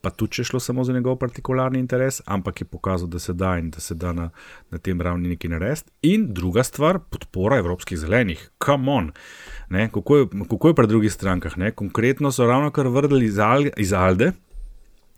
Pa 0.00 0.12
tudi, 0.14 0.36
če 0.36 0.42
je 0.42 0.46
šlo 0.52 0.60
samo 0.60 0.84
za 0.84 0.92
njegov 0.92 1.16
partikularni 1.18 1.80
interes, 1.82 2.20
ampak 2.26 2.60
je 2.60 2.64
pokazal, 2.70 3.08
da 3.08 3.18
se 3.18 3.32
da 3.32 3.56
in 3.58 3.70
da 3.70 3.80
se 3.80 3.94
da 3.94 4.12
na, 4.12 4.30
na 4.70 4.78
tem 4.78 5.00
ravni 5.00 5.28
nekaj 5.28 5.50
narediti. 5.50 5.90
In 6.02 6.28
druga 6.34 6.62
stvar, 6.62 7.00
podpora 7.10 7.58
evropskih 7.58 7.98
zelenih, 7.98 8.50
come 8.64 8.92
on. 8.92 9.10
Ne, 9.70 9.88
kako, 9.90 10.16
je, 10.16 10.26
kako 10.50 10.68
je 10.68 10.74
pri 10.74 10.86
drugih 10.86 11.12
strankah? 11.12 11.58
Ne? 11.58 11.72
Konkretno 11.72 12.30
so 12.32 12.46
ravno 12.46 12.70
kar 12.70 12.86
vrnili 12.86 13.26
iz, 13.26 13.38
Al, 13.38 13.66
iz 13.76 13.92
Alde, 13.92 14.32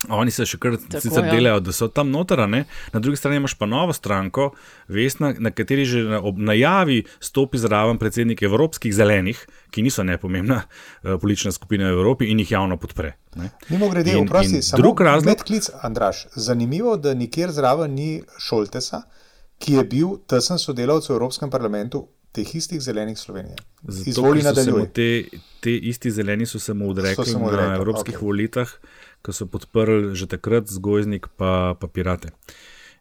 Oni 0.06 0.30
se 0.30 0.44
še 0.46 0.60
kar 0.62 0.76
sicer 0.78 1.24
ja. 1.26 1.32
delajo, 1.32 1.60
da 1.66 1.72
so 1.74 1.88
tam 1.90 2.12
noter, 2.14 2.44
ne? 2.46 2.62
na 2.94 3.00
drugi 3.02 3.18
strani 3.18 3.40
imaš 3.40 3.56
pa 3.58 3.66
novo 3.66 3.92
stranko, 3.92 4.52
Vesna, 4.88 5.32
na 5.42 5.50
kateri 5.50 5.86
že 5.88 6.04
na, 6.06 6.20
ob 6.22 6.38
najavi 6.38 7.00
stopi 7.18 7.58
zraven 7.58 7.98
predsednik 7.98 8.44
Evropskih 8.46 8.94
zelenih, 8.94 9.40
ki 9.74 9.82
niso 9.82 10.04
nepomembna 10.06 10.60
uh, 10.62 11.16
politična 11.18 11.50
skupina 11.52 11.90
v 11.90 11.98
Evropi 11.98 12.28
in 12.30 12.38
jih 12.44 12.52
javno 12.54 12.78
podpre. 12.78 13.16
Mimo 13.68 13.88
grede, 13.90 14.14
vprosti, 14.22 14.62
samo 14.62 14.82
drug 14.82 15.02
razlog. 15.02 15.32
Medklic, 15.32 15.70
Andraš, 15.82 16.28
zanimivo, 16.36 16.94
da 16.96 17.14
nikjer 17.18 17.50
zraven 17.54 17.98
ni 17.98 18.12
Šoltesa, 18.38 19.02
ki 19.58 19.80
je 19.80 19.84
bil 19.96 20.14
tesen 20.30 20.62
sodelavec 20.62 21.10
v 21.10 21.18
Evropskem 21.18 21.50
parlamentu. 21.50 22.06
Teh 22.28 22.46
istih 22.54 22.78
zelenih 22.84 23.16
Slovenije. 23.18 23.56
Izvoli 24.06 24.42
nadaljuje. 24.44 24.86
Te, 24.92 25.38
te 25.64 25.72
isti 25.72 26.10
zeleni 26.12 26.46
so 26.46 26.60
se 26.60 26.74
mu 26.76 26.90
odrekli 26.92 27.32
na 27.40 27.74
evropskih 27.80 28.14
okay. 28.14 28.24
volitvah 28.24 28.74
ki 29.22 29.34
so 29.34 29.46
podprli 29.46 30.14
že 30.16 30.26
takrat 30.30 30.68
zgozdnik, 30.70 31.30
pa, 31.36 31.74
pa 31.78 31.86
pirate. 31.88 32.34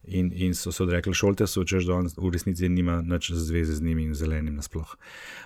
In, 0.07 0.32
in 0.32 0.53
so 0.55 0.72
se 0.72 0.84
odrekli 0.84 1.11
šoltesu, 1.13 1.65
čež 1.68 1.88
da 1.89 1.97
on 1.97 2.07
v 2.07 2.30
resnici 2.32 2.70
nima 2.72 3.01
nič 3.03 3.34
zveze 3.36 3.76
z 3.76 3.84
njimi 3.84 4.05
in 4.07 4.13
zelenim 4.15 4.55
nasploh. 4.55 4.93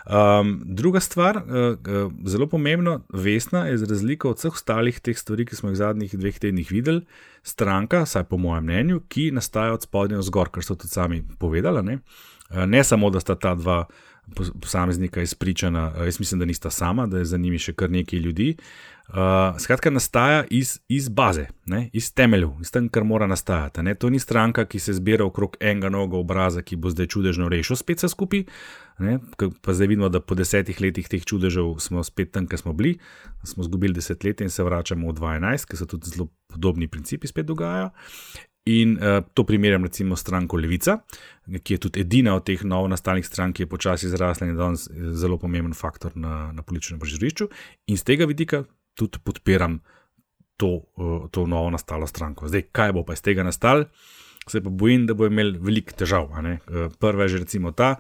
Um, 0.06 0.62
druga 0.66 1.00
stvar, 1.02 1.42
uh, 1.42 1.80
uh, 1.82 2.12
zelo 2.30 2.46
pomembna, 2.48 3.00
vesna 3.10 3.66
je 3.72 3.80
za 3.82 3.90
razliko 3.90 4.30
od 4.30 4.38
vseh 4.38 4.54
ostalih 4.54 5.00
teh 5.00 5.18
stvari, 5.18 5.48
ki 5.50 5.58
smo 5.58 5.72
jih 5.72 5.80
v 5.80 5.82
zadnjih 5.82 6.14
dveh 6.14 6.38
tednih 6.38 6.70
videli, 6.72 7.02
stranka, 7.42 8.06
saj 8.06 8.30
po 8.30 8.38
mojem 8.38 8.70
mnenju, 8.70 9.02
ki 9.10 9.32
nastaja 9.34 9.74
od 9.74 9.82
spodnja 9.82 10.22
vzgor, 10.22 10.54
kar 10.54 10.64
so 10.64 10.78
tudi 10.78 10.94
sami 10.94 11.24
povedali. 11.42 11.82
Ne? 11.82 11.98
Uh, 12.54 12.70
ne 12.70 12.84
samo, 12.86 13.10
da 13.10 13.20
sta 13.20 13.34
ta 13.36 13.56
dva 13.58 13.88
posameznika 14.62 15.26
izpričana, 15.26 15.90
uh, 15.90 16.06
jaz 16.06 16.22
mislim, 16.22 16.40
da 16.40 16.46
nista 16.46 16.70
sama, 16.70 17.08
da 17.08 17.18
je 17.18 17.34
za 17.34 17.42
njimi 17.42 17.58
še 17.58 17.74
kar 17.74 17.90
nekaj 17.90 18.20
ljudi. 18.20 18.54
Uh, 19.12 19.60
skratka, 19.60 19.90
nastaja 19.90 20.44
iz, 20.50 20.80
iz 20.88 21.10
baze, 21.10 21.48
ne? 21.66 21.90
iz 21.94 22.14
temeljev, 22.14 22.50
iz 22.62 22.72
tem, 22.72 22.86
kar 22.90 23.04
mora 23.04 23.28
nastajati. 23.28 23.84
Ne? 23.84 23.96
To 24.00 24.10
ni 24.10 24.20
stranka, 24.20 24.64
ki 24.66 24.80
se 24.80 24.94
zbira 24.96 25.26
okrog 25.28 25.58
enega 25.60 25.90
noga 25.92 26.16
obraza, 26.18 26.62
ki 26.64 26.78
bo 26.80 26.90
zdaj 26.94 27.10
čudežno 27.12 27.50
rešil 27.52 27.76
spet 27.76 28.00
vse 28.00 28.08
skupaj. 28.14 28.46
Pa 29.62 29.76
zdaj 29.76 29.92
vidimo, 29.92 30.08
da 30.10 30.22
po 30.24 30.38
desetih 30.40 30.80
letih 30.80 31.10
teh 31.12 31.28
čudežev 31.28 31.74
smo 31.84 32.06
spet 32.08 32.32
tam, 32.32 32.48
kjer 32.48 32.64
smo 32.64 32.74
bili, 32.74 32.94
smo 33.44 33.68
izgubili 33.68 34.00
deset 34.00 34.24
let 34.24 34.42
in 34.42 34.50
se 34.50 34.64
vračamo 34.64 35.12
v 35.12 35.20
12, 35.20 35.68
ker 35.68 35.84
se 35.84 35.92
tudi 35.92 36.16
zelo 36.16 36.30
podobni 36.48 36.88
principi 36.88 37.28
spet 37.28 37.52
dogajajo. 37.52 37.92
In 38.72 38.96
uh, 38.96 39.26
to 39.34 39.44
primerjam 39.44 39.84
recimo 39.84 40.16
s 40.16 40.22
stranko 40.22 40.56
Levica, 40.58 41.02
ki 41.64 41.74
je 41.74 41.78
tudi 41.84 42.06
edina 42.06 42.36
od 42.36 42.46
teh 42.46 42.64
novo 42.64 42.88
nastalih 42.88 43.28
strank, 43.28 43.58
ki 43.58 43.66
je 43.66 43.76
počasi 43.76 44.10
zrasla 44.10 44.48
in 44.48 44.54
je 44.54 44.58
danes 44.60 44.88
zelo 45.20 45.38
pomemben 45.42 45.74
faktor 45.74 46.16
na, 46.16 46.52
na 46.54 46.62
političnem 46.62 47.00
prizorišču. 47.02 47.50
In 47.88 47.98
z 47.98 48.08
tega 48.08 48.30
vidika 48.30 48.64
tudi 48.96 49.20
podpiram 49.24 49.80
to, 50.58 50.68
uh, 50.98 51.30
to 51.32 51.48
novo 51.48 51.70
nastalo 51.70 52.08
stranko. 52.08 52.48
Zdaj, 52.48 52.68
kaj 52.72 52.94
bo 52.94 53.06
pa 53.06 53.14
iz 53.18 53.22
tega 53.22 53.44
nastalo, 53.44 53.88
se 54.48 54.62
pa 54.62 54.70
bojim, 54.70 55.08
da 55.08 55.14
bo 55.14 55.26
imel 55.30 55.56
veliko 55.60 55.96
težav. 55.98 56.30
Uh, 56.30 56.92
prva 57.00 57.26
je 57.26 57.36
že 57.36 57.44
recimo 57.46 57.72
ta, 57.72 57.96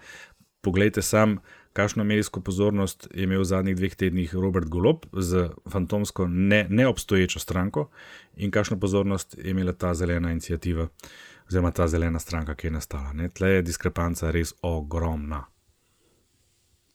poglejte 0.61 1.01
sam. 1.01 1.39
Kakšno 1.73 2.03
medijsko 2.03 2.41
pozornost 2.43 3.07
je 3.15 3.23
imel 3.23 3.39
v 3.39 3.47
zadnjih 3.47 3.75
dveh 3.79 3.93
tednih 3.95 4.33
Robert 4.35 4.67
Golop 4.67 5.05
z 5.13 5.49
fantomsko 5.71 6.27
ne, 6.27 6.65
neobstoječo 6.69 7.39
stranko 7.39 7.87
in 8.35 8.51
kakšno 8.51 8.79
pozornost 8.79 9.37
je 9.37 9.51
imela 9.51 9.71
ta 9.73 9.93
zelena 9.93 10.31
inicijativa, 10.31 10.87
oziroma 11.47 11.71
ta 11.71 11.87
zelena 11.87 12.19
stranka, 12.19 12.55
ki 12.55 12.67
je 12.67 12.71
nastala. 12.71 13.13
Tle 13.33 13.49
je 13.49 13.61
diskrepanca 13.61 14.31
res 14.31 14.53
ogromna. 14.61 15.45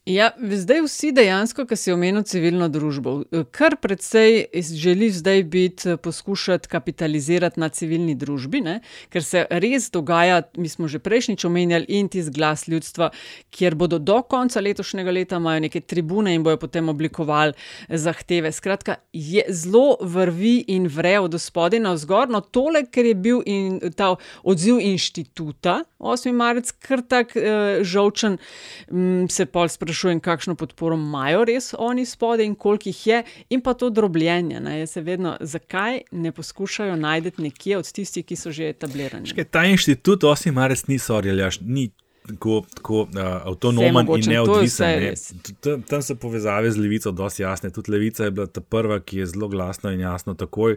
Ja, 0.06 0.30
zdaj 0.38 0.84
vsi 0.84 1.08
dejansko, 1.10 1.64
ki 1.66 1.74
si 1.74 1.90
omenil 1.90 2.22
civilno 2.22 2.68
družbo, 2.70 3.24
kar 3.50 3.74
predvsej 3.82 4.44
želi 4.54 5.08
zdaj 5.10 5.40
biti, 5.50 5.96
poskušati 5.98 6.68
kapitalizirati 6.70 7.58
na 7.58 7.68
civilni 7.74 8.14
družbi, 8.14 8.60
ne? 8.62 8.76
ker 9.10 9.24
se 9.26 9.42
res 9.50 9.88
dogaja, 9.90 10.44
mi 10.62 10.70
smo 10.70 10.86
že 10.86 11.00
prejšnjič 11.02 11.44
omenjali, 11.48 11.90
in 11.98 12.06
ti 12.06 12.22
zglas 12.22 12.68
ljudstva, 12.70 13.08
kjer 13.50 13.74
bodo 13.74 13.98
do 13.98 14.20
konca 14.22 14.62
letošnjega 14.62 15.10
leta 15.10 15.40
imajo 15.42 15.64
neke 15.66 15.82
tribune 15.82 16.36
in 16.38 16.46
bojo 16.46 16.62
potem 16.62 16.86
oblikovali 16.88 17.58
zahteve. 17.90 18.54
Skratka, 18.54 19.00
je 19.10 19.42
zelo 19.50 19.98
vrvi 20.00 20.60
in 20.70 20.86
vre 20.86 21.16
od 21.18 21.34
spodaj 21.34 21.82
na 21.82 21.96
vzgor, 21.98 22.30
no 22.30 22.44
tole, 22.46 22.84
ker 22.86 23.10
je 23.10 23.18
bil 23.26 23.42
in 23.42 23.82
ta 23.98 24.14
odziv 24.46 24.78
inštituta 24.78 25.80
8. 25.98 26.30
marec, 26.30 26.70
kar 26.78 27.02
tak 27.02 27.34
uh, 27.34 27.82
žolčen, 27.82 28.38
um, 28.86 29.26
se 29.26 29.50
pol 29.50 29.66
sprašuje 29.66 29.95
sprašujem, 29.96 30.20
kakšno 30.20 30.54
podporo 30.54 30.96
imajo 30.96 31.44
res 31.44 31.74
oni 31.78 32.04
spodaj 32.06 32.44
in 32.44 32.54
koliko 32.54 32.88
jih 32.88 33.06
je, 33.06 33.22
in 33.50 33.60
pa 33.60 33.74
to 33.74 33.90
drobljenje. 33.90 34.60
Ne, 34.60 34.86
se 34.86 35.00
vedno, 35.00 35.36
zakaj 35.40 36.00
ne 36.10 36.32
poskušajo 36.32 36.96
najti 36.96 37.42
nekje 37.42 37.78
od 37.78 37.92
tistih, 37.92 38.24
ki 38.24 38.36
so 38.36 38.52
že 38.52 38.68
etablirani. 38.68 39.26
Škaj, 39.26 39.44
ta 39.44 39.64
inštitut, 39.64 40.24
osim 40.24 40.54
Marec, 40.54 40.86
ni 40.86 40.98
sorjeljaš, 40.98 41.60
ni. 41.60 41.90
Tako, 42.26 42.64
tako 42.74 43.00
uh, 43.02 43.18
avtonomen 43.46 44.08
in 44.18 44.24
neodvisen. 44.28 45.02
Ne. 45.04 45.82
Tam 45.86 46.02
so 46.02 46.16
povezave 46.18 46.72
z 46.74 46.82
levico, 46.82 47.12
dosti 47.14 47.44
jasne. 47.44 47.70
Tudi 47.70 47.92
levica 47.94 48.24
je 48.26 48.32
bila 48.34 48.46
ta 48.50 48.60
prva, 48.60 48.98
ki 48.98 49.20
je 49.20 49.26
zelo 49.30 49.46
glasno 49.48 49.92
in 49.94 50.02
jasno 50.02 50.34
takoj 50.34 50.74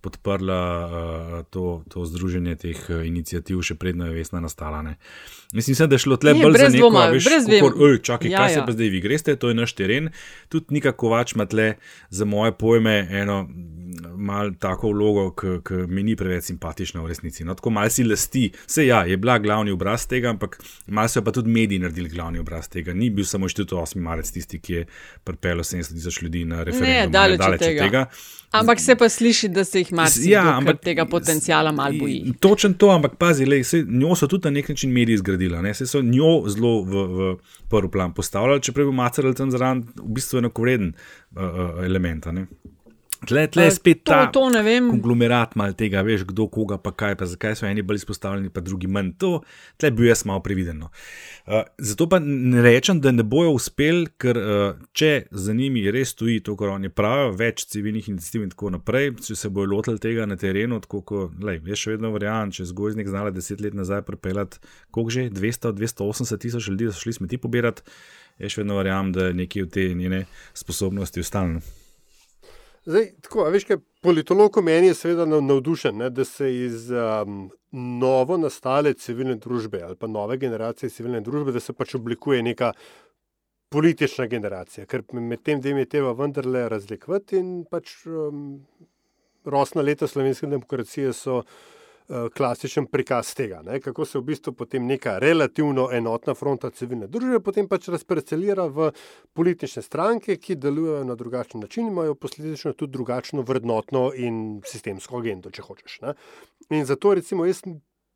podprla 0.00 0.60
uh, 0.86 1.44
to, 1.50 1.82
to 1.88 2.04
združenje 2.04 2.56
teh 2.56 2.80
uh, 2.88 3.06
inicijativ, 3.06 3.62
še 3.62 3.76
predno 3.80 4.08
je 4.08 4.16
vesna 4.16 4.40
nastala. 4.40 4.82
Ne. 4.82 4.96
Mislim, 5.52 5.76
da 5.88 5.98
je 5.98 6.04
šlo 6.06 6.16
tle 6.16 6.34
bolj 6.38 6.58
za 6.58 6.68
neko, 6.68 6.78
dvoma, 6.78 7.06
veš, 7.10 7.28
kako, 7.48 7.72
oj, 7.84 7.98
čakaj, 8.06 8.30
ja, 8.30 8.38
kaj 8.38 8.52
ja. 8.52 8.54
se 8.54 8.66
pa 8.66 8.76
zdaj 8.76 8.92
vi 8.94 9.00
greste, 9.00 9.36
to 9.36 9.50
je 9.50 9.58
naš 9.58 9.74
teren. 9.78 10.10
Tudi 10.48 10.76
Nika 10.76 10.92
Kovač 10.92 11.34
ima 11.34 11.46
tle 11.50 11.74
za 12.10 12.24
moje 12.24 12.52
pojme 12.52 13.06
eno 13.10 13.44
mal 14.16 14.52
tako 14.58 14.92
vlogo, 14.92 15.30
ki 15.34 15.74
mi 15.88 16.02
ni 16.02 16.16
preveč 16.16 16.50
simpatična 16.50 17.02
v 17.02 17.10
resnici. 17.10 17.44
No, 17.44 17.54
tako 17.58 17.72
mal 17.74 17.90
si 17.90 18.04
lasti, 18.04 18.46
vse 18.66 18.86
ja, 18.86 19.02
je 19.08 19.16
bila 19.16 19.38
glavni 19.38 19.72
obraz 19.74 20.06
tega, 20.10 20.30
ampak 20.34 20.58
mal 20.86 21.08
so 21.08 21.22
pa 21.24 21.32
tudi 21.34 21.50
mediji 21.50 21.82
naredili 21.82 22.08
glavni 22.08 22.42
obraz 22.42 22.68
tega. 22.68 22.94
Ni 22.94 23.10
bil 23.10 23.24
samo 23.28 23.48
inštitut 23.48 23.78
8. 23.78 24.00
marec 24.04 24.30
tisti, 24.30 24.60
ki 24.60 24.74
je 24.74 24.84
pripeljal 25.24 25.64
70 25.64 25.96
tisoč 25.96 26.22
ljudi 26.22 26.44
na 26.44 26.64
referendum. 26.64 26.94
Ne, 26.94 27.08
daleč, 27.08 27.40
daleč 27.40 27.60
od 27.60 27.66
tega. 27.66 27.84
tega. 27.84 28.06
Ampak 28.50 28.80
se 28.80 28.96
pa 28.98 29.08
sliši, 29.08 29.48
da 29.48 29.64
se 29.64 29.78
jih 29.78 29.89
marsikdo 29.92 30.32
ja, 30.32 30.56
ampak 30.56 30.80
tega 30.84 31.04
potencijala 31.04 31.72
malo 31.72 31.98
boji. 31.98 32.34
Točen 32.40 32.74
to, 32.74 32.90
ampak 32.90 33.16
pazi, 33.18 33.46
lej, 33.46 33.64
se, 33.64 33.82
njo 33.88 34.14
so 34.16 34.26
tudi 34.30 34.48
na 34.48 34.50
nek 34.50 34.68
način 34.68 34.92
mediji 34.92 35.20
zgradili, 35.20 35.62
ne? 35.62 35.74
se 35.74 35.86
so 35.86 36.02
njo 36.02 36.48
zelo 36.48 36.82
v, 36.82 37.04
v 37.06 37.36
prvi 37.68 37.90
plan 37.90 38.14
postavljali, 38.14 38.62
čeprav 38.62 38.86
bi 38.86 38.96
macerali 38.96 39.34
tam 39.34 39.50
zraven, 39.50 39.84
v 39.96 40.14
bistvu 40.14 40.38
enakovreden 40.38 40.92
uh, 40.92 41.42
uh, 41.42 41.84
element. 41.84 42.26
Tle, 43.26 43.44
tle 43.52 43.66
je 43.66 43.72
spet 43.76 43.98
to, 44.04 44.12
ta 44.12 44.30
to 44.32 44.40
konglomerat 44.40 45.52
mal 45.60 45.74
tega, 45.76 46.00
veš, 46.06 46.22
kdo 46.30 46.46
koga, 46.48 46.78
pa 46.80 46.92
kaj, 46.96 47.18
pa 47.20 47.26
zakaj 47.28 47.58
so 47.58 47.66
eni 47.68 47.82
bolj 47.84 48.00
izpostavljeni, 48.00 48.48
pa 48.52 48.62
drugi 48.64 48.88
manj. 48.88 49.10
To, 49.20 49.32
tle 49.76 49.90
bi 49.92 50.00
bil 50.00 50.08
jaz 50.08 50.22
malo 50.28 50.40
previden. 50.44 50.86
Uh, 50.86 51.60
zato 51.76 52.06
pa 52.08 52.20
ne 52.22 52.62
rečem, 52.64 53.02
da 53.04 53.12
ne 53.12 53.24
bojo 53.26 53.52
uspeli, 53.58 54.06
ker 54.20 54.40
uh, 54.40 54.78
če 54.96 55.10
za 55.30 55.52
njimi 55.56 55.84
res 55.92 56.14
stoji 56.14 56.38
to, 56.46 56.54
kar 56.56 56.72
oni 56.76 56.88
pravijo, 56.88 57.34
več 57.36 57.66
civilnih 57.72 58.08
inicijativ 58.08 58.46
in 58.46 58.54
tako 58.54 58.72
naprej, 58.78 59.12
če 59.26 59.36
se 59.36 59.52
bojo 59.52 59.68
lotili 59.74 60.00
tega 60.00 60.24
na 60.28 60.38
terenu, 60.40 60.80
tako 60.86 61.02
kot, 61.10 61.36
lej, 61.44 61.60
jaz 61.68 61.82
še 61.82 61.96
vedno 61.96 62.14
verjamem, 62.16 62.54
če 62.56 62.70
zgozdnik 62.72 63.10
znala 63.10 63.34
deset 63.36 63.60
let 63.60 63.76
nazaj 63.76 64.00
pripeljati, 64.08 64.62
koliko 64.96 65.16
že, 65.18 65.26
200, 65.36 65.74
280 65.76 66.40
tisoč 66.46 66.70
ljudi, 66.72 66.88
so 66.88 67.04
šli 67.04 67.18
smeti 67.20 67.42
pobirati, 67.42 67.84
jaz 68.40 68.56
še 68.56 68.64
vedno 68.64 68.80
verjamem, 68.80 69.12
da 69.12 69.28
nekje 69.36 69.68
v 69.68 69.72
te 69.76 69.86
njene 69.92 70.24
sposobnosti 70.56 71.20
ustalijo. 71.20 71.60
Zdaj, 72.84 73.10
tako, 73.20 73.44
veš, 73.52 73.64
kaj, 73.68 73.76
politolog 74.00 74.56
meni 74.64 74.88
je 74.88 74.94
seveda 74.96 75.26
navdušen, 75.26 75.96
ne, 76.00 76.10
da 76.10 76.24
se 76.24 76.48
iz 76.54 76.88
um, 76.90 77.50
novo 77.72 78.38
nastale 78.40 78.94
civilne 78.94 79.36
družbe 79.36 79.82
ali 79.84 79.96
pa 79.96 80.08
nove 80.08 80.38
generacije 80.40 80.90
civilne 80.90 81.20
družbe, 81.20 81.52
da 81.52 81.60
se 81.60 81.72
pač 81.76 81.94
oblikuje 81.94 82.42
neka 82.42 82.72
politična 83.70 84.26
generacija, 84.26 84.86
ker 84.86 85.04
med 85.12 85.42
tem 85.46 85.60
dvema 85.60 85.84
je 85.84 85.90
treba 85.92 86.14
vendarle 86.18 86.68
razlikovati 86.68 87.38
in 87.38 87.52
pač 87.70 88.00
um, 88.06 88.64
rosna 89.44 89.82
leta 89.82 90.08
slovenske 90.08 90.48
demokracije 90.50 91.12
so 91.12 91.42
klasičen 92.34 92.86
prikaz 92.90 93.34
tega, 93.38 93.60
ne? 93.62 93.80
kako 93.80 94.04
se 94.04 94.18
v 94.18 94.22
bistvu 94.32 94.52
potem 94.52 94.86
neka 94.86 95.18
relativno 95.22 95.88
enotna 95.94 96.34
fronta 96.34 96.70
civilne 96.74 97.06
družbe 97.06 97.38
potem 97.44 97.68
pač 97.70 97.86
razparcelira 97.92 98.66
v 98.66 98.90
politične 99.36 99.82
stranke, 99.82 100.36
ki 100.36 100.56
delujejo 100.58 101.04
na 101.06 101.14
drugačen 101.14 101.60
način, 101.60 101.88
imajo 101.88 102.14
posledično 102.14 102.72
tudi 102.72 102.92
drugačno 102.98 103.44
vrednotno 103.46 104.10
in 104.16 104.60
sistemsko 104.66 105.22
agendo, 105.22 105.50
če 105.54 105.62
hočeš. 105.62 106.00
Ne? 106.02 106.16
In 106.70 106.84
zato 106.84 107.14
recimo 107.14 107.46
jaz 107.46 107.62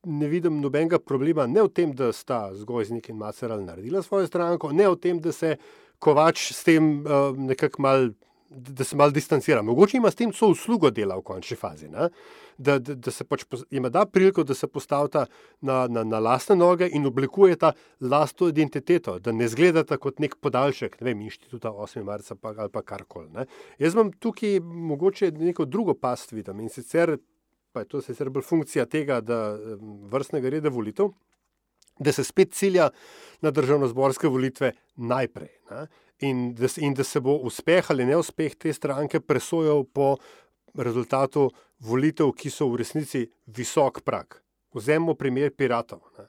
ne 0.05 0.29
vidim 0.29 0.61
nobenega 0.61 0.99
problema 0.99 1.47
ne 1.47 1.63
v 1.63 1.71
tem, 1.73 1.95
da 1.97 2.13
sta 2.13 2.51
Zgojznik 2.55 3.09
in 3.09 3.17
Maceral 3.17 3.65
naredila 3.65 4.03
svojo 4.03 4.27
stranko, 4.27 4.73
ne 4.73 4.89
v 4.89 4.99
tem, 5.01 5.21
da 5.21 5.33
se 5.33 5.57
Kovač 5.99 6.51
s 6.53 6.65
tem 6.67 7.01
uh, 7.01 7.31
nekako 7.39 7.83
mal, 7.83 8.11
da 8.55 8.85
se 8.85 8.97
mal 8.97 9.11
distancira. 9.11 9.63
Mogoče 9.63 9.97
ima 9.97 10.11
s 10.11 10.19
tem 10.19 10.33
so 10.33 10.49
uslugo 10.53 10.91
dela 10.91 11.17
v 11.17 11.23
končni 11.23 11.57
fazi. 11.57 11.89
Ne? 11.89 12.09
Da, 12.59 12.79
da, 12.79 12.95
da 12.95 13.11
se 13.11 13.25
pač 13.25 13.45
ima 13.71 13.89
da 13.89 14.05
priliko, 14.07 14.45
da 14.45 14.55
se 14.55 14.67
postavita 14.67 15.27
na, 15.61 15.87
na, 15.91 16.05
na 16.05 16.19
lastne 16.19 16.57
noge 16.57 16.89
in 16.93 17.07
oblikujeta 17.07 17.73
lastno 18.01 18.49
identiteto, 18.49 19.19
da 19.19 19.33
ne 19.33 19.49
zgledata 19.49 19.99
kot 19.99 20.23
nek 20.23 20.37
podaljšek, 20.41 21.01
ne 21.01 21.11
vem, 21.11 21.27
inštituta 21.27 21.73
8. 21.73 22.03
marca 22.05 22.35
pa, 22.35 22.55
ali 22.57 22.71
pa 22.71 22.83
karkoli. 22.83 23.47
Jaz 23.79 23.95
imam 23.95 24.13
tukaj 24.13 24.61
mogoče 24.63 25.31
neko 25.31 25.65
drugo 25.65 25.95
past 25.95 26.33
vidim 26.33 26.61
in 26.61 26.71
sicer 26.71 27.17
pa 27.75 27.83
je 27.83 27.89
to 27.91 28.01
sicer 28.03 28.31
bolj 28.31 28.47
funkcija 28.47 28.87
tega, 28.87 29.19
da 29.21 29.57
vrstnega 30.13 30.53
reda 30.55 30.71
volitev, 30.71 31.11
da 31.99 32.13
se 32.13 32.25
spet 32.25 32.55
cilja 32.55 32.89
na 33.43 33.51
državno-zborske 33.51 34.31
volitve 34.31 34.73
najprej. 34.97 35.51
In 36.21 36.55
da, 36.55 36.69
in 36.77 36.95
da 36.95 37.05
se 37.05 37.21
bo 37.21 37.35
uspeh 37.43 37.91
ali 37.91 38.07
neuspeh 38.07 38.55
te 38.55 38.73
stranke 38.73 39.21
presojal 39.21 39.85
po 39.85 40.17
rezultatu 40.75 41.51
volitev, 41.79 42.31
ki 42.33 42.51
so 42.51 42.69
v 42.71 42.83
resnici 42.83 43.25
visok 43.47 44.03
prak. 44.05 44.43
Vzemimo 44.75 45.15
primer 45.15 45.51
piratov. 45.55 46.01
Ne. 46.19 46.29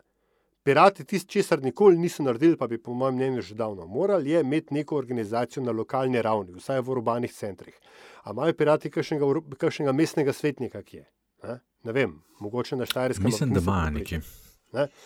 Pirati, 0.65 1.05
tisti, 1.05 1.29
česar 1.29 1.61
nikoli 1.61 1.97
niso 1.97 2.23
naredili, 2.23 2.57
pa 2.57 2.67
bi 2.67 2.79
po 2.81 2.93
mojem 2.93 3.15
mnenju 3.15 3.41
že 3.41 3.55
davno 3.55 3.85
morali, 3.85 4.31
je 4.31 4.41
imeti 4.41 4.73
neko 4.73 4.97
organizacijo 4.97 5.63
na 5.63 5.71
lokalni 5.71 6.21
ravni, 6.21 6.55
vsaj 6.57 6.81
v 6.81 6.89
urbanih 6.89 7.33
centrih. 7.33 7.77
Ampak 8.23 8.33
imajo 8.33 8.53
pirati 8.57 8.89
kakšnega 8.89 9.93
mestnega 9.93 10.33
svetnika, 10.33 10.81
ki 10.81 10.97
je? 10.97 11.05
Ne, 11.43 11.59
ne 11.83 11.93
vem, 11.93 12.17
mogoče 12.39 12.75
na 12.75 12.85
Štajerskem. 12.85 13.25
Mislim, 13.25 13.53
da 13.53 13.61
ima 13.61 13.89
nekaj. 13.93 14.19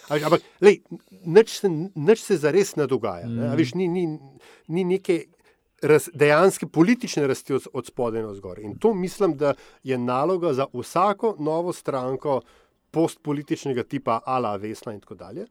Ampak, 0.10 0.42
lej, 0.62 0.82
nič, 1.26 1.60
se, 1.60 1.70
nič 1.96 2.24
se 2.24 2.38
zares 2.38 2.76
ne 2.76 2.88
dogaja. 2.88 3.28
Ne? 3.28 3.50
Mm. 3.50 3.58
Viš, 3.60 3.74
ni, 3.80 3.88
ni, 3.88 4.06
ni 4.68 4.84
neke 4.84 5.24
raz, 5.82 6.10
dejanske 6.14 6.68
politične 6.68 7.28
rasti 7.28 7.54
od, 7.54 7.70
od 7.74 7.88
spodaj 7.88 8.24
na 8.26 8.34
zgor. 8.34 8.60
In 8.60 8.78
to 8.80 8.94
mislim, 8.94 9.38
da 9.38 9.54
je 9.84 9.98
naloga 9.98 10.54
za 10.54 10.68
vsako 10.74 11.36
novo 11.40 11.74
stranko 11.74 12.42
postpolitičnega 12.92 13.84
tipa, 13.84 14.20
ala 14.26 14.56
Vesna 14.56 14.94
in 14.94 15.02
tako 15.02 15.16
dalje 15.16 15.48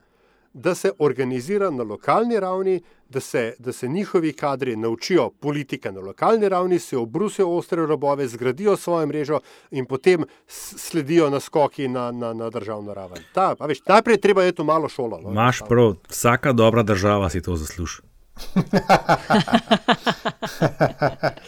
da 0.53 0.74
se 0.74 0.90
organizira 0.99 1.70
na 1.70 1.82
lokalni 1.82 2.40
ravni, 2.40 2.80
da 3.09 3.20
se, 3.20 3.55
da 3.59 3.72
se 3.72 3.88
njihovi 3.88 4.32
kadri 4.32 4.76
naučijo 4.76 5.30
politike 5.30 5.92
na 5.92 6.01
lokalni 6.01 6.49
ravni, 6.49 6.78
se 6.78 6.96
obrusijo 6.96 7.49
ostre 7.49 7.86
robove, 7.86 8.28
zgradijo 8.28 8.76
svojo 8.76 9.07
mrežo 9.07 9.40
in 9.70 9.86
potem 9.86 10.24
sledijo 10.46 11.30
naskoki 11.30 11.88
na, 11.88 12.12
na, 12.12 12.32
na 12.32 12.51
državno 12.51 12.94
raven. 12.94 13.22
Ta, 13.32 13.55
veš, 13.61 13.84
najprej 13.86 14.14
je 14.14 14.20
treba 14.20 14.44
iti 14.44 14.62
v 14.62 14.64
malo 14.64 14.88
šolo. 14.88 15.20
No, 15.22 15.30
Maš 15.30 15.61
prav, 15.68 15.94
vsaka 16.09 16.53
dobra 16.53 16.82
država 16.82 17.30
si 17.30 17.42
to 17.42 17.57
zasluži. 17.57 18.03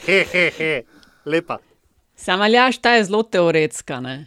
he, 0.07 0.25
he, 0.33 0.51
he. 0.59 0.83
Lepa. 1.25 1.59
Sama 2.17 2.49
ljaš, 2.49 2.79
ta 2.79 2.91
je 2.95 3.05
zelo 3.05 3.23
teoretska. 3.23 4.01
Ne? 4.01 4.27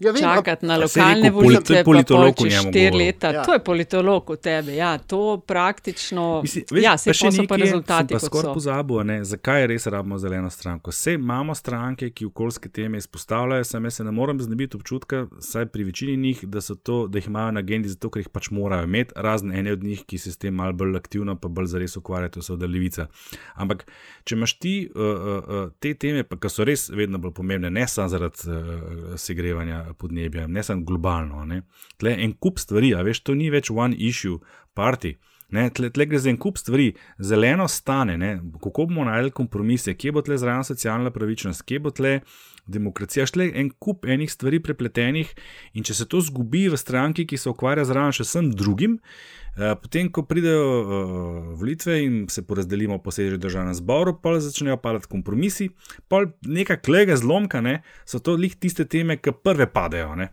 Ja, 0.00 0.12
vem, 0.12 0.22
čakati 0.22 0.66
na 0.66 0.76
lokalne 0.80 1.28
volitve, 1.30 1.82
pa 1.84 2.32
če 2.32 2.50
štiri 2.50 2.96
leta. 2.96 3.30
Ja. 3.36 3.42
To 3.44 3.52
je 3.52 3.60
politolog 3.60 4.30
v 4.32 4.36
tebi. 4.40 4.78
Ja, 4.78 4.94
to 4.98 5.36
praktično. 5.46 6.40
Mislim, 6.42 6.64
veš, 6.72 6.84
ja, 6.84 6.94
se 6.98 7.10
pa 7.10 7.16
še 7.18 7.32
so 7.36 7.44
pa 7.48 7.58
rezultati. 7.60 8.16
Pa 8.16 8.20
skoraj 8.22 8.54
pozabil, 8.56 9.02
ne, 9.04 9.18
zakaj 9.28 9.66
res 9.68 9.84
rabimo 9.92 10.16
zeleno 10.18 10.48
stranko. 10.50 10.94
Vse 10.94 11.18
imamo 11.18 11.52
stranke, 11.54 12.08
ki 12.16 12.30
okoljske 12.30 12.70
teme 12.72 12.96
izpostavljajo, 12.98 13.66
samo 13.68 13.92
se 13.92 14.06
ne 14.08 14.14
morem 14.16 14.40
znebiti 14.40 14.80
občutka, 14.80 15.26
saj 15.44 15.68
pri 15.74 15.84
večini 15.90 16.16
njih, 16.16 16.46
da, 16.48 16.64
to, 16.82 17.02
da 17.06 17.20
jih 17.20 17.28
imajo 17.28 17.52
na 17.58 17.60
agendi 17.60 17.92
zato, 17.92 18.08
ker 18.08 18.24
jih 18.24 18.32
pač 18.32 18.48
morajo 18.56 18.88
imeti, 18.88 19.12
razen 19.20 19.52
ene 19.52 19.76
od 19.76 19.84
njih, 19.84 20.06
ki 20.08 20.18
se 20.18 20.32
s 20.32 20.40
tem 20.40 20.56
malo 20.56 20.72
bolj 20.72 20.96
aktivno, 20.96 21.36
pa 21.36 21.52
bolj 21.52 21.68
zares 21.74 21.98
ukvarjajo, 22.00 22.38
to 22.38 22.46
so 22.48 22.56
levica. 22.56 23.10
Ampak, 23.52 23.84
če 24.24 24.40
imaš 24.40 24.56
ti 24.64 24.74
uh, 24.88 25.04
uh, 25.04 25.68
te 25.76 25.92
teme, 25.92 26.24
pa 26.24 26.40
ki 26.40 26.48
so 26.48 26.64
res 26.64 26.88
vedno 26.88 27.20
bolj 27.20 27.36
pomembne, 27.36 27.68
ne 27.68 27.84
samo 27.84 28.08
zaradi 28.08 28.48
uh, 28.48 29.14
segrevanja 29.20 29.89
podnebja, 29.94 30.46
ne 30.46 30.62
samo 30.62 30.84
globalno. 30.84 31.44
Ne. 31.44 31.62
Tle 31.98 32.16
en 32.24 32.32
kup 32.32 32.58
stvari, 32.58 32.94
a 32.94 33.02
veš, 33.06 33.22
to 33.26 33.34
ni 33.34 33.50
več 33.50 33.70
one 33.70 33.96
issue 33.96 34.38
party. 34.74 35.16
Ne, 35.50 35.66
tle, 35.74 35.90
tle 35.90 36.06
gre 36.06 36.18
za 36.22 36.30
en 36.30 36.38
kup 36.38 36.60
stvari, 36.60 36.92
zeleno 37.18 37.66
stane, 37.68 38.14
ne, 38.18 38.36
kako 38.62 38.86
bomo 38.86 39.04
najdeli 39.08 39.34
kompromise, 39.34 39.96
kje 39.98 40.12
bo 40.14 40.22
tle 40.22 40.38
zraven 40.38 40.62
socialna 40.66 41.10
pravičnost, 41.10 41.64
kje 41.66 41.80
bo 41.82 41.90
tle 41.90 42.20
demokracija, 42.66 43.26
šle 43.26 43.50
en 43.54 43.70
kup 43.78 44.06
enih 44.06 44.30
stvari 44.32 44.60
prepletenih 44.62 45.30
in 45.74 45.86
če 45.86 45.94
se 45.94 46.08
to 46.08 46.20
zgubi 46.24 46.66
v 46.68 46.78
stranki, 46.80 47.26
ki 47.26 47.38
se 47.38 47.50
ukvarja 47.50 47.86
zraven 47.88 48.16
še 48.16 48.26
vsem 48.26 48.50
drugim, 48.56 48.98
eh, 49.56 49.74
potem, 49.80 50.10
ko 50.10 50.24
pridejo 50.28 50.66
eh, 50.66 51.14
volitve 51.60 52.00
in 52.04 52.20
se 52.28 52.42
porazdelimo 52.46 52.98
po 52.98 53.14
seži 53.14 53.38
državnem 53.38 53.74
zboru, 53.78 54.16
pa 54.22 54.38
začnejo 54.40 54.80
padati 54.82 55.10
kompromisi, 55.10 55.70
pa 56.08 56.24
neka 56.46 56.80
klega 56.80 57.16
zlomka, 57.16 57.60
ne, 57.60 57.80
so 58.04 58.18
to 58.18 58.36
lih 58.36 58.56
tiste 58.56 58.84
teme, 58.84 59.20
ki 59.20 59.36
prve 59.42 59.70
padejo. 59.70 60.14
Ne. 60.16 60.32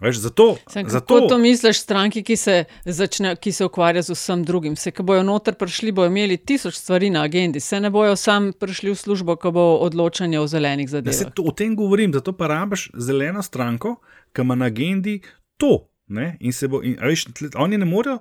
Veš, 0.00 0.16
zato, 0.16 0.56
Sem, 0.68 0.88
zato... 0.88 1.14
Kako 1.14 1.28
to 1.28 1.38
misliš, 1.38 1.80
stranki, 1.80 2.22
ki 2.22 2.36
se, 2.36 2.64
začne, 2.84 3.36
ki 3.36 3.52
se 3.52 3.64
ukvarja 3.64 4.02
z 4.02 4.12
vsem 4.12 4.44
drugim? 4.44 4.76
Se, 4.76 4.92
ki 4.92 5.02
bojo 5.02 5.22
noter 5.24 5.56
prišli, 5.56 5.92
bojo 5.92 6.12
imeli 6.12 6.36
tisoč 6.36 6.76
stvari 6.76 7.10
na 7.10 7.24
agendi, 7.24 7.60
se 7.60 7.80
ne 7.80 7.90
bojo 7.90 8.16
sam 8.16 8.52
prišli 8.52 8.92
v 8.92 8.98
službo, 9.00 9.38
ko 9.40 9.54
bo 9.56 9.64
odločanje 9.88 10.40
o 10.40 10.46
zelenih 10.46 10.90
zadevah. 10.90 11.32
To, 11.34 11.48
o 11.48 11.56
tem 11.56 11.76
govorim, 11.76 12.12
zato 12.12 12.36
pa 12.36 12.50
rabiš 12.52 12.90
zeleno 12.92 13.42
stranko, 13.42 13.96
ki 14.36 14.44
ima 14.44 14.54
na 14.54 14.68
agendi 14.68 15.20
to. 15.56 15.88
Ne? 16.06 16.36
In 16.40 16.52
se 16.52 16.68
bo, 16.68 16.82
in, 16.84 16.98
veš, 17.02 17.26
oni 17.58 17.80
ne 17.80 17.88
morejo 17.88 18.20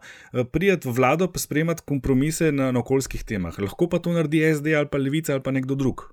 priti 0.52 0.88
v 0.88 0.96
vlado 0.96 1.28
in 1.28 1.40
sprejemati 1.40 1.84
kompromise 1.86 2.52
na, 2.52 2.72
na 2.72 2.80
okoljskih 2.80 3.24
temah. 3.24 3.60
Lahko 3.60 3.90
pa 3.92 4.00
to 4.00 4.16
naredi 4.16 4.42
SD 4.56 4.74
ali 4.74 4.88
pa 4.88 4.98
Levica 4.98 5.34
ali 5.34 5.44
pa 5.44 5.52
nekdo 5.52 5.76
drug 5.76 6.08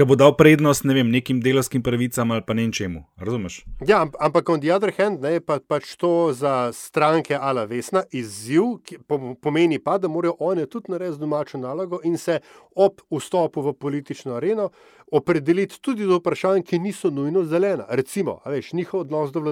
ki 0.00 0.06
bo 0.08 0.16
dal 0.16 0.32
prednost 0.32 0.86
ne 0.88 0.94
vem, 0.96 1.10
nekim 1.12 1.42
delovskim 1.44 1.82
pravicam 1.84 2.30
ali 2.32 2.42
pa 2.46 2.54
nečemu. 2.56 3.02
Razumeš? 3.20 3.64
Ja, 3.86 4.06
ampak 4.20 4.48
on 4.48 4.60
the 4.60 4.72
other 4.72 4.92
hand 4.96 5.20
ne, 5.20 5.34
je 5.36 5.42
pa, 5.44 5.58
pač 5.60 5.92
to 6.00 6.32
za 6.32 6.72
stranke 6.72 7.36
ala 7.36 7.66
vesna 7.68 8.06
izziv, 8.10 8.78
ki 8.84 8.96
pomeni 9.42 9.78
pa, 9.78 9.98
da 10.00 10.08
morajo 10.08 10.38
one 10.40 10.64
tudi 10.66 10.94
narediti 10.94 11.20
domačo 11.20 11.60
nalogo 11.60 12.00
in 12.04 12.16
se 12.18 12.40
ob 12.74 13.04
vstopu 13.12 13.60
v 13.60 13.74
politično 13.76 14.38
areno 14.40 14.70
opredeliti 15.12 15.80
tudi 15.82 16.06
do 16.06 16.16
vprašanj, 16.16 16.62
ki 16.64 16.78
niso 16.78 17.10
nujno 17.10 17.44
zelena. 17.44 17.84
Recimo, 17.90 18.38
veš, 18.46 18.72
njihov 18.72 19.00
odnos 19.00 19.32
do 19.32 19.42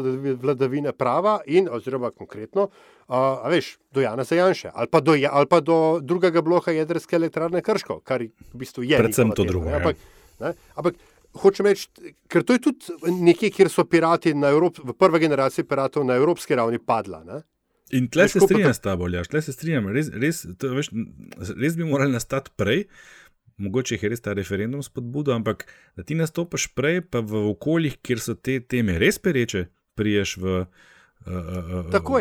vladavine 0.41 0.93
prava 0.93 1.41
in, 1.47 1.69
oziroma 1.71 2.11
konkretno, 2.11 2.71
a 3.09 3.49
veš, 3.51 3.77
do 3.93 4.01
Jana 4.01 4.25
Zajanša 4.25 4.71
ali, 4.75 5.21
ja, 5.21 5.31
ali 5.33 5.47
pa 5.47 5.61
do 5.61 5.99
drugega 6.01 6.43
bloka 6.43 6.73
jedrske 6.73 7.17
elektrarne 7.17 7.63
Krško, 7.63 8.01
kar 8.01 8.23
v 8.23 8.55
bistvu 8.55 8.87
je. 8.87 8.99
Predvsem 8.99 9.35
to 9.37 9.45
drugo. 9.45 9.69
Ja. 9.69 9.93
Ne? 10.41 10.55
Ampak 10.79 10.99
hočem 11.43 11.69
reči, 11.69 11.89
ker 12.31 12.45
to 12.47 12.57
je 12.57 12.63
tudi 12.69 13.13
nekje, 13.13 13.51
kjer 13.55 13.71
so 13.73 13.85
pirati, 13.85 14.33
Evrop, 14.33 14.81
v 14.85 14.97
prvi 14.97 15.23
generaciji 15.27 15.67
piratov 15.69 16.07
na 16.07 16.19
evropski 16.19 16.57
ravni 16.59 16.79
padla. 16.79 17.23
Ne? 17.25 17.43
In 17.97 18.09
tle 18.13 18.29
se 18.29 18.41
strinjam 18.41 18.75
s 18.75 18.85
tabo, 18.85 19.09
Ljaš, 19.09 19.31
tle 19.33 19.43
se 19.43 19.53
strinjam. 19.53 19.89
Res, 19.93 20.11
res, 20.13 20.45
to, 20.61 20.75
veš, 20.77 20.91
res 21.57 21.79
bi 21.79 21.89
morali 21.89 22.13
nastati 22.13 22.53
prej, 22.57 22.85
mogoče 23.59 23.97
je 23.97 24.11
res 24.13 24.21
ta 24.23 24.35
referendum 24.37 24.83
spodbudo, 24.85 25.33
ampak 25.35 25.65
da 25.97 26.05
ti 26.05 26.19
nastopiš 26.19 26.69
prej, 26.77 27.01
pa 27.09 27.25
v 27.25 27.49
okoljih, 27.55 27.97
kjer 28.05 28.21
so 28.23 28.37
te 28.37 28.61
teme 28.61 28.99
res 29.01 29.21
pereče, 29.23 29.67
priješ 29.99 30.37
v. 30.43 30.63
Uh, 30.63 30.95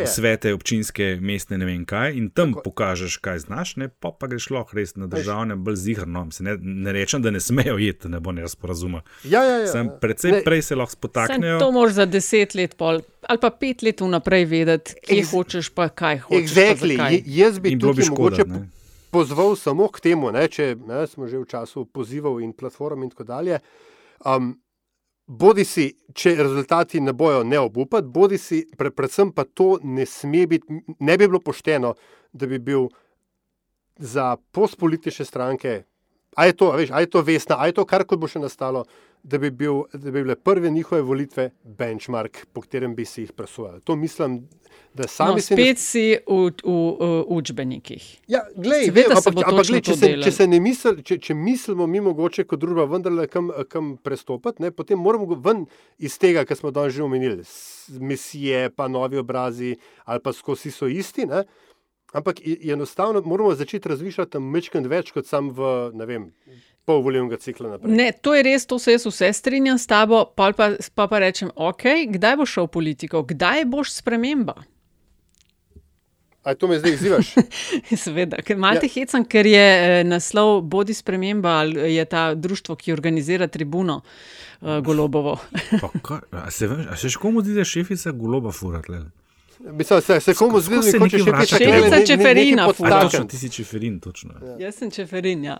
svete, 0.06 0.52
občinske, 0.54 1.18
mestne, 1.20 1.58
ne 1.58 1.64
vem 1.64 1.84
kaj, 1.88 2.12
in 2.18 2.28
tam 2.30 2.52
Tako. 2.52 2.62
pokažeš, 2.64 3.16
kaj 3.24 3.38
znaš, 3.38 3.76
ne, 3.76 3.88
pa, 3.88 4.10
pa 4.12 4.26
greš 4.26 4.50
lahko 4.50 4.76
res 4.76 4.96
na 4.96 5.06
državne, 5.06 5.56
bolj 5.56 5.76
zigrno. 5.76 6.26
Ne, 6.40 6.56
ne 6.60 6.92
rečem, 6.92 7.22
da 7.22 7.30
ne 7.30 7.40
smejo 7.40 7.78
jeti, 7.78 8.08
ne 8.08 8.20
bo 8.20 8.32
ne 8.32 8.44
razporazuma. 8.44 9.02
Ja, 9.24 9.44
ja, 9.44 9.58
ja. 9.64 9.72
Sem 9.72 9.90
predvsej 10.00 10.32
ne. 10.32 10.42
prej 10.44 10.62
se 10.62 10.76
lahko 10.76 10.92
spotaknejo. 10.98 11.58
Sem 11.58 11.66
to 11.66 11.70
moraš 11.72 12.00
za 12.00 12.06
deset 12.06 12.54
let 12.54 12.76
pol, 12.76 13.00
ali 13.22 13.40
pa 13.40 13.50
pet 13.50 13.82
let 13.82 14.00
vnaprej 14.00 14.44
vedeti, 14.44 14.98
kje 15.06 15.20
Ex 15.22 15.32
hočeš, 15.32 15.72
pa 15.74 15.88
kaj 15.88 16.24
hočeš. 16.28 16.44
Exactly. 16.44 17.22
Jaz 17.26 17.58
bi 17.58 17.78
tudi 17.78 18.08
mogoče 18.10 18.44
škoda, 18.44 18.64
pozval 19.10 19.56
samo 19.56 19.88
k 19.88 20.00
temu, 20.10 20.32
ne, 20.34 20.48
če 20.48 20.74
ne, 20.86 21.06
smo 21.08 21.28
že 21.28 21.40
v 21.40 21.48
času 21.48 21.86
pozivov 21.86 22.42
in 22.44 22.52
platform 22.52 23.06
in 23.06 23.12
tako 23.14 23.24
dalje. 23.24 23.60
Um, 24.26 24.56
bodi 25.28 25.64
si, 25.68 25.90
če 26.16 26.34
rezultati 26.40 27.00
ne 27.04 27.12
bojo 27.12 27.44
neobupati, 27.44 28.08
bodi 28.08 28.38
si, 28.40 28.62
pre, 28.76 28.90
predvsem 28.90 29.30
pa 29.36 29.44
to 29.44 29.76
ne 29.84 30.06
sme 30.08 30.46
biti, 30.48 30.80
ne 30.98 31.18
bi 31.18 31.28
bilo 31.28 31.42
pošteno, 31.44 31.94
da 32.32 32.48
bi 32.48 32.58
bil 32.58 32.88
za 33.98 34.36
postpolitične 34.52 35.24
stranke 35.24 35.82
a 36.38 36.46
je 36.46 36.52
to, 36.52 36.70
veš, 36.72 36.90
a 36.94 37.00
je 37.00 37.10
to 37.10 37.22
vesna, 37.22 37.56
a 37.58 37.66
je 37.66 37.74
to 37.74 37.84
karkoli 37.84 38.20
bo 38.20 38.28
še 38.30 38.38
nastalo, 38.38 38.84
da 39.22 39.38
bi, 39.38 39.50
bil, 39.50 39.82
da 39.92 40.10
bi 40.10 40.22
bile 40.22 40.36
prve 40.36 40.70
njihove 40.70 41.02
volitve 41.02 41.50
benchmark, 41.64 42.46
po 42.52 42.60
katerem 42.60 42.94
bi 42.94 43.04
si 43.04 43.22
jih 43.22 43.32
presojali. 43.32 43.80
To 43.80 43.96
mislim, 43.96 44.48
da 44.94 45.08
sami 45.08 45.38
no, 45.38 45.40
spet 45.40 45.78
si 45.78 46.16
v, 46.26 46.50
v, 46.64 46.74
v 47.00 47.24
učbenikih. 47.38 48.06
Ja, 48.28 48.42
glej, 48.56 48.90
vem, 48.90 49.12
se 49.22 49.30
bo 49.30 49.40
ampak, 49.40 49.52
ampak 49.52 49.68
glej, 49.70 49.82
če, 49.86 49.96
se, 49.96 50.10
če, 50.24 50.32
se 50.34 50.46
ne 50.50 50.60
misl, 50.62 51.02
če, 51.04 51.18
če 51.28 51.36
mislimo 51.38 51.86
mi 51.86 52.02
mogoče 52.04 52.44
kot 52.48 52.62
družba 52.62 52.88
vendarle 52.90 53.28
kam, 53.30 53.52
kam 53.70 53.94
prestopiti, 54.02 54.64
ne, 54.64 54.72
potem 54.74 55.00
moramo 55.00 55.38
ven 55.44 55.66
iz 55.98 56.18
tega, 56.18 56.46
kar 56.48 56.58
smo 56.58 56.72
danes 56.74 56.96
že 56.96 57.04
omenili, 57.06 57.46
misije, 58.00 58.68
pa 58.74 58.88
novi 58.88 59.20
obrazi 59.20 59.76
ali 60.04 60.24
pa 60.24 60.32
skozi 60.32 60.72
so 60.74 60.88
isti. 60.90 61.28
Ne, 61.28 61.44
ampak 62.12 62.40
enostavno 62.46 63.22
moramo 63.24 63.54
začeti 63.54 63.88
razmišljati 63.88 64.36
tam 64.38 64.50
mečkend 64.50 64.88
več 64.88 65.12
kot 65.12 65.28
sam 65.28 65.52
v, 65.54 65.90
ne 65.98 66.08
vem, 66.08 66.30
pol 66.88 67.02
volilnega 67.02 67.36
cikla 67.38 67.70
naprej. 67.70 67.92
Ne, 67.92 68.08
to 68.14 68.32
je 68.32 68.42
res, 68.42 68.64
to 68.64 68.78
se 68.78 68.92
jaz 68.92 69.04
vse 69.04 69.28
strinjam 69.34 69.76
s 69.76 69.84
tabo, 69.86 70.24
pol 70.32 70.52
pa, 70.54 70.66
pa 70.90 71.04
pa 71.06 71.20
rečem, 71.20 71.52
ok, 71.54 71.84
kdaj 72.10 72.36
boš 72.36 72.50
šel 72.50 72.66
v 72.66 72.72
politiko, 72.72 73.22
kdaj 73.24 73.66
boš 73.66 73.92
sprememba? 73.94 74.56
A 76.40 76.54
to 76.54 76.64
me 76.66 76.78
zdaj 76.78 76.92
izzivaš? 76.92 77.34
Seveda, 77.98 78.38
ker 78.38 78.56
malo 78.56 78.74
Ja. 78.74 78.80
te 78.80 78.88
hecam, 78.88 79.24
ker 79.26 79.44
je 79.44 79.58
eh, 79.60 80.04
naslov 80.04 80.62
Bodi 80.64 80.94
sprememba, 80.94 81.58
ali 81.58 81.92
je 81.92 82.04
ta 82.06 82.34
društvo, 82.34 82.72
ki 82.74 82.92
organizira 82.92 83.46
tribuno 83.48 84.00
uh, 84.00 84.78
Golobovo. 84.80 85.34
Pa 85.74 85.90
kaj- 86.00 86.24
A 86.32 86.50
se, 86.50 86.66
veš- 86.66 86.88
a 86.88 86.96
se 86.96 87.10
še 87.10 87.18
komu 87.18 87.42
zdi, 87.42 87.52
da 87.52 87.60
je 87.60 87.72
šefica 87.74 88.10
goloba 88.12 88.48
furat? 88.50 88.88
Mislim, 89.60 90.00
se, 90.00 90.20
se 90.22 90.34
komu 90.34 90.60
zdi, 90.60 90.78
da 90.78 90.86
je 90.86 90.92
nekaj 90.94 91.20
hoče 91.20 91.30
vrača 91.30 91.46
še 91.48 91.56
k 91.56 91.66
temu? 91.66 91.82
Šefica 91.82 92.06
Čeferina 92.06 92.64
A, 92.64 92.72
fura. 92.72 93.00
točno, 93.02 93.24
ti 93.26 93.36
si 93.36 93.50
čeferin, 93.50 94.00
točno. 94.00 94.38
Ja. 94.40 94.56
Jaz 94.60 94.74
sem 94.76 94.90
čeferin. 94.90 95.44
Ja. 95.44 95.58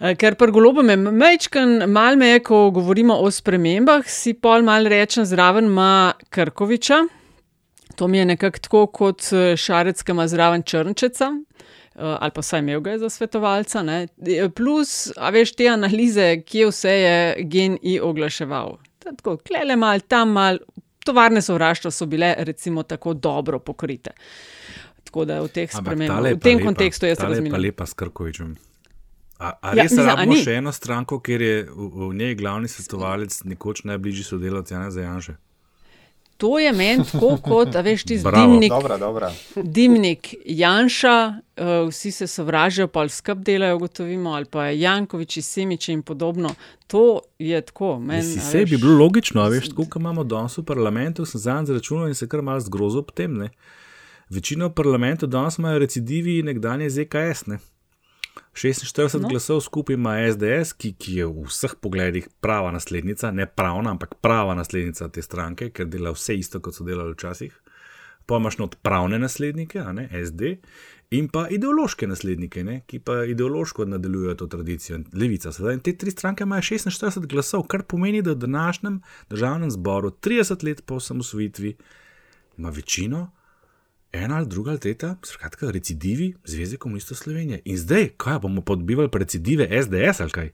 Eh, 0.00 0.14
Ker 0.14 0.34
pri 0.34 0.52
golobu 0.52 0.82
me 0.82 0.96
mečken, 0.96 1.90
mal 1.90 2.16
me 2.16 2.28
je, 2.28 2.40
ko 2.40 2.70
govorimo 2.70 3.16
o 3.18 3.30
spremembah, 3.30 4.06
si 4.06 4.34
pol 4.34 4.62
mal 4.62 4.86
rečem 4.86 5.24
zraven 5.26 5.64
ima 5.64 6.12
Krkoviča. 6.30 7.00
To 7.96 8.06
mi 8.08 8.18
je 8.18 8.24
nekako 8.24 8.58
tako 8.58 8.86
kot 8.86 9.22
eh, 9.32 9.56
Šarec, 9.56 10.02
ki 10.02 10.12
ima 10.12 10.28
zraven 10.28 10.62
Črnčeca. 10.62 11.32
eh, 11.96 12.16
Ali 12.20 12.30
pa 12.30 12.40
vsaj 12.40 12.60
imel 12.60 12.80
ga 12.80 12.90
je 12.90 12.98
za 12.98 13.10
svetovalca. 13.10 13.82
Ne. 13.82 14.06
Eh, 14.26 14.48
Plus, 14.48 15.10
a 15.16 15.30
veš, 15.30 15.52
te 15.52 15.66
analize, 15.68 16.42
kje 16.42 16.66
vse 16.66 16.92
je 16.92 17.16
GNI 17.40 17.98
oglaševal. 18.00 18.78
Ta 18.98 19.10
Tako, 19.12 19.36
klele 19.38 19.76
mal, 19.76 20.00
tam 20.00 20.30
mal, 20.30 20.58
tovarne 21.04 21.42
sovraštva 21.42 21.90
so 21.90 22.06
bile 22.06 22.34
recimo 22.38 22.82
tako 22.82 23.14
dobro 23.14 23.58
pokrite. 23.58 24.10
Tako 25.04 25.24
da 25.24 25.40
v 25.40 25.48
teh 25.48 25.70
spremembah, 25.72 26.32
v 26.32 26.38
tem 26.38 26.60
kontekstu 26.60 27.06
jaz 27.06 27.18
razumem. 27.18 27.54
lepa 27.56 27.86
s 27.86 27.94
Krkovičem. 27.94 28.54
A, 29.38 29.52
a 29.62 29.68
Ja, 29.76 29.82
res 29.82 29.92
mislim, 29.92 30.08
a 30.08 30.14
rabimo 30.14 30.36
še 30.42 30.54
eno 30.58 30.72
stranko, 30.72 31.20
kjer 31.22 31.42
je 31.42 31.58
v, 31.70 31.90
v 32.08 32.14
njej 32.14 32.34
glavni 32.34 32.68
svetovalec, 32.68 33.36
nekoč 33.46 33.84
najbližji 33.86 34.24
sodelavec 34.24 34.70
Jana 34.70 34.90
Zajanže? 34.90 35.36
To 36.38 36.58
je 36.58 36.72
meni 36.72 37.02
tako, 37.02 37.36
kot 37.42 37.70
da 37.74 37.80
veš, 37.82 38.04
ti 38.06 38.18
Bravo. 38.22 38.52
dimnik, 38.52 38.70
Dobra, 38.70 38.98
dobra. 38.98 39.30
dimnik 39.56 40.34
Janša, 40.46 41.14
uh, 41.34 41.88
vsi 41.90 42.10
se 42.14 42.26
sovražijo, 42.26 42.86
pa 42.88 43.00
ali 43.00 43.10
skup 43.10 43.38
delajo, 43.38 43.76
ugotovimo, 43.76 44.30
ali 44.30 44.44
pa 44.44 44.68
Jankovič, 44.70 45.38
Simič 45.42 45.88
in 45.88 46.02
podobno. 46.02 46.54
To 46.86 47.20
je 47.38 47.60
tako. 47.60 47.98
Men, 47.98 48.22
se 48.22 48.64
bi 48.64 48.76
bilo 48.76 48.98
logično, 48.98 49.42
a 49.42 49.48
veš, 49.48 49.68
tako 49.68 49.86
kot 49.90 50.00
imamo 50.00 50.24
danes 50.24 50.58
v 50.58 50.64
parlamentu, 50.64 51.26
sem 51.26 51.40
zadnjič 51.40 51.72
zračunal 51.74 52.08
in 52.08 52.14
se 52.14 52.28
kar 52.28 52.42
malo 52.42 52.60
zgrozil 52.60 53.02
ob 53.02 53.10
tem. 53.14 53.34
Ne? 53.34 53.50
Večino 54.30 54.68
v 54.70 54.74
parlamentu 54.78 55.26
danes 55.26 55.58
imajo 55.58 55.78
recidivi 55.78 56.42
nekdanje 56.42 56.90
ZKS. 56.90 57.46
Ne? 57.46 57.58
46 58.52 59.20
No. 59.20 59.28
glasov 59.28 59.60
skupaj 59.60 59.94
ima 59.94 60.16
SDS, 60.32 60.72
ki, 60.72 60.92
ki 60.98 61.14
je 61.14 61.26
v 61.26 61.46
vseh 61.46 61.74
pogledih 61.80 62.28
prava 62.40 62.70
naslednica, 62.70 63.30
ne 63.30 63.46
pravna, 63.46 63.90
ampak 63.90 64.14
prava 64.20 64.54
naslednica 64.54 65.08
te 65.08 65.22
stranke, 65.22 65.70
ker 65.70 65.86
dela 65.86 66.10
vse 66.10 66.34
isto, 66.38 66.60
kot 66.60 66.74
so 66.74 66.84
delali 66.84 67.14
včasih. 67.14 67.54
Pa 68.26 68.36
imaš 68.36 68.58
not 68.58 68.76
pravne 68.82 69.18
naslednike, 69.18 69.80
ne 69.92 70.08
SD, 70.12 70.56
in 71.16 71.28
pa 71.32 71.46
ideološke 71.48 72.06
naslednike, 72.06 72.64
ne, 72.64 72.82
ki 72.86 72.98
pa 72.98 73.22
ideološko 73.24 73.84
nadaljujejo 73.84 74.34
to 74.34 74.46
tradicijo. 74.46 74.98
Levica. 75.14 75.52
Sedaj, 75.52 75.78
in 75.78 75.80
te 75.80 75.96
tri 75.96 76.10
stranke 76.10 76.44
imajo 76.44 76.62
46 76.62 77.26
glasov, 77.26 77.64
kar 77.70 77.82
pomeni, 77.82 78.22
da 78.22 78.34
v 78.34 78.42
današnjem 78.44 79.00
državnem 79.30 79.70
zboru, 79.70 80.10
30 80.10 80.64
let 80.64 80.84
po 80.86 81.00
osamosvojitvi, 81.00 81.76
ima 82.58 82.68
večino, 82.68 83.30
ena 84.12 84.36
ali 84.36 84.46
druga 84.46 84.70
ali 84.70 84.80
tretja, 84.80 85.16
skratka, 85.24 85.70
recidivi 85.70 86.34
Zveze 86.44 86.76
komunistov 86.76 87.16
Slovenije. 87.16 87.60
In 87.64 87.78
zdaj, 87.78 88.08
kaj 88.16 88.38
bomo 88.38 88.60
podbivali 88.60 89.08
recidive 89.12 89.68
SDS 89.82 90.20
ali 90.20 90.30
kaj? 90.30 90.50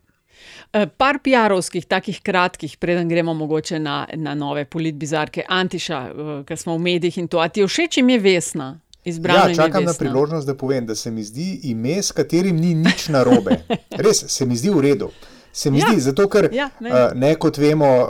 Eh, 0.72 0.86
Par 0.88 1.18
PR-ovskih, 1.18 1.86
takih 1.86 2.20
kratkih, 2.22 2.76
preden 2.76 3.09
gremo 3.09 3.34
mogoče 3.34 3.78
na, 3.78 4.07
na 4.14 4.34
nove 4.34 4.64
politbizarke, 4.64 5.44
Antiša, 5.48 6.00
eh, 6.00 6.44
ker 6.44 6.59
smo 6.59 6.74
v 6.74 6.80
medijih 6.80 7.18
in 7.18 7.28
to. 7.28 7.38
A 7.38 7.48
ti 7.48 7.61
je 7.61 7.66
všeč 7.66 7.96
ime 7.96 8.18
Vesna? 8.18 8.80
Izbrano 9.05 9.48
Ja, 9.48 9.55
čakam 9.57 9.84
na 9.84 9.94
priložnost, 9.94 10.46
da 10.46 10.55
povem, 10.55 10.86
da 10.86 10.94
se 10.94 11.11
mi 11.11 11.22
zdi 11.22 11.61
ime, 11.64 12.02
s 12.02 12.12
katerim 12.12 12.57
ni 12.57 12.74
nič 12.74 13.09
narobe. 13.09 13.59
Res 14.05 14.24
se 14.26 14.46
mi 14.46 14.57
zdi 14.57 14.70
v 14.70 14.80
redu. 14.80 15.11
Se 15.52 15.70
mi 15.70 15.78
Ja. 15.78 15.86
zdi, 15.86 16.00
zato 16.00 16.28
ker 16.28 16.48
Ja, 16.52 16.70
meni. 16.80 16.94
uh, 16.96 17.12
ne 17.14 17.34
kot 17.34 17.59
vemo, 17.59 17.86
uh, 17.98 18.09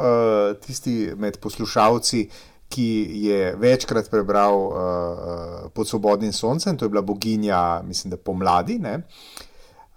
tisti 0.56 1.10
med 1.16 1.38
poslušalci, 1.38 2.28
ki 2.68 3.10
je 3.26 3.54
večkrat 3.56 4.10
prebral 4.10 4.54
uh, 4.56 4.72
uh, 4.74 5.70
pod 5.74 5.88
svobodnim 5.88 6.32
soncem, 6.32 6.76
to 6.76 6.84
je 6.84 6.88
bila 6.88 7.02
boginja, 7.02 7.82
mislim, 7.82 8.10
da 8.10 8.16
pomladi. 8.16 8.78
Ne? 8.78 8.94
Uh, 8.94 9.44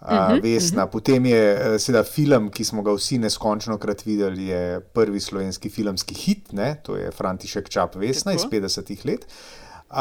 Mhm, 0.01 0.39
Vesna. 0.43 0.83
mhm. 0.83 0.91
Potem 0.91 1.25
je 1.25 1.53
uh, 1.53 1.81
seveda 1.81 2.03
film, 2.03 2.49
ki 2.49 2.63
smo 2.63 2.81
ga 2.81 2.93
vsi 2.93 3.17
neskončno 3.17 3.77
krat 3.77 4.05
videli, 4.05 4.45
je 4.45 4.79
prvi 4.79 5.19
slovenski 5.19 5.69
filmski 5.69 6.15
hit, 6.15 6.51
ne? 6.53 6.75
to 6.83 6.95
je 6.95 7.11
František 7.11 7.69
Čap 7.69 7.95
Vesna 7.95 8.33
iz 8.33 8.41
Tako. 8.41 8.55
50-ih 8.55 9.05
let. 9.05 9.25
Uh, 9.89 9.97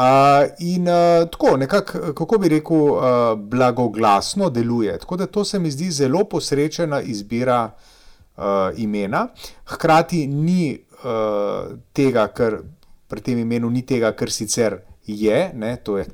in 0.59 0.87
uh, 0.87 1.29
tako, 1.31 1.57
nekako, 1.57 2.13
kako 2.13 2.37
bi 2.37 2.49
rekel, 2.49 2.77
uh, 2.77 3.01
blagoglasno 3.37 4.49
deluje. 4.49 4.99
Tako 4.99 5.17
da 5.17 5.25
to 5.25 5.45
se 5.45 5.59
mi 5.59 5.71
zdi 5.71 5.91
zelo 5.91 6.23
posrečena 6.23 7.01
izbira 7.01 7.71
uh, 8.37 8.43
imena. 8.77 9.27
Hkrati 9.65 10.27
ni 10.27 10.79
uh, 11.03 11.77
tega, 11.93 12.27
kar 12.27 12.61
pri 13.07 13.21
tem 13.23 13.39
imenu 13.39 13.69
ni 13.69 13.85
tega, 13.85 14.11
kar 14.15 14.31
sicer 14.31 14.81
je, 15.07 15.51
ne, 15.53 15.75
to 15.83 15.97
je 15.97 16.05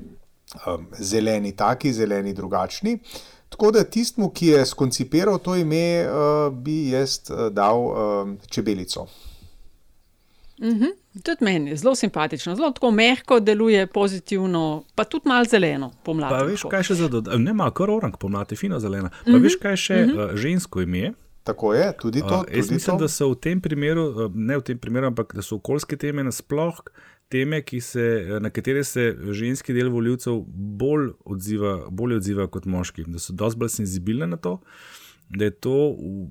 um, 0.66 0.86
zeleni 0.98 1.54
taki, 1.56 1.92
zeleni 1.92 2.34
drugačni. 2.34 2.98
Tako 3.48 3.70
da 3.70 3.84
tistmu, 3.84 4.30
ki 4.34 4.46
je 4.46 4.66
skoncipiral 4.66 5.38
to 5.38 5.54
ime, 5.56 6.06
uh, 6.06 6.48
bi 6.52 6.90
jaz 6.90 7.20
uh, 7.30 7.46
dal 7.54 7.86
um, 7.86 8.38
čebelico. 8.50 9.06
Mhm. 10.62 10.94
Tudi 11.22 11.44
meni 11.44 11.70
je 11.70 11.76
zelo 11.76 11.94
simpatično, 11.94 12.56
zelo 12.56 12.70
tako 12.70 12.90
mehko 12.90 13.40
deluje, 13.40 13.86
pozitivno, 13.86 14.84
pa 14.94 15.04
tudi 15.04 15.28
malo 15.28 15.44
zeleno 15.44 15.92
pomladi. 16.02 16.34
Pa 16.34 16.44
veš, 16.44 16.64
kaj 16.70 16.82
še 16.82 16.94
za 16.94 17.08
dodati? 17.08 17.38
Ne, 17.38 17.50
ima 17.50 17.70
kar 17.70 17.90
orang, 17.90 18.16
pomlad 18.18 18.50
je 18.52 18.56
fino 18.58 18.78
zelena. 18.80 19.10
Pa 19.24 19.30
Mhm, 19.30 19.42
veš, 19.42 19.56
kaj 19.62 19.76
še 19.76 20.00
mhm. 20.06 20.18
uh, 20.18 20.34
žensko 20.34 20.82
ime? 20.82 21.12
Tako 21.44 21.74
je, 21.74 21.90
tudi 22.00 22.20
to. 22.20 22.40
Uh, 22.40 22.44
jaz 22.48 22.66
tudi 22.66 22.78
mislim, 22.78 22.98
to. 22.98 23.02
da 23.04 23.08
so 23.12 23.28
v 23.30 23.40
tem 23.40 23.60
primeru, 23.60 24.06
uh, 24.10 24.30
ne 24.34 24.56
v 24.56 24.64
tem 24.64 24.78
primeru, 24.80 25.10
ampak 25.12 25.34
da 25.36 25.44
so 25.44 25.58
okoljske 25.60 25.98
teme 26.00 26.24
nasploh 26.24 26.80
teme, 27.28 27.62
ki 27.62 27.80
se, 27.80 28.00
eh, 28.00 28.40
na 28.40 28.50
katere 28.50 28.84
se 28.84 29.16
ženski 29.32 29.74
del 29.74 29.90
voljivcev 29.90 30.42
bolj 30.80 31.10
odziva, 31.24 31.76
bolj 31.90 32.18
odziva 32.20 32.46
kot 32.46 32.66
moški, 32.70 33.06
da 33.10 33.22
so 33.22 33.34
dosti 33.34 33.58
bolj 33.58 33.72
senzibilne 33.78 34.28
na 34.30 34.36
to, 34.36 34.58
da 35.28 35.48
je 35.48 35.54
to 35.66 35.76
v 35.98 36.28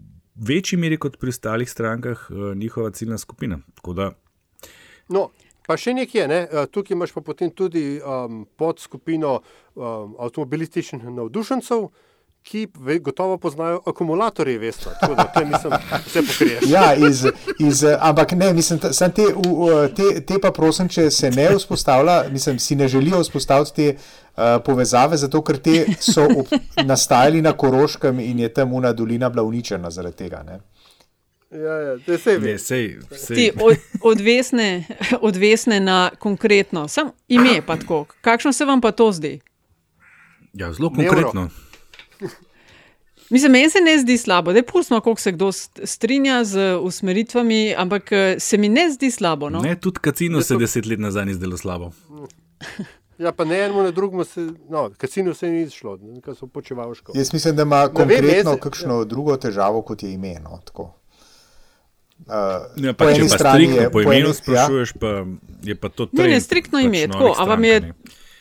večji 0.47 0.77
meri 0.79 0.97
kot 0.97 1.17
pri 1.19 1.33
ostalih 1.33 1.69
strankah 1.69 2.27
uh, 2.29 2.53
njihova 2.57 2.91
ciljna 2.91 3.17
skupina. 3.17 3.59
Tako 3.75 3.93
da 3.93 4.11
No, 5.11 5.27
pa 5.67 5.75
še 5.77 5.91
nekaj 5.93 6.21
je, 6.21 6.27
ne? 6.31 6.37
eh, 6.47 6.67
tukaj 6.71 6.95
imaš 6.95 7.11
pa 7.11 7.21
potem 7.21 7.51
tudi 7.51 7.99
um, 7.99 8.45
podskupino 8.57 9.33
um, 9.75 10.15
avtomobilističnih 10.15 11.03
navdušencev, 11.03 11.89
ki 12.43 12.67
ve, 12.79 12.99
gotovo 12.99 13.37
poznajo 13.37 13.81
akumulatorje, 13.85 14.57
veste. 14.59 14.89
Tako 14.99 15.15
da 15.15 15.23
te 15.23 15.45
mislim, 15.45 15.73
vse 16.05 16.21
pokriješ. 16.27 16.63
Ja, 16.67 16.93
iz, 16.95 17.25
iz, 17.59 17.83
ampak 17.99 18.31
ne, 18.31 18.53
mislim, 18.53 18.79
samo 18.91 19.11
te, 19.11 19.23
te, 19.95 20.21
te 20.21 20.39
pa 20.41 20.51
prosim, 20.51 20.89
če 20.89 21.09
se 21.11 21.31
ne 21.31 21.49
vzpostavlja, 21.55 22.23
mislim, 22.31 22.59
si 22.59 22.75
ne 22.75 22.87
želijo 22.87 23.21
vzpostaviti 23.21 23.75
te 23.75 23.95
uh, 23.95 24.43
povezave, 24.65 25.17
zato 25.17 25.41
ker 25.41 25.57
te 25.57 25.85
so 25.99 26.25
ob, 26.25 26.51
nastajali 26.85 27.41
na 27.41 27.53
Koroškem 27.57 28.19
in 28.19 28.39
je 28.39 28.53
tam 28.53 28.73
una 28.73 28.93
dolina 28.93 29.29
bila 29.29 29.43
uničena 29.43 29.91
zaradi 29.91 30.15
tega. 30.25 30.43
Ne? 30.43 30.59
Ja, 31.53 31.79
ja, 31.79 31.97
te 32.05 32.17
sej 32.17 32.39
ne, 32.39 32.53
veš. 32.53 32.61
sej, 32.61 32.87
Ti 33.09 33.17
sej. 33.17 33.51
od, 33.61 33.77
odvesne, 34.01 34.85
odvesne 35.21 35.79
na 35.79 36.09
konkretno, 36.19 36.87
sam 36.87 37.11
ime 37.27 37.61
pa 37.65 37.77
tako. 37.77 38.05
Kakšno 38.21 38.53
se 38.53 38.65
vam 38.65 38.81
pa 38.81 38.91
to 38.91 39.11
zdi? 39.11 39.39
Ja, 40.53 40.73
zelo 40.73 40.91
Neuro. 40.97 41.49
Mislim, 43.33 43.51
meni 43.51 43.69
se 43.69 43.81
ne 43.81 43.97
zdi 43.97 44.17
slabo, 44.17 44.51
da 44.51 44.59
je 44.59 44.65
pustno, 44.65 45.01
koliko 45.01 45.21
se 45.21 45.31
kdo 45.31 45.47
st- 45.47 45.85
strinja 45.85 46.43
z 46.43 46.77
usmeritvami, 46.81 47.75
ampak 47.77 48.11
eh, 48.11 48.35
se 48.39 48.57
mi 48.57 48.69
ne 48.69 48.89
zdi 48.91 49.11
slabo. 49.11 49.49
No? 49.49 49.61
Ne, 49.61 49.75
tudi 49.79 49.99
kacino 49.99 50.41
se 50.41 50.57
deset 50.57 50.85
let 50.85 50.99
nazaj 50.99 51.25
ni 51.25 51.33
zdelo 51.33 51.57
slabo. 51.57 51.91
Ja, 53.17 53.31
pa 53.31 53.45
ne 53.45 53.59
enemu, 53.59 53.83
ne 53.83 53.91
drugemu, 53.91 54.23
se, 54.23 54.41
no, 54.69 54.89
kasino 54.97 55.33
se 55.33 55.47
ni 55.49 55.61
izšlo, 55.61 55.97
ker 56.25 56.35
so 56.35 56.47
počevali 56.47 56.95
škodo. 56.95 57.19
Jaz 57.19 57.33
mislim, 57.33 57.55
da 57.55 57.61
ima 57.61 57.87
konkretno 57.87 58.57
kakšno 58.57 58.97
ja. 58.99 59.05
drugo 59.05 59.37
težavo, 59.37 59.81
kot 59.81 60.03
je 60.03 60.13
ime. 60.13 60.39
No, 60.43 60.59
Uh, 62.23 62.85
ja, 62.85 62.93
pa, 62.95 63.09
če 63.11 63.25
pa 63.27 63.35
striktno 63.35 63.89
po 63.91 63.99
imenu 63.99 64.29
ja. 64.29 64.33
sprašuješ, 64.37 64.93
pa 65.01 65.09
je 65.65 65.75
pa 65.75 65.89
to 65.91 66.05
trend. 66.05 66.29
Ne, 66.29 66.37
ne, 66.37 66.41
striktno 66.41 66.79
ime, 66.79 67.01
pač 67.09 67.17
tako. 67.17 67.33
A, 67.35 67.57
je, 67.65 67.93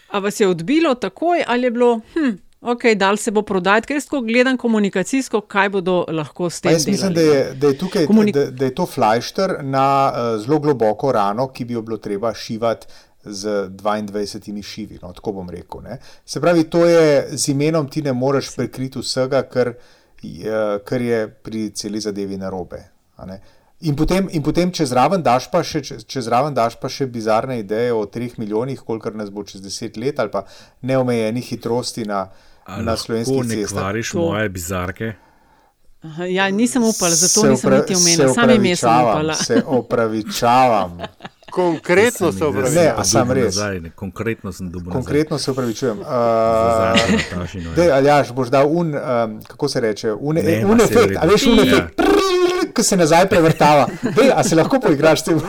a 0.06 0.20
vas 0.22 0.38
je 0.38 0.46
odbilo 0.46 0.92
takoj 0.94 1.42
ali 1.46 1.66
je 1.66 1.70
bilo, 1.74 1.88
hm, 2.14 2.36
ok, 2.62 2.84
dal 2.96 3.16
se 3.16 3.30
bo 3.30 3.42
prodajati, 3.42 3.90
ker 3.90 3.98
jaz 3.98 4.08
tako 4.08 4.22
gledam 4.26 4.56
komunikacijsko, 4.58 5.40
kaj 5.50 5.70
bodo 5.76 6.02
lahko 6.08 6.50
s 6.50 6.60
tem. 6.62 6.72
Jaz 6.72 6.86
mislim, 6.86 7.14
da 7.14 7.20
je, 7.20 7.40
da 7.54 7.72
je 7.72 7.78
tukaj 7.78 8.06
Komunik 8.06 8.34
da, 8.34 8.46
da 8.50 8.64
je 8.64 8.74
to 8.74 8.86
flajšter 8.86 9.56
na 9.62 9.86
uh, 10.10 10.34
zelo 10.42 10.58
globoko 10.62 11.12
rano, 11.12 11.48
ki 11.52 11.64
bi 11.64 11.74
jo 11.74 11.82
bilo 11.82 11.98
treba 11.98 12.34
šivati. 12.34 12.86
Z 13.24 13.68
22 13.70 14.62
šivi, 14.66 14.96
no, 14.98 15.12
tako 15.14 15.36
bom 15.36 15.50
rekel. 15.50 15.78
Ne. 15.84 16.00
Se 16.26 16.40
pravi, 16.42 16.64
to 16.66 16.80
je 16.90 17.28
z 17.30 17.52
imenom 17.52 17.86
ti 17.86 18.02
ne 18.02 18.12
moreš 18.12 18.48
prekriti 18.56 18.98
vsega, 18.98 19.44
kar, 19.46 19.70
kar 20.84 21.02
je 21.02 21.20
pri 21.30 21.68
celi 21.70 22.00
zadevi 22.02 22.36
narobe. 22.36 22.80
In 23.82 23.94
potem, 23.94 24.26
in 24.30 24.42
potem 24.42 24.70
če 24.74 24.88
zraven 24.90 25.22
daš 25.22 25.48
pa 25.50 25.62
še, 25.66 25.80
če 25.82 26.20
zraven 26.22 26.54
daš 26.54 26.76
pa 26.82 26.90
še 26.90 27.06
bizarne 27.10 27.60
ideje 27.62 27.94
o 27.94 28.04
treh 28.06 28.34
milijonih, 28.38 28.82
koliko 28.86 29.10
nas 29.14 29.30
bo 29.30 29.42
čez 29.46 29.62
deset 29.62 29.96
let, 29.98 30.18
ali 30.22 30.30
pa 30.30 30.44
neomejenih 30.86 31.48
hitrosti 31.54 32.06
na, 32.10 32.24
na 32.68 32.96
slovenskih 32.96 33.44
cestah. 33.44 33.58
Ne 33.60 33.66
kvariš 33.66 34.10
to... 34.10 34.18
moje 34.18 34.48
bizarke. 34.48 35.12
Aha, 36.02 36.24
ja, 36.24 36.50
nisem 36.50 36.82
upala, 36.82 37.14
zato 37.14 37.40
se 37.40 37.50
nisem 37.50 37.72
niti 37.72 37.94
omenila, 37.94 38.34
sam 38.34 38.50
ime 38.50 38.76
sem 38.76 38.90
upala. 38.90 39.34
Se 39.34 39.62
opravičavam. 39.66 40.98
Konkretno 41.52 42.32
se 42.32 42.44
opravičujem. 42.44 42.94
Ne, 42.96 43.04
sem 43.04 43.30
res. 43.30 43.44
Nazaj, 43.44 43.80
ne, 43.80 43.90
konkretno 43.90 44.52
sem 44.52 44.70
dobil. 44.70 44.92
Konkretno 44.92 45.34
nazaj. 45.34 45.44
se 45.44 45.50
opravičujem. 45.50 45.98
Uh, 45.98 47.74
Dej, 47.76 47.92
Aljaš, 47.92 48.32
boš 48.32 48.48
dal 48.48 48.68
un, 48.70 48.94
um, 48.94 49.40
kako 49.48 49.68
se 49.68 49.80
reče, 49.80 50.12
un, 50.12 50.34
ne, 50.34 50.64
un 50.66 50.80
efekt. 50.80 51.16
A 51.20 51.26
veš, 51.26 51.46
un 51.46 51.60
efekt. 51.60 52.00
Ja 52.00 52.12
ko 52.72 52.82
se 52.82 52.96
nazaj 52.96 53.28
prevrtava. 53.28 53.86
Dej, 54.02 54.32
a 54.34 54.44
se 54.44 54.56
lahko 54.56 54.80
poigraš 54.80 55.20
s 55.20 55.24
tem? 55.24 55.40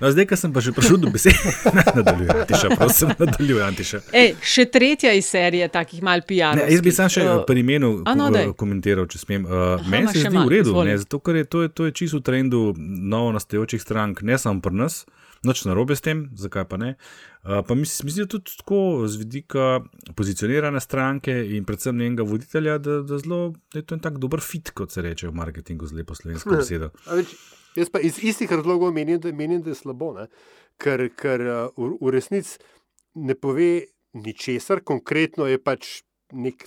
No, 0.00 0.10
zdaj, 0.10 0.26
ko 0.30 0.36
sem 0.36 0.52
pa 0.52 0.60
že 0.60 0.72
prišel 0.74 0.98
do 1.02 1.12
besede, 1.14 1.38
nadaljujem, 1.96 2.30
Antiša, 2.42 2.68
prosim, 2.76 3.14
nadaljujem, 3.18 3.64
Antiša. 3.66 4.00
Ej, 4.12 4.34
še 4.42 4.66
tretja 4.72 5.12
iz 5.16 5.30
serije 5.30 5.68
takih 5.72 6.02
mal 6.02 6.24
PR. 6.26 6.58
Ne, 6.58 6.68
jaz 6.72 6.84
bi 6.84 6.94
sam 6.94 7.10
še 7.12 7.24
uh, 7.24 7.42
pri 7.48 7.64
imenu 7.64 7.94
no, 8.02 8.28
komentiral, 8.58 9.08
če 9.10 9.22
smem. 9.22 9.48
Uh, 9.48 9.80
Meni 9.90 10.12
se 10.12 10.26
zdi 10.26 10.36
v 10.36 10.48
redu, 10.50 10.76
ne, 10.86 10.98
zato 11.00 11.22
ker 11.22 11.42
je 11.42 11.48
to, 11.48 11.64
to 11.70 11.90
je 11.90 11.96
čisto 12.02 12.22
v 12.22 12.26
trendu 12.26 12.62
novo 12.78 13.32
nastajočih 13.36 13.82
strank, 13.82 14.24
ne 14.26 14.38
samo 14.40 14.62
pri 14.64 14.84
nas 14.84 15.02
noč 15.42 15.64
na 15.66 15.74
robe 15.74 15.96
s 15.98 16.02
tem, 16.02 16.30
zakaj 16.38 16.66
pa 16.70 16.78
ne. 16.78 16.94
Uh, 17.42 17.60
pa 17.66 17.74
mislim, 17.74 18.06
mislim, 18.06 18.26
da 18.26 18.30
tudi 18.30 18.56
tako 18.58 19.08
z 19.10 19.18
vidika 19.18 19.80
pozicionirane 20.14 20.80
stranke 20.80 21.34
in 21.56 21.64
predvsem 21.64 21.98
njenega 21.98 22.22
voditelja, 22.22 22.78
da, 22.78 23.00
da, 23.02 23.18
zelo, 23.18 23.54
da 23.72 23.82
je 23.82 23.86
to 23.86 23.98
en 23.98 24.00
tak 24.00 24.18
dober 24.22 24.40
fit, 24.40 24.70
kot 24.70 24.94
se 24.94 25.02
reče 25.02 25.28
v 25.28 25.34
marketingu 25.34 25.86
z 25.86 25.98
lepo 25.98 26.14
slovensko 26.14 26.54
hm. 26.54 27.34
Jaz 27.76 27.90
pa 27.92 28.00
iz 28.04 28.18
istih 28.22 28.52
razlogov 28.52 28.92
menim, 28.92 29.20
da, 29.20 29.32
menim, 29.32 29.62
da 29.62 29.72
je 29.72 29.80
slabo, 29.80 30.12
ne? 30.18 30.28
ker, 30.82 31.06
ker 31.16 31.44
v, 31.76 31.90
v 32.00 32.12
resnici 32.12 32.58
ne 33.14 33.36
pove 33.38 33.86
ničesar, 34.16 34.82
konkretno 34.84 35.46
je 35.48 35.60
pač 35.60 36.02
nek, 36.32 36.66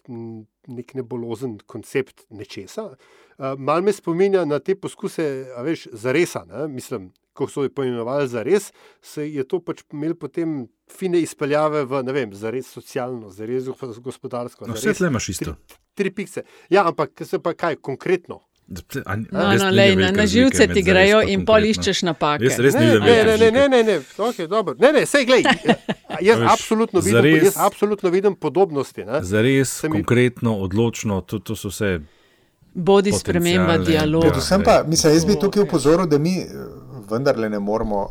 nek 0.70 0.93
nebolozen 0.97 1.58
koncept 1.70 2.26
nečesa. 2.30 2.91
Uh, 2.91 3.53
mal 3.58 3.84
me 3.86 3.93
spominja 3.93 4.45
na 4.45 4.62
te 4.64 4.78
poskuse, 4.80 5.26
a 5.58 5.66
veš, 5.66 5.89
za 5.93 6.14
resa, 6.16 6.45
ne? 6.49 6.68
mislim, 6.72 7.12
ko 7.36 7.49
so 7.51 7.66
jo 7.66 7.74
poimenovali 7.76 8.28
za 8.32 8.45
res, 8.47 8.70
se 9.03 9.26
je 9.28 9.43
to 9.43 9.60
pač 9.60 9.84
imel 9.91 10.16
potem 10.16 10.66
fine 10.91 11.20
izpeljave 11.20 11.84
v, 11.89 12.01
ne 12.08 12.16
vem, 12.16 12.34
za 12.34 12.53
res 12.53 12.70
socialno, 12.72 13.30
za 13.34 13.47
res 13.49 13.68
gospodarsko. 14.06 14.70
No, 14.70 14.78
vse 14.78 14.95
tle 14.95 15.12
imaš 15.12 15.30
isto. 15.36 15.58
Tri, 15.68 15.82
tri 15.99 16.14
pikce. 16.22 16.45
Ja, 16.72 16.86
ampak 16.88 17.26
se 17.28 17.41
pa 17.43 17.53
kaj 17.58 17.82
konkretno? 17.84 18.39
No, 18.68 19.53
no, 19.57 19.70
lej, 19.70 19.95
na, 19.95 20.11
na 20.11 20.26
živce 20.26 20.68
ti 20.68 20.82
grejo 20.82 21.20
in 21.22 21.43
pol 21.45 21.68
iščeš 21.70 22.01
napake. 22.07 22.47
Jaz 22.47 22.57
res 22.66 22.74
ne, 22.74 22.88
ne, 22.97 22.99
ne, 22.99 23.36
ne, 23.38 23.51
ne, 23.51 23.68
ne, 23.70 23.82
ne, 23.84 23.97
okay, 24.18 24.47
ne, 24.82 24.91
ne, 24.91 25.03
sej 25.05 25.28
glej. 25.30 25.45
Jaz 26.26 26.39
absolutno 26.49 27.01
vidim, 27.03 27.18
zares, 27.18 27.43
jaz 27.43 27.57
absolutno 27.59 28.09
vidim 28.09 28.36
podobnosti. 28.39 29.03
Za 29.22 29.41
res, 29.43 29.82
konkretno, 29.91 30.55
odločno, 30.63 31.20
to, 31.22 31.39
to 31.43 31.57
so 31.59 31.70
vse. 31.70 31.99
Bodi 32.74 33.11
sprememba 33.11 33.78
dialoga. 33.84 34.32
Predvsem 34.32 34.63
pa, 34.63 34.78
mislim, 34.88 35.13
jaz 35.13 35.26
bi 35.28 35.36
tukaj 35.39 35.66
upozoril, 35.68 36.07
da 36.07 36.18
mi 36.18 36.38
vendarle 37.11 37.49
ne 37.49 37.59
moremo 37.59 38.07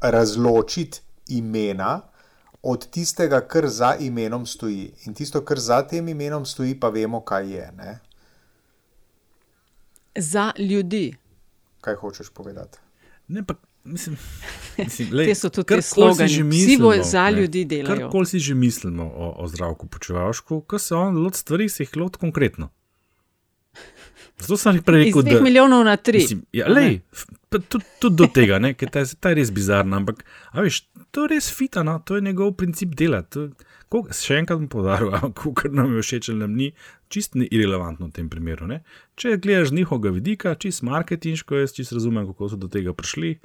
razločiti 0.00 1.00
imena 1.28 2.00
od 2.62 2.86
tistega, 2.90 3.40
kar 3.40 3.68
za 3.68 3.94
imenom 4.00 4.46
stoji. 4.46 4.92
In 5.06 5.14
tisto, 5.14 5.40
kar 5.40 5.58
za 5.58 5.82
tem 5.88 6.08
imenom 6.08 6.46
stoji, 6.46 6.76
pa 6.80 6.92
vemo, 6.92 7.20
kaj 7.20 7.50
je. 7.50 7.70
Ne? 7.76 7.98
Za 10.14 10.52
ljudi. 10.58 11.14
Kaj 11.80 11.94
hočeš 11.94 12.30
povedati? 12.30 12.78
Ne, 13.28 13.44
pa, 13.46 13.54
mislim, 13.84 14.16
mislim, 14.78 15.08
lej, 15.12 15.26
te 15.26 15.34
so 15.34 15.48
tudi 15.48 15.66
te 15.66 15.82
slogane. 15.82 16.28
Vsi 16.50 16.78
bojo 16.80 17.02
za 17.04 17.30
ne, 17.30 17.40
ljudi 17.40 17.64
delati. 17.64 18.00
Karkoli 18.00 18.26
si 18.26 18.38
že 18.38 18.54
mislimo 18.54 19.04
o, 19.04 19.34
o 19.38 19.48
zdravku 19.48 19.86
počevalšku, 19.86 20.60
ko 20.60 20.78
se 20.78 20.94
on 20.94 21.24
lot 21.24 21.34
stvari, 21.34 21.68
se 21.68 21.82
jih 21.82 21.96
lot 21.96 22.16
konkretno. 22.16 22.70
Zato 24.42 24.56
sem 24.56 24.76
jih 24.76 24.82
prej 24.82 25.04
rekel, 25.04 25.26
je 25.26 25.38
5 25.38 25.42
milijonov 25.42 25.84
na 25.84 25.96
3. 25.96 26.14
Mislim, 26.14 26.44
ja, 26.52 26.68
lej, 26.68 27.00
tudi, 27.50 27.84
tudi 28.00 28.16
do 28.16 28.26
tega, 28.26 28.58
ker 28.74 28.90
ta, 28.90 29.04
ta 29.20 29.30
je 29.30 29.38
res 29.38 29.52
bizarna. 29.54 30.00
Ampak, 30.02 30.24
veš, 30.56 30.82
to 31.14 31.26
je 31.26 31.36
res 31.36 31.50
fitano, 31.54 32.00
to 32.04 32.18
je 32.18 32.24
njegov 32.26 32.56
princip 32.58 32.96
dela. 32.98 33.22
To, 33.34 33.48
ko, 33.92 34.02
še 34.16 34.40
enkrat 34.42 34.58
bom 34.58 34.70
podaril, 34.72 35.14
kako 35.38 35.70
nam 35.76 35.94
je 35.98 36.06
všeč, 36.06 36.32
nam 36.38 36.56
ni, 36.58 36.72
čist 37.12 37.36
ni 37.38 37.46
irrelevantno 37.52 38.08
v 38.08 38.16
tem 38.16 38.30
primeru. 38.32 38.68
Ne? 38.70 38.80
Če 39.20 39.36
gledaš 39.42 39.74
njihovega 39.76 40.14
vidika, 40.16 40.54
čist 40.58 40.84
marketinško, 40.88 41.60
jaz 41.60 41.76
čist 41.76 41.94
razumem, 41.96 42.26
kako 42.32 42.52
so 42.52 42.60
do 42.60 42.70
tega 42.72 42.94
prišli. 42.96 43.36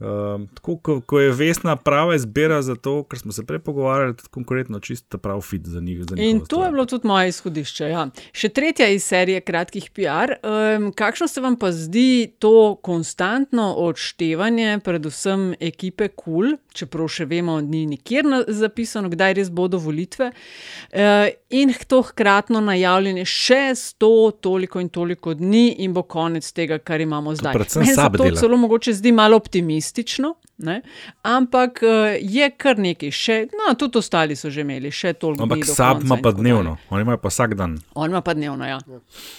Um, 0.00 0.46
tako, 0.54 0.76
ko, 0.76 1.00
ko 1.00 1.20
je 1.20 1.32
vesna 1.32 1.76
prava 1.76 2.14
izbira 2.14 2.62
za 2.62 2.74
to, 2.74 3.02
kar 3.02 3.18
smo 3.18 3.32
se 3.32 3.44
prej 3.46 3.58
pogovarjali, 3.58 4.14
tudi 4.16 4.28
konkretno 4.32 4.80
čisto 4.80 5.18
prav 5.18 5.40
fit 5.40 5.66
za 5.66 5.80
njih. 5.80 6.04
Za 6.08 6.16
In 6.16 6.38
to 6.40 6.44
stvar. 6.46 6.66
je 6.66 6.72
bilo 6.72 6.86
tudi 6.86 7.06
moje 7.06 7.28
izhodišče. 7.28 7.88
Ja. 7.88 8.06
Še 8.32 8.48
tretja 8.48 8.88
iz 8.88 9.04
serije 9.04 9.42
kratkih 9.44 9.90
PR. 9.92 10.38
Um, 10.40 10.86
kakšno 10.96 11.28
se 11.28 11.40
vam 11.44 11.58
pa 11.60 11.68
zdi 11.72 12.32
to 12.38 12.78
konstantno 12.82 13.74
odštevanje, 13.76 14.78
predvsem 14.84 15.52
ekipe 15.60 16.08
KUL, 16.08 16.24
cool, 16.24 16.56
čeprav 16.72 17.12
še 17.12 17.28
vemo, 17.28 17.58
ni 17.60 17.84
nikjer 17.90 18.24
zapisano, 18.48 19.12
kdaj 19.12 19.36
res 19.36 19.52
bodo 19.52 19.76
volitve, 19.76 20.30
uh, 20.32 21.28
in 21.50 21.74
to 21.88 22.00
hkratno 22.08 22.64
najavljanje 22.64 23.26
še 23.28 23.60
sto, 23.76 24.30
toliko 24.40 24.80
in 24.80 24.88
toliko 24.88 25.36
dni, 25.36 25.76
in 25.84 25.92
bo 25.92 26.06
konec 26.08 26.48
tega, 26.56 26.80
kar 26.80 27.04
imamo 27.04 27.36
zdaj. 27.36 27.60
Meni 27.76 27.94
se 27.94 28.10
to 28.16 28.32
celo 28.40 28.56
mogoče 28.56 28.96
zdi 28.96 29.12
malo 29.12 29.36
optimistično 29.36 29.89
optimistično, 29.90 30.34
ne? 30.58 30.82
ampak 31.22 31.82
uh, 31.82 32.16
je 32.20 32.50
kar 32.56 32.78
nekaj, 32.78 33.10
še, 33.10 33.36
no, 33.52 33.74
tudi 33.74 33.98
ostali 33.98 34.36
so 34.36 34.50
že 34.50 34.62
imeli, 34.62 34.90
še 34.90 35.12
toliko. 35.18 35.44
Ampak 35.44 35.66
sab 35.66 36.02
ima 36.04 36.18
pa 36.22 36.32
dnevno, 36.32 36.76
oni 36.90 37.02
imajo 37.02 37.18
pa 37.18 37.28
vsak 37.28 37.54
dan. 37.58 37.78
On 37.94 38.10
ima 38.10 38.20
pa 38.22 38.34
dnevno, 38.34 38.66
ja. 38.66 38.78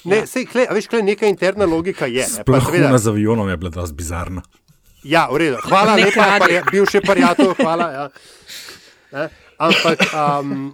Ne, 0.04 0.22
ja. 0.22 0.28
Sej, 0.28 0.48
kle, 0.52 0.68
veš, 0.72 0.90
kle, 0.92 1.02
neka 1.06 1.28
interna 1.28 1.66
logika 1.66 2.10
je. 2.10 2.26
Sploh 2.42 2.72
na 2.84 2.98
zavionom 2.98 3.50
je 3.50 3.58
bilo 3.58 3.72
dosti 3.72 3.96
bizarno. 3.96 4.44
Ja, 5.04 5.28
v 5.32 5.42
redu. 5.42 5.62
Hvala 5.66 5.96
lepa, 5.98 6.62
bil 6.70 6.86
še 6.86 7.02
prijatelj, 7.02 7.56
hvala. 7.62 7.88
Ja. 7.96 9.30
Ampak. 9.62 10.04
Um, 10.14 10.74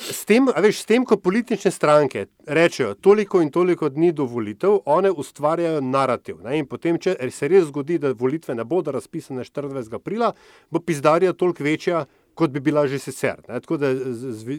S 0.00 0.24
tem, 0.24 0.46
veš, 0.48 0.80
s 0.80 0.88
tem, 0.88 1.04
ko 1.04 1.18
politične 1.20 1.70
stranke 1.70 2.24
rečejo, 2.48 2.94
toliko 3.04 3.42
in 3.44 3.50
toliko 3.52 3.90
dni 3.92 4.12
do 4.16 4.24
volitev, 4.24 4.78
one 4.88 5.10
ustvarjajo 5.10 5.82
narativ. 5.84 6.38
Ne? 6.44 6.56
In 6.58 6.68
potem, 6.68 6.96
če 6.98 7.16
se 7.30 7.48
res 7.52 7.66
zgodi, 7.68 7.98
da 8.00 8.14
volitve 8.16 8.56
ne 8.56 8.64
bodo 8.64 8.94
razpisane 8.96 9.44
24. 9.44 9.92
aprila, 10.00 10.32
bo 10.70 10.80
pizdarija 10.80 11.34
toliko 11.36 11.66
večja, 11.66 12.06
kot 12.34 12.54
bi 12.54 12.64
bila 12.64 12.86
že 12.88 12.98
sicer. 12.98 13.42
Tako 13.44 13.76
da 13.76 13.92
z, 13.94 14.32
z, 14.40 14.58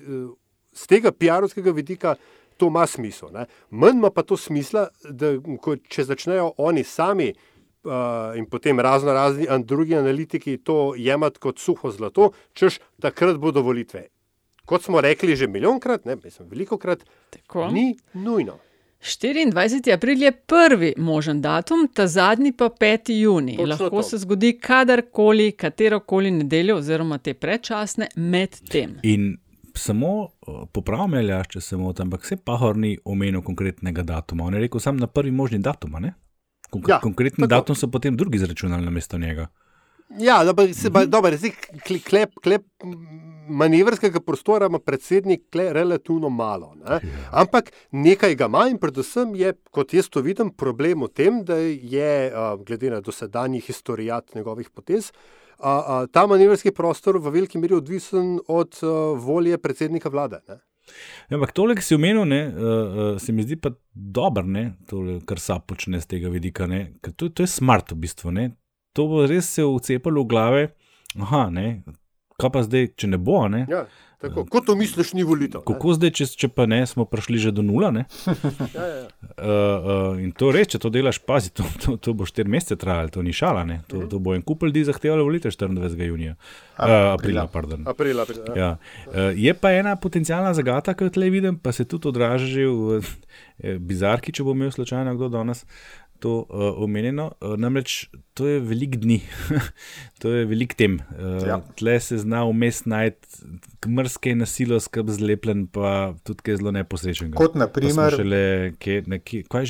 z 0.78 0.88
tega 0.88 1.12
PR-ovskega 1.12 1.74
vidika 1.74 2.16
to 2.58 2.70
ima 2.70 2.86
smisel. 2.88 3.34
Ne? 3.34 3.48
Manj 3.72 3.98
ima 3.98 4.14
pa 4.14 4.22
to 4.22 4.38
smisla, 4.38 4.90
da 5.10 5.34
ko, 5.58 5.76
če 5.82 6.06
začnejo 6.12 6.54
oni 6.58 6.84
sami. 6.84 7.34
Uh, 7.82 8.36
in 8.38 8.46
potem 8.46 8.78
razno 8.78 9.10
razni 9.10 9.48
drugi 9.66 9.96
analitiki 9.98 10.60
to 10.62 10.94
jemati 10.94 11.42
kot 11.42 11.58
suho 11.58 11.90
zlato, 11.90 12.28
češ 12.54 12.78
takrat 13.02 13.40
bodo 13.42 13.64
volitve 13.66 14.04
kot 14.72 14.84
smo 14.88 15.02
rekli 15.02 15.36
že 15.36 15.48
milijonkrat, 15.48 16.06
ne 16.06 16.16
mislim, 16.24 16.48
veliko 16.50 16.78
krat, 16.78 17.04
Tako. 17.30 17.68
ni 17.72 17.98
nujno. 18.14 18.58
24. 19.02 19.94
april 19.94 20.22
je 20.22 20.32
prvi 20.32 20.94
možen 20.98 21.42
datum, 21.42 21.88
ta 21.94 22.08
zadnji 22.08 22.52
pa 22.52 22.70
5. 22.70 23.12
juni. 23.12 23.58
Točno 23.58 23.70
Lahko 23.70 23.90
to. 23.90 24.04
se 24.04 24.18
zgodi 24.18 24.54
kadarkoli, 24.60 25.52
katero 25.52 26.00
koli 26.00 26.32
nedeljo, 26.32 26.78
oziroma 26.78 27.18
te 27.18 27.34
predčasne 27.34 28.08
med 28.16 28.60
tem. 28.70 28.94
In 29.04 29.38
samo 29.76 30.28
popravim, 30.72 31.14
ali 31.14 31.44
če 31.50 31.62
se 31.62 31.78
motim, 31.78 32.08
ampak 32.08 32.26
se 32.26 32.38
pahor 32.38 32.78
ni 32.78 32.98
omenil 33.06 33.42
konkretnega 33.42 34.04
datuma. 34.04 34.46
On 34.46 34.54
je 34.54 34.62
rekel 34.62 34.80
sam 34.80 34.98
na 34.98 35.08
prvi 35.08 35.32
možni 35.32 35.60
datum. 35.60 35.98
Konk 36.70 36.88
ja, 36.88 37.00
konkretni 37.00 37.42
tako. 37.42 37.50
datum 37.50 37.76
so 37.76 37.92
potem 37.92 38.16
drugi 38.18 38.38
izračunali 38.38 38.86
na 38.86 38.92
mesto 38.92 39.18
njega. 39.18 39.48
Ja, 40.20 40.44
dobro, 40.44 40.68
se, 40.74 40.90
ba, 40.90 41.06
dobro, 41.06 41.38
zdaj, 41.38 41.52
kle- 41.88 42.04
klep, 42.04 42.34
klep 42.44 42.66
manevrskega 43.50 44.20
prostora 44.20 44.66
ima 44.66 44.80
predsednik 44.80 45.44
kle, 45.52 45.74
relativno 45.74 46.30
malo. 46.30 46.74
Ne? 46.76 47.00
Ampak 47.32 47.72
nekaj 47.92 48.36
ga 48.36 48.46
ima 48.46 48.66
in 48.70 48.80
predvsem 48.80 49.36
je, 49.36 49.54
kot 49.72 49.94
jaz 49.94 50.10
to 50.10 50.22
vidim, 50.22 50.52
problem 50.56 51.06
v 51.06 51.12
tem, 51.16 51.44
da 51.46 51.56
je, 51.56 52.32
glede 52.66 52.92
na 52.92 53.02
dosedanji 53.02 53.60
historijat 53.60 54.36
njegovih 54.36 54.70
potez, 54.70 55.12
a, 55.60 55.72
a, 55.72 56.06
ta 56.12 56.26
manevrski 56.28 56.72
prostor 56.72 57.18
v 57.22 57.32
veliki 57.32 57.60
meri 57.62 57.78
odvisen 57.78 58.40
od 58.48 58.80
a, 58.82 58.98
volje 59.16 59.58
predsednika 59.58 60.10
vlade. 60.10 60.42
Ne? 60.48 60.60
Ja, 61.30 61.38
ampak 61.38 61.54
tole, 61.56 61.76
ki 61.78 61.86
si 61.86 61.96
omenil, 61.96 62.26
ne, 62.28 62.40
uh, 62.50 63.20
se 63.22 63.32
mi 63.32 63.46
zdi 63.46 63.56
pa 63.62 63.70
dobro, 63.94 64.44
ne, 64.44 64.74
tole, 64.90 65.20
kar 65.28 65.40
sa 65.40 65.60
počne 65.60 66.02
z 66.02 66.10
tega 66.16 66.32
vidika. 66.34 66.68
Ne, 66.68 66.82
to, 67.16 67.30
to 67.30 67.46
je 67.46 67.52
smart 67.52 67.94
v 67.94 68.00
bistvu. 68.02 68.34
Ne. 68.36 68.50
To 68.94 69.08
bo 69.08 69.26
res 69.28 69.48
se 69.56 69.64
ucepalo 69.64 70.24
v 70.24 70.28
glave. 70.28 70.64
Aha, 71.20 71.50
ne, 71.52 71.82
kaj 72.42 72.54
pa 72.54 72.64
zdaj, 72.66 72.94
če 72.98 73.12
ne 73.14 73.20
bo? 73.22 73.44
Ne? 73.52 73.66
Ja, 73.70 73.84
tako, 74.22 74.44
kot 74.50 74.66
to 74.70 74.76
misliš, 74.80 75.14
ni 75.18 75.26
volitev. 75.28 75.64
Kako 75.68 75.96
zdaj, 75.98 76.14
če, 76.18 76.28
če 76.44 76.50
pa 76.54 76.66
ne, 76.70 76.80
smo 76.90 77.06
prišli 77.10 77.42
že 77.42 77.54
do 77.56 77.66
nula? 77.66 77.92
Ne? 77.94 78.06
Ja, 78.72 78.86
ja. 78.88 79.08
Uh, 79.42 79.48
uh, 79.48 80.20
in 80.22 80.32
to 80.38 80.52
res, 80.54 80.70
če 80.72 80.80
to 80.82 80.90
delaš, 80.94 81.20
pazi, 81.28 81.52
to, 81.56 81.66
to, 81.82 81.96
to 82.02 82.14
bo 82.18 82.26
štiri 82.28 82.50
mesece 82.52 82.78
trajalo, 82.80 83.12
to 83.14 83.24
ni 83.26 83.34
šala. 83.36 83.64
Ne? 83.68 83.80
To, 83.92 84.04
to 84.10 84.20
bo 84.24 84.36
en 84.36 84.44
kup 84.46 84.64
ljudi 84.66 84.84
zahtevalo 84.88 85.26
volitev 85.28 85.54
24. 85.54 86.08
junija. 86.08 86.36
Uh, 86.78 87.12
aprila, 87.12 87.46
pardon. 87.52 87.84
Aprila, 87.90 88.26
aprila, 88.26 88.56
ja. 88.56 88.60
Ja. 88.62 88.72
Uh, 89.08 89.32
je 89.38 89.54
pa 89.58 89.74
ena 89.76 89.96
potencijalna 90.00 90.54
zagata, 90.58 90.96
ki 90.98 91.10
jo 91.10 91.16
tle 91.18 91.32
vidim, 91.34 91.58
pa 91.62 91.74
se 91.76 91.86
tudi 91.90 92.10
odraža 92.12 92.48
že 92.52 92.68
v 92.70 93.02
eh, 93.02 93.78
bizarki, 93.80 94.34
če 94.36 94.46
bo 94.48 94.56
imel 94.58 94.72
slučajno 94.74 95.16
kdo 95.18 95.32
danes. 95.34 95.66
To 96.22 96.44
uh, 96.44 96.78
omenjeno, 96.78 97.32
uh, 97.42 97.56
namreč 97.58 98.04
to 98.34 98.46
je 98.46 98.60
velik 98.62 98.96
dni, 98.96 99.16
to 100.22 100.30
je 100.30 100.46
velik 100.46 100.74
tem. 100.74 101.00
Uh, 101.12 101.42
ja. 101.42 101.56
Tle 101.74 101.96
se 102.00 102.18
zna 102.18 102.44
vmes 102.46 102.84
najti 102.86 103.42
mrske 103.90 104.36
nasilo, 104.36 104.78
skrb 104.78 105.10
zlepljen, 105.10 105.64
pa 105.68 106.14
tudi 106.24 106.46
kaj 106.46 106.58
zelo 106.58 106.72
neposrečen. 106.72 107.34
Kot 107.34 107.56
na 107.56 107.66
primer- 107.68 108.14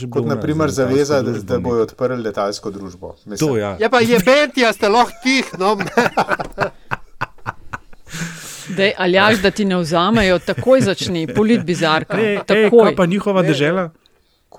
Kot 0.10 0.28
naprimer 0.28 0.70
zaveza, 0.72 1.22
da, 1.22 1.32
da 1.32 1.60
bojo 1.62 1.84
odprli 1.84 2.20
letalsko 2.20 2.68
družbo. 2.70 3.16
Mislim. 3.26 3.40
To, 3.40 3.56
ja. 3.56 3.78
Ja, 3.80 3.88
pa 3.90 4.04
je 4.04 4.20
bentja, 4.20 4.74
ste 4.74 4.90
lahko 4.90 5.16
tih. 5.24 5.56
No. 5.58 5.78
Dej, 8.70 8.92
aljaš, 8.98 9.40
da 9.40 9.52
ti 9.52 9.66
ne 9.66 9.78
vzamejo, 9.78 10.40
takoj 10.42 10.82
začni, 10.82 11.28
polit 11.28 11.64
bizarka. 11.64 12.20
Ej, 12.20 12.28
ej, 12.28 12.44
takoj. 12.44 12.86
kaj 12.86 12.96
pa 12.96 13.06
njihova 13.06 13.42
dežela? 13.42 13.90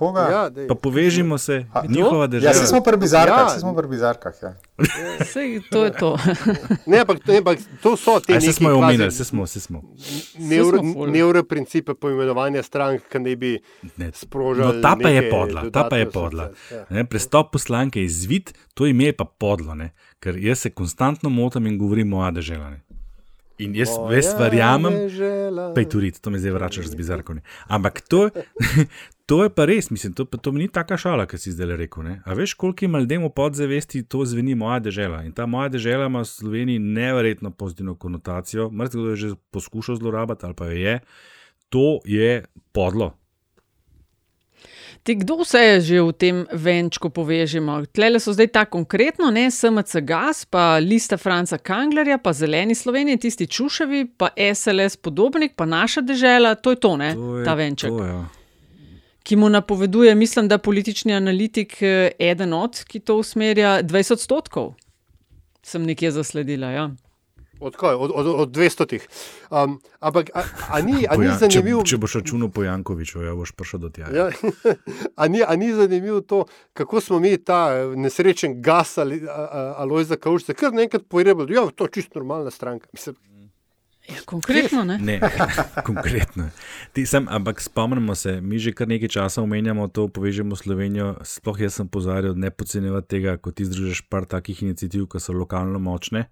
Koga? 0.02 0.20
Ja, 0.26 0.42
dej. 0.50 0.66
Pa 0.66 0.74
povežimo 0.74 1.38
se, 1.38 1.66
A, 1.72 1.86
njihova 1.86 2.24
Ja, 2.24 2.26
dežela. 2.28 2.54
se 2.54 2.66
smo 2.66 2.80
pri 2.80 2.96
bizarkah, 2.96 3.38
Ja. 3.38 3.42
ja. 3.44 3.60
smo 3.60 3.70
pri 3.72 3.86
bizarkah. 3.86 4.34
Ja. 4.42 4.50
Sej, 5.24 5.60
to 5.70 5.84
je 5.84 5.92
to. 5.92 6.18
Ne, 6.86 6.98
ampak, 6.98 7.22
ne, 7.22 7.38
ampak 7.38 7.58
to 7.78 7.94
so 7.96 8.18
te 8.18 8.34
Aj, 8.34 8.40
se 8.40 8.46
neki 8.46 8.56
smo 8.56 8.68
omenili, 8.70 9.10
se 9.10 9.24
smo, 9.24 9.46
se 9.46 9.60
smo. 9.60 9.82
Smo 9.94 10.82
ful. 10.92 11.06
nevroprincipe 11.06 11.94
poimenovanja 11.94 12.62
strank, 12.62 13.06
ki 13.06 13.18
ne 13.20 13.36
bi 13.36 13.52
sprožili. 14.12 14.66
No, 14.66 14.82
ta 14.82 14.96
pa 14.98 15.08
je 15.08 15.30
podla, 15.30 15.70
ta 15.70 15.84
pa 15.84 15.96
je 15.96 16.10
podla. 16.10 16.50
Ja. 16.66 16.82
Ne, 16.90 17.04
prestop 17.04 17.52
poslanke 17.52 18.00
je 18.00 18.04
izvid, 18.04 18.50
to 18.74 18.86
ime 18.86 19.04
je 19.04 19.12
pa 19.12 19.24
podlo, 19.24 19.74
ne? 19.74 19.92
ker 20.18 20.36
jaz 20.36 20.58
se 20.58 20.70
konstantno 20.70 21.30
motim 21.30 21.66
in 21.66 21.78
govorim 21.78 22.12
o 22.12 22.22
adeželani. 22.22 22.76
In 23.62 23.76
jaz, 23.78 23.94
jaz 24.10 24.32
verjamem, 24.38 24.96
dežela. 25.06 25.70
pejturit, 25.76 26.18
to 26.20 26.30
me 26.30 26.40
zdaj 26.42 26.56
vračaš 26.56 26.90
z 26.90 26.98
bizarkami. 26.98 27.42
Ampak 27.70 28.00
to, 28.10 28.28
to 29.30 29.42
je 29.44 29.52
pa 29.54 29.66
res, 29.68 29.90
mislim, 29.94 30.16
to, 30.18 30.26
to 30.26 30.52
ni 30.56 30.68
taka 30.68 30.98
šala, 30.98 31.26
ki 31.30 31.38
si 31.38 31.54
zdaj 31.54 31.76
rekel. 31.78 32.04
Ne? 32.06 32.18
A 32.26 32.34
veš, 32.38 32.56
koliko 32.58 32.84
ima 32.84 33.02
ljudem 33.02 33.24
v 33.26 33.30
podzavesti 33.30 34.02
to 34.02 34.24
zveni 34.26 34.56
moja 34.58 34.80
dežela. 34.82 35.22
In 35.22 35.32
ta 35.32 35.46
moja 35.46 35.70
dežela 35.72 36.10
ima 36.10 36.24
v 36.26 36.30
Sloveniji 36.32 36.82
neverjetno 36.82 37.54
pozitivno 37.54 37.94
konotacijo. 37.94 38.70
Mrzko 38.70 39.08
je 39.12 39.16
že 39.16 39.34
poskušal 39.54 40.02
zlorabiti 40.02 40.46
ali 40.46 40.54
pa 40.54 40.66
jo 40.66 40.76
je. 40.76 41.00
To 41.70 42.00
je 42.04 42.44
podlo. 42.72 43.21
Ti, 45.02 45.14
kdo 45.14 45.42
vse 45.42 45.58
je 45.58 45.80
že 45.80 45.98
v 45.98 46.12
tem 46.14 46.36
venčku 46.54 47.10
povežemo? 47.10 47.90
Tlele 47.90 48.22
so 48.22 48.30
zdaj 48.30 48.48
ta 48.54 48.62
konkretno, 48.62 49.34
ne 49.34 49.50
SMC 49.50 49.98
Gas, 50.06 50.46
pa 50.46 50.78
lista 50.78 51.18
Franca 51.18 51.58
Kanglerja, 51.58 52.22
pa 52.22 52.30
Zeleni 52.30 52.74
Slovenije, 52.74 53.26
tisti 53.26 53.46
čuševi, 53.50 54.14
pa 54.14 54.30
SLS 54.38 55.02
podobnik, 55.02 55.58
pa 55.58 55.66
naša 55.66 56.06
dežela, 56.06 56.54
to 56.54 56.70
je 56.70 56.78
to, 56.78 56.94
ne, 56.96 57.14
To 57.18 57.38
je, 57.38 57.44
ta 57.44 57.54
venček. 57.58 57.90
To, 57.90 58.04
ja. 58.06 58.20
Ki 59.22 59.36
mu 59.36 59.50
napoveduje, 59.50 60.14
mislim, 60.14 60.46
da 60.48 60.62
politični 60.62 61.14
analitik, 61.14 61.82
eh, 61.82 62.14
eden 62.18 62.54
od, 62.54 62.84
ki 62.86 63.00
to 63.02 63.18
usmerja, 63.18 63.82
20 63.82 64.12
odstotkov. 64.12 64.74
Sem 65.62 65.82
nekje 65.82 66.10
zasledila. 66.14 66.70
Ja. 66.70 66.90
Od, 67.62 67.76
kaj, 67.78 67.94
od, 67.94 68.10
od, 68.14 68.26
od 68.26 68.50
200. 68.50 68.98
Um, 69.50 69.78
ampak, 70.00 70.30
a, 70.34 70.42
a, 70.70 70.80
ni, 70.82 71.06
a 71.06 71.14
ni 71.16 71.26
Pojan- 71.26 71.38
zanimivo? 71.38 71.84
Če, 71.86 71.94
če 71.94 72.00
boš 72.02 72.16
računal 72.18 72.50
po 72.50 72.64
Jankoviču, 72.66 73.22
ja, 73.22 73.34
boš 73.38 73.54
prišel 73.54 73.84
do 73.86 73.90
tja. 73.94 74.10
Ja. 74.10 74.28
A, 75.22 75.28
ni, 75.28 75.42
a 75.46 75.54
ni 75.56 75.70
zanimivo 75.72 76.20
to, 76.20 76.44
kako 76.74 77.00
smo 77.00 77.18
mi 77.22 77.36
ta 77.38 77.60
eh, 77.70 77.96
nesrečen 77.96 78.58
gas 78.62 78.98
ali 78.98 79.22
Alojza 79.76 80.16
Kaušca 80.16 80.54
kar 80.58 80.74
naenkrat 80.74 81.06
porebili, 81.08 81.54
da 81.54 81.60
je 81.60 81.76
to 81.76 81.86
čisto 81.86 82.18
normalna 82.18 82.50
stranka. 82.50 82.88
Mislim, 82.92 83.16
Ja, 84.08 84.18
konkretno, 84.26 84.82
ne? 84.84 84.98
Ne, 84.98 85.20
konkretno. 85.88 86.48
Sem, 87.06 87.26
ampak 87.30 87.60
spomnimo 87.60 88.14
se, 88.14 88.40
mi 88.40 88.58
že 88.58 88.72
kar 88.74 88.88
nekaj 88.90 89.08
časa 89.08 89.42
omenjamo 89.42 89.86
to, 89.94 90.08
povežemo 90.10 90.58
Slovenijo. 90.58 91.22
Sploh 91.22 91.60
jaz 91.62 91.78
sem 91.78 91.86
pozarjal, 91.86 92.34
ne 92.34 92.50
podcenjevati 92.50 93.08
tega, 93.08 93.36
ko 93.38 93.54
ti 93.54 93.62
združiš 93.62 94.02
par 94.10 94.26
takih 94.26 94.62
inicijativ, 94.66 95.06
ki 95.06 95.22
so 95.22 95.36
lokalno 95.36 95.78
močne, 95.78 96.24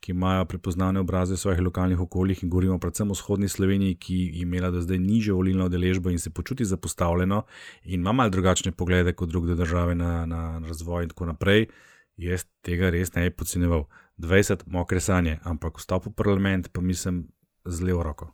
ki 0.00 0.16
imajo 0.16 0.48
prepoznavne 0.48 1.04
obraze 1.04 1.36
v 1.36 1.42
svojih 1.44 1.60
lokalnih 1.68 2.00
okoljih 2.00 2.42
in 2.42 2.48
govorimo 2.48 2.78
predvsem 2.80 3.12
o 3.12 3.18
vzhodni 3.18 3.48
Sloveniji, 3.48 4.00
ki 4.00 4.16
je 4.16 4.48
imela 4.48 4.72
do 4.72 4.80
zdaj 4.80 4.98
nižjo 4.98 5.36
volilno 5.36 5.68
udeležbo 5.68 6.08
in 6.10 6.18
se 6.18 6.30
počuti 6.30 6.64
zapostavljeno 6.64 7.42
in 7.84 8.00
ima 8.00 8.12
malo 8.12 8.30
drugačne 8.30 8.72
poglede 8.72 9.12
kot 9.12 9.28
druge 9.28 9.54
države 9.54 9.94
na, 9.94 10.24
na 10.26 10.62
razvoj 10.64 11.04
in 11.04 11.12
tako 11.12 11.28
naprej. 11.28 11.68
Jaz 12.16 12.48
tega 12.64 12.88
res 12.90 13.12
ne 13.14 13.28
bi 13.28 13.36
podcenjeval. 13.36 13.84
20 14.18 14.62
mokre 14.66 15.00
sanje, 15.00 15.38
ampak 15.44 15.78
vstop 15.78 16.06
v 16.06 16.10
parlament 16.12 16.68
pa 16.68 16.80
mislim 16.80 17.28
z 17.64 17.80
levo 17.80 18.02
roko. 18.02 18.32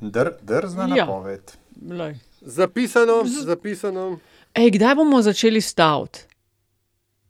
Dr, 0.00 0.30
drzna 0.42 0.86
Ja. 0.86 1.04
napoved. 1.04 1.52
Lej. 1.82 2.14
zapisano, 2.40 3.12
zapisano. 3.24 4.18
Ej, 4.54 4.70
kdaj 4.70 4.94
bomo 4.94 5.22
začeli 5.22 5.60
staviti? 5.60 6.18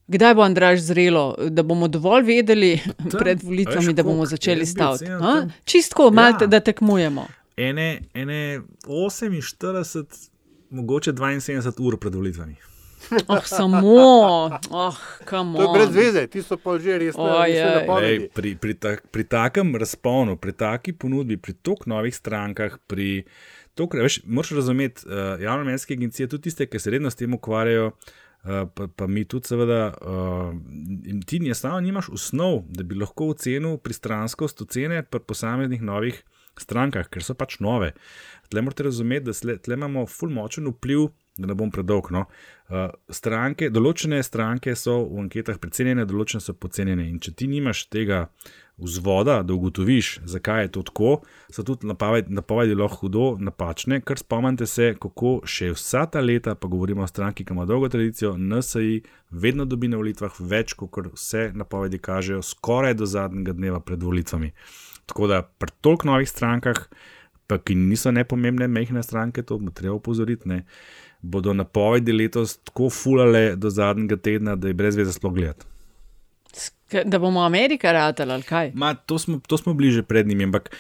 Kdaj 0.09 0.35
bo 0.35 0.43
Andraž 0.43 0.79
zrelo, 0.81 1.23
da 1.49 1.63
bomo 1.63 1.89
dovolj 1.89 2.23
vedeli 2.25 2.81
pred 3.13 3.43
volitvami, 3.43 3.93
da 3.93 4.03
bomo 4.03 4.27
začeli 4.27 4.67
staviti? 4.67 5.05
Čistko, 5.65 6.11
malo, 6.11 6.37
Ja. 6.41 6.47
da 6.47 6.61
tekmujemo. 6.61 7.27
Ene, 7.57 8.01
ene 8.15 8.61
48, 8.85 10.29
mogoče 10.71 11.13
72 11.13 11.83
ur 11.83 11.99
pred 11.99 12.15
volitvami. 12.15 12.57
Oh, 13.29 13.45
samo, 13.59 13.81
oh, 14.71 14.97
To 15.27 15.63
je 15.63 15.69
brez 15.75 15.95
veze, 15.95 16.27
ti 16.27 16.43
so 16.43 16.57
pa 16.57 16.79
že 16.79 16.99
res 16.99 17.15
Ojej. 17.19 17.63
napovedi. 17.63 18.07
Ej, 18.07 18.19
pri, 18.35 18.55
pri, 18.59 18.75
tak, 18.75 19.07
pri 19.13 19.25
takem 19.25 19.77
razponu, 19.77 20.37
pri 20.37 20.53
taki 20.53 20.93
ponudbi, 20.93 21.39
pri 21.39 21.55
tok 21.63 21.87
novih 21.87 22.15
strankah, 22.15 22.79
pri 22.87 23.25
tok, 23.79 23.99
veš, 24.01 24.23
moraš 24.25 24.57
razumeti, 24.59 25.07
uh, 25.07 25.37
javno-mnenjske 25.43 25.95
agencije, 25.95 26.29
tudi 26.29 26.49
tiste, 26.49 26.67
ki 26.67 26.79
se 26.79 26.91
redno 26.91 27.11
s 27.11 27.19
tem 27.19 27.35
ukvarjajo. 27.35 27.93
Uh, 28.47 28.71
pa, 28.71 28.87
pa 28.87 29.07
mi 29.11 29.25
tudi, 29.27 29.51
seveda, 29.51 29.91
uh, 29.91 30.55
ti 31.27 31.41
enostavno 31.43 31.81
nimaš 31.83 32.13
osnov, 32.15 32.63
da 32.71 32.87
bi 32.87 32.95
lahko 32.95 33.33
ocenil 33.35 33.81
pristranskost 33.83 34.63
ocene 34.63 35.03
pri 35.03 35.21
posameznih 35.27 35.83
novih 35.83 36.23
strankah, 36.61 37.09
ker 37.11 37.25
so 37.27 37.35
pač 37.35 37.59
nove. 37.61 37.93
Tle 38.51 38.63
morate 38.63 38.87
razumeti, 38.87 39.27
da 39.29 39.35
sle, 39.35 39.59
tle 39.59 39.75
imamo 39.77 40.07
ful 40.07 40.31
močen 40.33 40.71
vpliv, 40.71 41.09
da 41.39 41.47
ne 41.47 41.55
bom 41.55 41.71
predolg. 41.71 42.11
No. 42.15 42.27
Uh, 42.67 42.89
stranke, 43.13 43.71
določene 43.71 44.23
stranke 44.27 44.75
so 44.77 44.99
v 45.05 45.27
anketah 45.27 45.59
precenjene, 45.63 46.07
določene 46.09 46.43
so 46.43 46.55
podcenjene. 46.57 47.09
In 47.11 47.21
če 47.23 47.35
ti 47.37 47.49
nimaš 47.51 47.87
tega 47.93 48.27
vzvoda, 48.77 49.39
da 49.43 49.55
ugotoviš, 49.55 50.21
zakaj 50.29 50.63
je 50.65 50.73
to 50.75 50.83
tako, 50.83 51.13
so 51.53 51.63
tudi 51.65 51.87
napovedi, 51.87 52.35
napovedi 52.35 52.75
lahko 52.77 53.07
hudo 53.07 53.27
napačne. 53.41 54.01
Ker 54.05 54.21
spomnite 54.21 54.67
se, 54.69 54.91
kako 55.01 55.39
še 55.49 55.71
vsa 55.73 56.05
ta 56.13 56.21
leta, 56.21 56.55
pa 56.55 56.69
govorimo 56.69 57.05
o 57.05 57.09
stranki, 57.09 57.45
ki 57.45 57.57
ima 57.57 57.65
dolgo 57.69 57.89
tradicijo, 57.93 58.35
NSI 58.37 59.01
vedno 59.31 59.65
dobi 59.65 59.89
na 59.89 60.01
volitvah 60.01 60.41
več, 60.41 60.77
kot 60.77 61.13
vse 61.15 61.51
napovedi 61.57 62.01
kažejo, 62.03 62.43
skoraj 62.45 62.99
do 63.01 63.09
zadnjega 63.09 63.57
dneva 63.57 63.81
pred 63.81 64.03
volitvami. 64.03 64.53
Tako 65.07 65.31
da 65.31 65.43
pri 65.43 65.73
toliko 65.81 66.11
novih 66.11 66.29
strankah, 66.29 66.87
pa 67.47 67.59
ki 67.63 67.79
niso 67.79 68.11
nepomembne, 68.11 68.69
mehne 68.69 69.03
stranke, 69.03 69.43
to 69.47 69.59
bo 69.63 69.71
treba 69.71 69.95
opozoriti, 69.97 70.49
ne, 70.51 70.65
bodo 71.31 71.55
napovedi 71.55 72.13
letos 72.13 72.57
tako 72.65 72.91
fulale 72.91 73.57
do 73.57 73.71
zadnjega 73.71 74.17
tedna, 74.17 74.57
da 74.57 74.69
je 74.69 74.75
brez 74.75 74.97
veze 74.97 75.13
sploh 75.13 75.35
gledati. 75.35 75.67
Da 77.05 77.19
bomo 77.19 77.43
Amerika 77.43 77.93
ratali 77.93 78.33
ali 78.33 78.43
kaj? 78.43 78.71
Ma, 78.75 78.95
to, 78.95 79.19
smo, 79.19 79.41
to 79.47 79.59
smo 79.59 79.75
bliže 79.75 80.03
pred 80.03 80.27
njimi, 80.27 80.45
ampak 80.45 80.71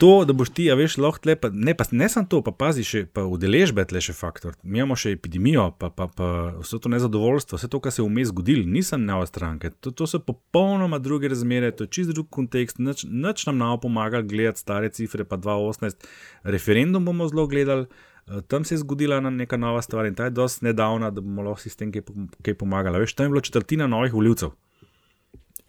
to, 0.00 0.24
da 0.24 0.32
boš 0.32 0.48
ti, 0.56 0.64
a 0.72 0.74
veš, 0.78 0.96
lahko 1.02 1.20
tle, 1.26 1.34
pa, 1.36 1.50
ne, 1.52 1.74
pa 1.76 1.84
ne 1.92 2.06
samo 2.08 2.28
to, 2.30 2.38
pa 2.44 2.54
pazi 2.56 2.84
še, 2.86 3.02
pa 3.12 3.26
udeležbe 3.28 3.84
tle 3.90 4.00
še 4.00 4.14
faktor. 4.16 4.54
Mi 4.62 4.80
imamo 4.80 4.96
še 4.96 5.12
epidemijo, 5.12 5.66
pa, 5.76 5.90
pa, 5.92 6.06
pa 6.08 6.28
vse 6.56 6.78
to 6.80 6.92
nezadovoljstvo, 6.92 7.58
vse 7.60 7.68
to, 7.68 7.80
kar 7.84 7.92
se 7.92 8.00
je 8.00 8.06
vmes 8.06 8.30
zgodilo, 8.30 8.64
nisem 8.64 9.04
nova 9.04 9.28
stranka. 9.28 9.68
To, 9.84 9.92
to 9.92 10.08
so 10.08 10.22
popolnoma 10.24 11.02
druge 11.04 11.28
razmere, 11.28 11.68
to 11.76 11.84
je 11.84 11.92
čist 11.98 12.14
drug 12.14 12.30
kontekst, 12.32 12.80
nič, 12.80 13.04
nič 13.04 13.44
nam 13.50 13.60
ne 13.60 13.74
pomaga 13.82 14.22
gledati 14.24 14.64
stare 14.64 14.88
cifre, 14.96 15.28
pa 15.28 15.36
2018. 15.36 16.08
Referendum 16.56 17.04
bomo 17.04 17.28
zelo 17.28 17.44
gledali. 17.50 17.90
Eh, 18.30 18.40
Tam 18.48 18.64
se 18.64 18.74
je 18.74 18.78
zgodila 18.78 19.20
neka 19.20 19.56
nova 19.56 19.82
stvar 19.82 20.06
in 20.06 20.14
ta 20.14 20.24
je 20.24 20.30
dosti 20.30 20.64
nedavna, 20.64 21.10
da 21.10 21.20
bomo 21.20 21.42
lahko 21.42 21.68
s 21.68 21.76
tem 21.76 21.92
kaj, 21.92 22.02
pom- 22.02 22.28
kaj 22.42 22.54
pomagali. 22.54 23.00
Veš, 23.00 23.14
tam 23.14 23.26
je 23.26 23.30
bilo 23.30 23.40
četrtina 23.40 23.86
novih 23.86 24.14
voljivcev. 24.14 24.50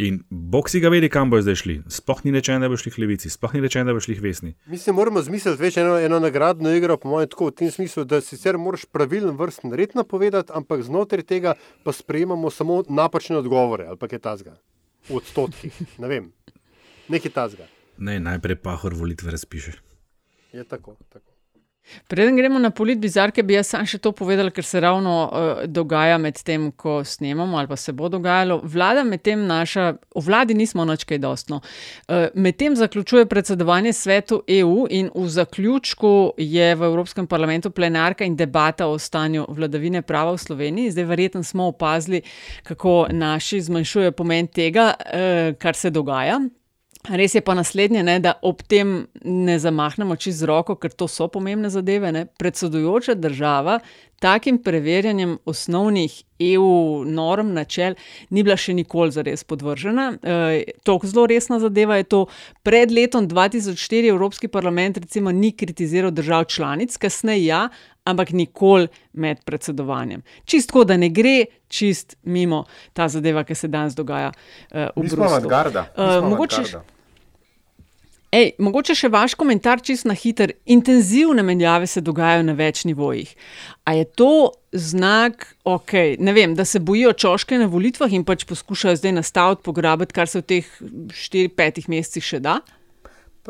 In 0.02 0.24
bog 0.30 0.70
si 0.70 0.80
ga 0.80 0.90
vedi, 0.90 1.10
kam 1.14 1.30
bo 1.30 1.38
zdaj 1.42 1.56
šli. 1.62 1.76
Sploh 1.90 2.24
ni 2.26 2.32
rečeno, 2.34 2.60
da 2.64 2.70
bo 2.70 2.78
šli 2.80 2.94
levici, 2.98 3.30
sploh 3.30 3.54
ni 3.54 3.62
rečeno, 3.62 3.86
da 3.86 3.94
bo 3.94 4.00
šli 4.02 4.16
vesni. 4.24 4.56
Mi 4.66 4.78
se 4.78 4.92
moramo 4.92 5.22
zmisliti 5.22 5.62
več 5.62 5.78
eno, 5.78 5.98
eno 6.02 6.18
nagradno 6.20 6.72
igro, 6.74 6.98
po 6.98 7.12
mojem, 7.12 7.30
tako 7.30 7.52
v 7.52 7.56
tem 7.60 7.72
smislu, 7.72 8.06
da 8.10 8.22
sicer 8.26 8.58
moraš 8.58 8.88
pravilen 8.90 9.38
vrsten 9.38 9.74
red 9.78 9.94
napovedati, 9.94 10.54
ampak 10.58 10.82
znotraj 10.88 11.28
tega 11.30 11.54
pa 11.84 11.94
sprejemamo 11.94 12.50
samo 12.50 12.82
napačne 12.90 13.38
odgovore 13.38 13.86
ali 13.92 14.02
pa 14.02 14.10
kaj 14.10 14.24
tasga. 14.26 14.58
V 15.10 15.22
odstotkih, 15.22 15.78
ne 16.02 16.10
vem, 16.10 16.32
nekaj 17.10 17.36
tasga. 17.38 17.70
Ne, 17.98 18.18
najprej 18.20 18.58
pahor 18.64 18.98
volitve 18.98 19.32
razpiše. 19.32 19.78
Je 20.54 20.64
tako. 20.64 20.98
tako. 21.14 21.31
Preden 22.08 22.36
gremo 22.36 22.60
na 22.60 22.70
polit 22.70 23.00
bizarke, 23.00 23.44
bi 23.44 23.56
jaz 23.56 23.72
sam 23.72 23.86
še 23.88 24.00
to 24.04 24.12
povedal, 24.16 24.52
ker 24.52 24.66
se 24.66 24.80
ravno 24.80 25.16
uh, 25.24 25.64
dogaja 25.68 26.18
med 26.22 26.40
tem, 26.44 26.70
ko 26.72 27.02
snemamo 27.08 27.58
ali 27.58 27.68
pa 27.68 27.78
se 27.80 27.94
bo 27.94 28.10
dogajalo. 28.12 28.60
Vlada 28.64 29.04
med 29.08 29.24
tem 29.24 29.46
naša, 29.48 29.94
o 30.16 30.24
vladi 30.24 30.56
nismo 30.58 30.86
nič 30.88 31.06
kaj 31.08 31.22
dostno. 31.24 31.62
Uh, 32.08 32.30
med 32.36 32.58
tem 32.60 32.76
zaključuje 32.76 33.26
predsedovanje 33.32 33.94
svetu 33.94 34.42
EU 34.48 34.86
in 34.90 35.12
v 35.16 35.28
zaključku 35.30 36.14
je 36.38 36.72
v 36.76 36.88
Evropskem 36.92 37.28
parlamentu 37.28 37.72
plenarka 37.72 38.26
in 38.28 38.36
debata 38.36 38.88
o 38.88 39.00
stanju 39.00 39.48
vladavine 39.50 40.02
prava 40.02 40.36
v 40.36 40.44
Sloveniji. 40.46 40.96
Zdaj 40.96 41.10
verjetno 41.12 41.44
smo 41.44 41.70
opazili, 41.72 42.22
kako 42.64 43.08
naši 43.12 43.62
zmanjšujejo 43.62 44.12
pomen 44.12 44.48
tega, 44.48 44.94
uh, 44.98 45.56
kar 45.60 45.76
se 45.76 45.90
dogaja. 45.90 46.42
Res 47.10 47.34
je 47.34 47.42
pa 47.42 47.56
naslednje, 47.58 48.04
ne, 48.06 48.20
da 48.22 48.36
ob 48.46 48.62
tem 48.70 49.08
ne 49.26 49.58
zamahnemo 49.60 50.16
čez 50.22 50.44
roko, 50.46 50.76
ker 50.78 50.94
to 50.94 51.08
so 51.10 51.26
pomembne 51.34 51.72
zadeve. 51.74 52.12
Ne. 52.14 52.28
Predsedujoča 52.38 53.16
država 53.18 53.80
takim 54.22 54.58
preverjanjem 54.62 55.38
osnovnih 55.46 56.24
EU 56.40 57.04
norm, 57.06 57.54
načel, 57.54 57.96
ni 58.30 58.44
bila 58.46 58.58
še 58.58 58.76
nikoli 58.78 59.14
zares 59.14 59.42
podvržena. 59.50 60.06
E, 60.22 60.76
to 60.86 61.00
zelo 61.10 61.26
resna 61.30 61.58
zadeva 61.62 61.98
je 61.98 62.06
to. 62.14 62.20
Pred 62.66 62.94
letom 62.94 63.26
2004 63.30 64.14
Evropski 64.14 64.50
parlament 64.50 65.00
recimo 65.02 65.34
ni 65.34 65.52
kritiziral 65.58 66.14
držav 66.14 66.46
članic, 66.54 66.98
kasneje 67.02 67.46
ja, 67.48 67.64
ampak 68.04 68.32
nikoli 68.32 68.88
med 69.14 69.44
predsedovanjem. 69.46 70.24
Čistko, 70.46 70.84
da 70.84 70.98
ne 70.98 71.10
gre 71.10 71.46
čist 71.68 72.18
mimo 72.24 72.64
ta 72.94 73.08
zadeva, 73.10 73.44
ki 73.44 73.56
se 73.56 73.68
danes 73.68 73.96
dogaja 73.96 74.32
uh, 74.32 74.90
v 74.96 75.08
Bruslju. 75.10 75.20
smo 76.20 76.30
mogoče. 76.30 76.66
Ej, 78.32 78.54
mogoče 78.64 78.96
še 78.96 79.10
vaš 79.12 79.34
komentar, 79.36 79.82
čist 79.84 80.06
na 80.08 80.16
hiter. 80.16 80.54
Intenzivne 80.72 81.44
menjave 81.44 81.88
se 81.88 82.00
dogajajo 82.00 82.46
na 82.48 82.54
več 82.56 82.86
nivojih. 82.88 83.34
A 83.84 83.98
je 83.98 84.06
to 84.08 84.54
znak, 84.72 85.50
okay, 85.68 86.16
ne 86.16 86.32
vem, 86.32 86.56
da 86.56 86.64
se 86.66 86.80
bojijo 86.80 87.12
čoške 87.12 87.60
na 87.60 87.68
volitvah 87.68 88.14
in 88.16 88.24
pač 88.24 88.46
poskušajo 88.48 89.02
zdaj 89.02 89.18
nastaviti, 89.20 89.66
pograbiti, 89.68 90.16
kar 90.16 90.32
se 90.32 90.40
v 90.40 90.48
teh 90.48 90.70
4-5 91.12 91.92
mesecih 91.92 92.24
še 92.24 92.40
da? 92.40 92.62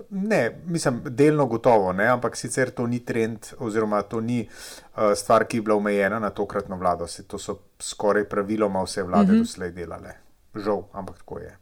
Ne, 0.09 0.61
mislim, 0.65 1.01
delno 1.05 1.45
gotovo, 1.45 1.91
ne, 1.93 2.07
ampak 2.07 2.35
sicer 2.35 2.69
to 2.71 2.87
ni 2.87 2.99
trend, 2.99 3.47
oziroma 3.59 4.01
to 4.01 4.21
ni 4.21 4.47
uh, 4.47 5.11
stvar, 5.15 5.43
ki 5.45 5.57
je 5.57 5.61
bila 5.61 5.75
omejena 5.75 6.19
na 6.19 6.29
tokratno 6.29 6.77
vlado. 6.77 7.07
Se, 7.07 7.23
to 7.23 7.37
so 7.37 7.57
skoraj 7.79 8.23
praviloma 8.29 8.83
vse 8.83 9.03
vlade 9.03 9.31
mm 9.31 9.35
-hmm. 9.35 9.39
doslej 9.39 9.71
delale. 9.71 10.13
Žal, 10.55 10.83
ampak 10.93 11.17
tako 11.17 11.39
je. 11.39 11.57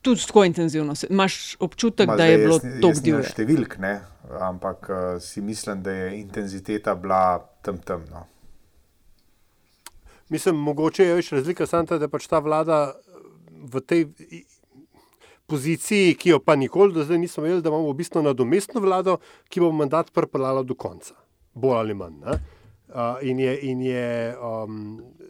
Tudi 0.00 0.26
tako 0.26 0.44
intenzivno. 0.44 0.94
Se- 0.94 1.06
Imaš 1.10 1.56
občutek, 1.60 2.06
Ma, 2.06 2.16
da 2.16 2.24
je 2.24 2.38
bilo 2.38 2.54
jaz 2.54 2.64
ni- 2.64 2.80
to 2.80 2.92
divje. 2.92 3.22
številk, 3.22 3.78
ne, 3.78 4.00
ampak 4.40 4.88
uh, 4.88 5.22
si 5.22 5.40
mislim, 5.40 5.82
da 5.82 5.90
je 5.90 6.20
intenziteta 6.20 6.94
bila 6.94 7.38
tam 7.62 7.78
tam. 7.78 8.04
No. 8.10 8.26
Mislim, 10.28 10.54
mogoče 10.56 11.04
je 11.04 11.14
več 11.14 11.32
razlika 11.32 11.66
samo 11.66 11.98
da 11.98 12.08
pač 12.08 12.26
ta 12.26 12.38
vlada 12.38 12.94
v 13.72 13.80
tej 13.80 14.08
poziciji, 15.48 16.14
ki 16.14 16.34
jo 16.34 16.38
pa 16.44 16.56
nikoli 16.56 16.92
do 16.92 17.04
zdaj 17.04 17.18
nismo 17.18 17.46
imeli, 17.46 17.62
da 17.64 17.72
imamo 17.72 17.90
v 17.90 17.96
bistvu 18.02 18.22
nadomestno 18.22 18.80
vlado, 18.84 19.18
ki 19.48 19.64
bo 19.64 19.72
mandat 19.72 20.12
pripeljala 20.12 20.62
do 20.62 20.76
konca, 20.76 21.16
bolj 21.54 21.80
ali 21.80 21.96
manj. 21.96 22.20
Ne? 22.24 22.38
Uh, 22.88 23.20
in 23.20 23.40
je, 23.40 23.52
in 23.68 23.80
je 23.84 24.36
um, 24.40 24.76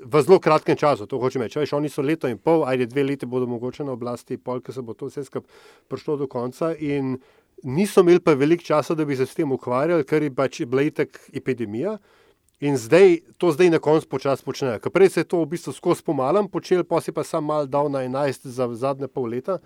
v 0.04 0.22
zelo 0.22 0.38
kratkem 0.38 0.76
času, 0.78 1.08
to 1.10 1.18
hočem 1.18 1.42
reči. 1.42 1.58
Veš, 1.58 1.72
oni 1.74 1.90
so 1.90 2.02
leto 2.06 2.30
in 2.30 2.38
pol, 2.38 2.62
ajde 2.62 2.86
dve 2.86 3.02
leti 3.02 3.26
bodo 3.26 3.48
mogoče 3.50 3.86
na 3.86 3.96
oblasti, 3.98 4.38
pol, 4.38 4.60
ker 4.62 4.74
se 4.74 4.82
bo 4.82 4.94
to 4.94 5.08
vse 5.10 5.24
skupaj 5.26 5.50
prišlo 5.90 6.16
do 6.22 6.28
konca. 6.30 6.70
In 6.78 7.16
niso 7.66 8.06
imeli 8.06 8.22
pa 8.22 8.36
veliko 8.38 8.62
časa, 8.62 8.94
da 8.94 9.04
bi 9.04 9.18
se 9.18 9.26
s 9.26 9.34
tem 9.34 9.50
ukvarjali, 9.50 10.06
ker 10.06 10.22
je 10.22 10.30
pač 10.34 10.62
bila 10.70 10.86
itek 10.86 11.18
epidemija. 11.34 11.96
In 12.62 12.78
zdaj, 12.78 13.20
to 13.38 13.50
zdaj 13.54 13.70
na 13.74 13.82
koncu 13.82 14.06
počasi 14.10 14.46
počnejo. 14.46 14.78
Ker 14.82 14.94
prej 14.94 15.14
se 15.14 15.26
je 15.26 15.30
to 15.30 15.42
v 15.42 15.50
bistvu 15.50 15.74
skozi 15.74 16.06
pomalem 16.06 16.46
počel, 16.50 16.86
pa 16.86 17.02
si 17.02 17.14
pa 17.14 17.26
sam 17.26 17.50
mal 17.50 17.66
dal 17.66 17.90
na 17.90 18.06
11 18.06 18.46
za 18.50 18.70
zadnje 18.74 19.10
pol 19.10 19.30
leta, 19.30 19.58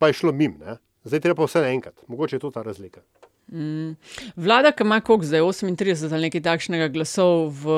pa 0.00 0.08
je 0.08 0.20
šlo 0.22 0.32
mim. 0.32 0.56
Ne? 0.64 0.80
Zdaj 1.04 1.20
treba 1.28 1.44
vse 1.44 1.60
naenkrat. 1.64 2.00
Mogoče 2.08 2.36
je 2.36 2.40
to 2.40 2.50
ta 2.50 2.64
razlika. 2.64 3.04
Mm. 3.52 3.96
Vlada, 4.36 4.70
ki 4.72 4.84
ima 4.86 5.00
koliko 5.00 5.24
zdaj 5.24 5.40
38 5.40 6.12
ali 6.12 6.22
nekaj 6.22 6.40
takšnega 6.40 6.88
glasov 6.88 7.48
v 7.50 7.72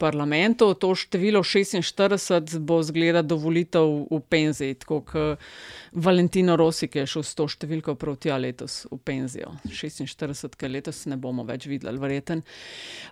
parlamentu, 0.00 0.70
to 0.74 0.94
število 0.96 1.42
46 1.44 2.58
bo 2.58 2.80
zgleda 2.82 3.22
do 3.22 3.36
volitev 3.36 4.06
v 4.08 4.20
penziji, 4.28 4.78
tako 4.80 5.00
kot 5.04 5.38
Valentino 5.92 6.56
Rossi, 6.56 6.88
ki 6.88 7.04
je 7.04 7.10
šel 7.12 7.26
s 7.28 7.36
to 7.36 7.44
številko 7.44 7.94
prav 8.00 8.16
tja 8.16 8.40
letos 8.40 8.86
v 8.88 8.98
penzijo. 9.04 9.52
46, 9.68 10.56
ki 10.56 10.72
letos 10.72 11.04
ne 11.12 11.20
bomo 11.20 11.44
več 11.44 11.68
videli, 11.68 12.00
verjeten. 12.00 12.40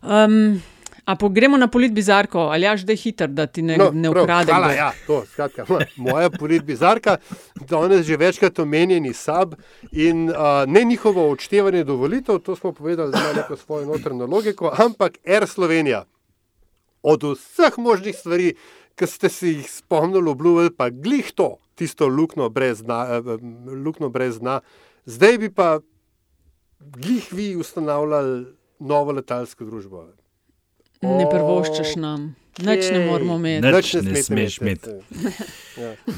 Um, 0.00 0.62
a 1.04 1.16
pogremo 1.16 1.56
na 1.56 1.66
polit 1.68 1.92
bizarko, 1.92 2.38
ali 2.38 2.64
jaš 2.64 2.80
da 2.82 2.92
je 2.92 2.96
hiter, 2.96 3.28
da 3.28 3.46
ti 3.46 3.62
ne, 3.62 3.76
No, 3.78 3.90
ne 3.94 4.10
prav, 4.10 4.24
ukrade. 4.24 4.52
hvala, 4.52 4.72
ja, 4.72 4.92
to, 5.06 5.24
skratka, 5.32 5.64
moja 5.96 6.30
polit 6.30 6.62
bizarka, 6.64 7.16
danes 7.68 8.06
že 8.06 8.16
večkrat 8.16 8.58
omenjeni 8.58 9.12
sab 9.14 9.54
in 9.92 10.28
uh, 10.30 10.36
ne 10.66 10.84
njihovo 10.84 11.30
odštevanje 11.30 11.84
do 11.84 11.96
volitev, 11.96 12.38
to 12.38 12.56
smo 12.56 12.72
povedali, 12.72 13.12
da 13.12 13.18
ima 13.18 13.32
neko 13.32 13.56
svojo 13.56 13.86
notranjo 13.86 14.26
logiko, 14.26 14.72
ampak 14.78 15.18
Air 15.26 15.46
Slovenija. 15.46 16.04
Od 17.02 17.22
vseh 17.22 17.78
možnih 17.78 18.16
stvari, 18.16 18.54
ki 18.94 19.06
ste 19.06 19.28
si 19.28 19.48
jih 19.48 19.70
spomnili, 19.72 20.30
obljubili, 20.30 20.70
pa 20.76 20.90
glih 20.90 21.32
to, 21.32 21.56
tisto 21.74 22.08
luknjo 22.08 22.48
brez 22.48 22.82
dna, 22.82 23.22
luknjo 23.84 24.08
brez 24.08 24.38
dna. 24.38 24.60
Zdaj 25.04 25.38
bi 25.38 25.48
pa 25.48 25.78
glih 26.80 27.32
vi 27.32 27.56
ustanavljali 27.56 28.46
novo 28.78 29.12
letalsko 29.12 29.64
družbo. 29.64 30.06
Ne 31.00 31.24
prvoščeš 31.24 31.94
nam, 31.96 32.24
nič 32.60 32.90
ne 32.92 32.98
moramo 33.06 33.38
imeti. 33.40 33.70
Nič 33.72 33.92
ne 34.04 34.20
smeš 34.20 34.58
imeti. 34.60 34.98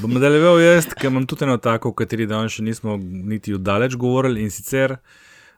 Bom 0.01 0.11
nadaljeval 0.11 0.59
jaz, 0.59 0.89
ker 0.91 1.07
imam 1.07 1.23
tudi 1.23 1.45
eno 1.47 1.55
tako, 1.55 1.93
o 1.93 1.95
kateri 1.95 2.27
danes 2.27 2.57
še 2.57 2.65
nismo 2.67 2.97
niti 2.99 3.55
oddaleč 3.55 3.95
govorili 3.95 4.43
in 4.43 4.51
sicer 4.51 4.97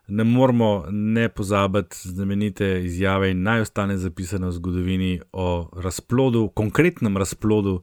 ne 0.06 0.22
moramo 0.22 0.86
ne 0.94 1.26
pozabiti 1.28 2.12
znamenite 2.12 2.68
izjave 2.86 3.32
in 3.34 3.42
naj 3.42 3.64
ostane 3.66 3.96
zapisano 3.98 4.52
v 4.52 4.56
zgodovini 4.60 5.10
o 5.32 5.48
razplodu, 5.74 6.46
konkretnem 6.54 7.18
razplodu 7.18 7.80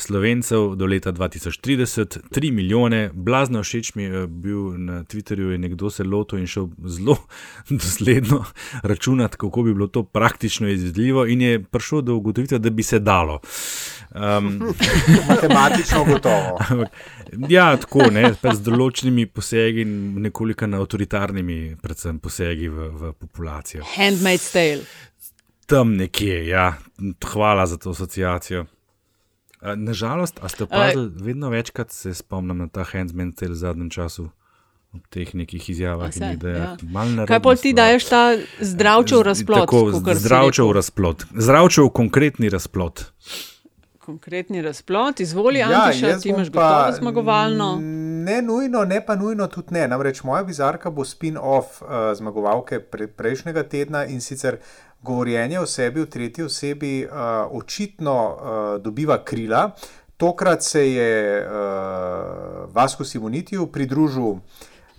Slovencev 0.00 0.74
do 0.76 0.86
leta 0.86 1.12
2030, 1.12 2.18
3 2.30 2.52
milijone, 2.52 3.10
blazno 3.14 3.62
všeč 3.62 3.94
mi 3.94 4.02
je 4.02 4.26
bil 4.26 4.78
na 4.78 5.04
Twitterju, 5.04 5.50
je 5.50 5.58
nekdo 5.58 5.90
se 5.90 6.04
lotil 6.04 6.38
in 6.38 6.46
šel 6.46 6.68
zelo 6.86 7.16
dosledno 7.82 8.44
računati, 8.82 9.36
kako 9.36 9.62
bi 9.62 9.74
bilo 9.74 9.86
to 9.86 10.02
praktično 10.02 10.68
izvedljivo, 10.68 11.26
in 11.26 11.42
je 11.42 11.62
prišel 11.62 12.02
do 12.02 12.14
ugotovitve, 12.14 12.58
da 12.58 12.70
bi 12.70 12.82
se 12.82 12.98
dalo. 12.98 13.40
Um, 14.14 14.74
Matematično 15.28 16.04
gotovo. 16.04 16.58
ja, 17.48 17.76
tako 17.76 18.10
ne, 18.10 18.34
pa 18.42 18.54
z 18.54 18.64
določenimi 18.66 19.26
posegi 19.26 19.84
in 19.86 19.94
nekoliko 20.24 20.66
avtoritarnimi, 20.80 21.76
predvsem 21.82 22.18
posegi 22.18 22.68
v, 22.68 22.90
v 22.90 23.12
populacijo. 23.12 23.84
Handmaid's 23.96 24.50
tale. 24.52 24.82
Tam 25.70 25.94
nekje, 25.94 26.46
ja, 26.48 26.72
hvala 27.32 27.66
za 27.66 27.78
to 27.78 27.94
asociacijo. 27.94 28.66
A, 29.60 29.74
Nažalost, 29.76 30.40
a 30.42 30.48
ste 30.48 30.64
opazili, 30.64 31.10
vedno 31.20 31.50
večkrat 31.50 31.90
se 31.90 32.14
spomnim 32.14 32.58
na 32.58 32.68
ta 32.68 32.84
Handsman 32.84 33.32
cel 33.32 33.52
v 33.52 33.54
zadnjem 33.54 33.90
času. 33.90 34.28
Ob 34.92 35.04
teh 35.06 35.34
nekih 35.34 35.70
izjavah 35.70 36.10
se, 36.14 36.24
in 36.24 36.32
idejah. 36.32 36.78
ja. 36.82 37.26
Kaj 37.26 37.40
pa 37.40 37.54
ti 37.54 37.72
daješ 37.72 38.04
ta 38.08 38.22
zdravčev 38.60 39.22
razplot? 39.22 39.58
Tako, 39.60 40.14
zdravčev 40.14 40.72
razplot. 40.72 41.24
Zdravčev 41.36 41.88
konkretni 41.88 42.48
razplot. 42.48 43.04
konkretni 44.00 44.62
razplot. 44.62 45.20
Izvoli, 45.20 45.58
Ja, 45.58 45.68
Antiša, 45.84 46.08
jaz 46.08 46.22
ti 46.22 46.32
bom 46.32 46.38
imaš 46.40 46.50
gotovo 46.50 46.92
zmagovalno. 46.98 47.78
Ne 48.24 48.42
nujno, 48.42 48.84
ne 48.84 49.06
pa 49.06 49.14
nujno 49.14 49.46
tudi 49.46 49.74
ne. 49.74 49.88
Namreč 49.88 50.22
moja 50.22 50.42
bizarka 50.44 50.90
bo 50.90 51.04
spin-off 51.04 51.82
uh, 51.82 51.88
zmagovalke 52.16 52.80
pre, 52.80 53.06
prejšnjega 53.06 53.62
tedna 53.62 54.04
in 54.04 54.20
sicer 54.20 54.58
govorjenje 55.02 55.60
o 55.60 55.66
sebi 55.66 56.00
v 56.00 56.06
tretji 56.06 56.44
osebi 56.44 57.04
uh, 57.04 57.12
očitno 57.50 58.16
uh, 58.28 58.82
dobiva 58.82 59.24
krila. 59.24 59.70
Tokrat 60.16 60.62
se 60.62 60.92
je 60.92 61.46
uh, 61.46 62.74
Vasko 62.74 63.04
Simonitiju 63.04 63.66
pridružil 63.66 64.34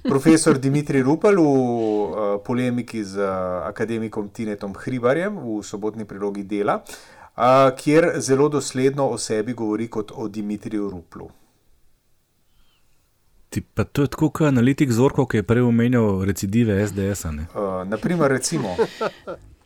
profesor 0.03 0.57
Dimitri 0.57 1.01
Rupel 1.01 1.35
v 1.35 1.45
uh, 1.45 2.41
polemiki 2.45 3.03
z 3.03 3.21
uh, 3.21 3.67
akademikom 3.69 4.29
Tinetom 4.29 4.73
Hribarjem 4.73 5.37
v 5.37 5.61
sobotni 5.63 6.05
prilogi 6.05 6.43
dela, 6.43 6.81
uh, 6.81 7.69
kjer 7.77 8.17
zelo 8.17 8.49
dosledno 8.49 9.09
o 9.09 9.17
sebi 9.17 9.53
govori 9.53 9.87
kot 9.87 10.11
o 10.15 10.27
Dimitriju 10.27 10.89
Ruplu. 10.89 11.29
Ti, 13.49 13.61
pa 13.61 13.83
to 13.83 14.01
je 14.01 14.07
tako, 14.07 14.29
kot 14.29 14.47
analitik 14.47 14.91
Zorko, 14.91 15.27
ki 15.27 15.41
je 15.41 15.43
prej 15.43 15.61
omenjal 15.67 16.23
recidive 16.25 16.87
SDS-a. 16.87 17.29
Uh, 17.29 17.83
naprimer, 17.85 18.31
recimo. 18.31 18.73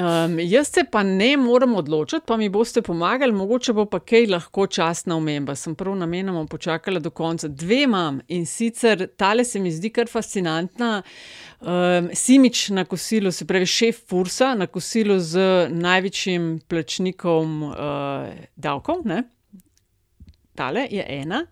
Um, 0.00 0.38
jaz 0.38 0.68
se 0.72 0.84
pa 0.90 1.02
ne 1.02 1.36
morem 1.36 1.74
odločiti, 1.76 2.24
pa 2.26 2.36
mi 2.36 2.48
boste 2.48 2.80
pomagali, 2.82 3.32
mogoče 3.36 3.72
bo 3.76 3.84
pa 3.84 3.98
kaj 4.00 4.30
lahko 4.32 4.64
časna 4.66 5.16
omemba. 5.16 5.52
Sem 5.54 5.74
prav 5.76 5.96
namenoma 5.98 6.46
počakala 6.48 7.02
do 7.04 7.10
konca. 7.10 7.48
Dve 7.48 7.82
imam 7.84 8.20
in 8.28 8.46
sicer 8.46 9.08
tale 9.16 9.44
se 9.44 9.60
mi 9.60 9.72
zdi 9.72 9.90
kar 9.92 10.08
fascinantna. 10.08 11.02
Um, 11.60 12.08
Simič 12.14 12.70
na 12.70 12.84
kosilu, 12.84 13.32
se 13.32 13.44
pravi 13.44 13.66
šef 13.66 13.98
Fursa, 14.08 14.54
na 14.54 14.66
kosilu 14.66 15.18
z 15.20 15.68
največjim 15.68 16.60
plačnikom 16.68 17.62
uh, 17.62 17.76
davkov. 18.56 19.04
Ne? 19.04 19.24
Tale 20.60 20.86
je 20.90 21.04
ena. 21.08 21.46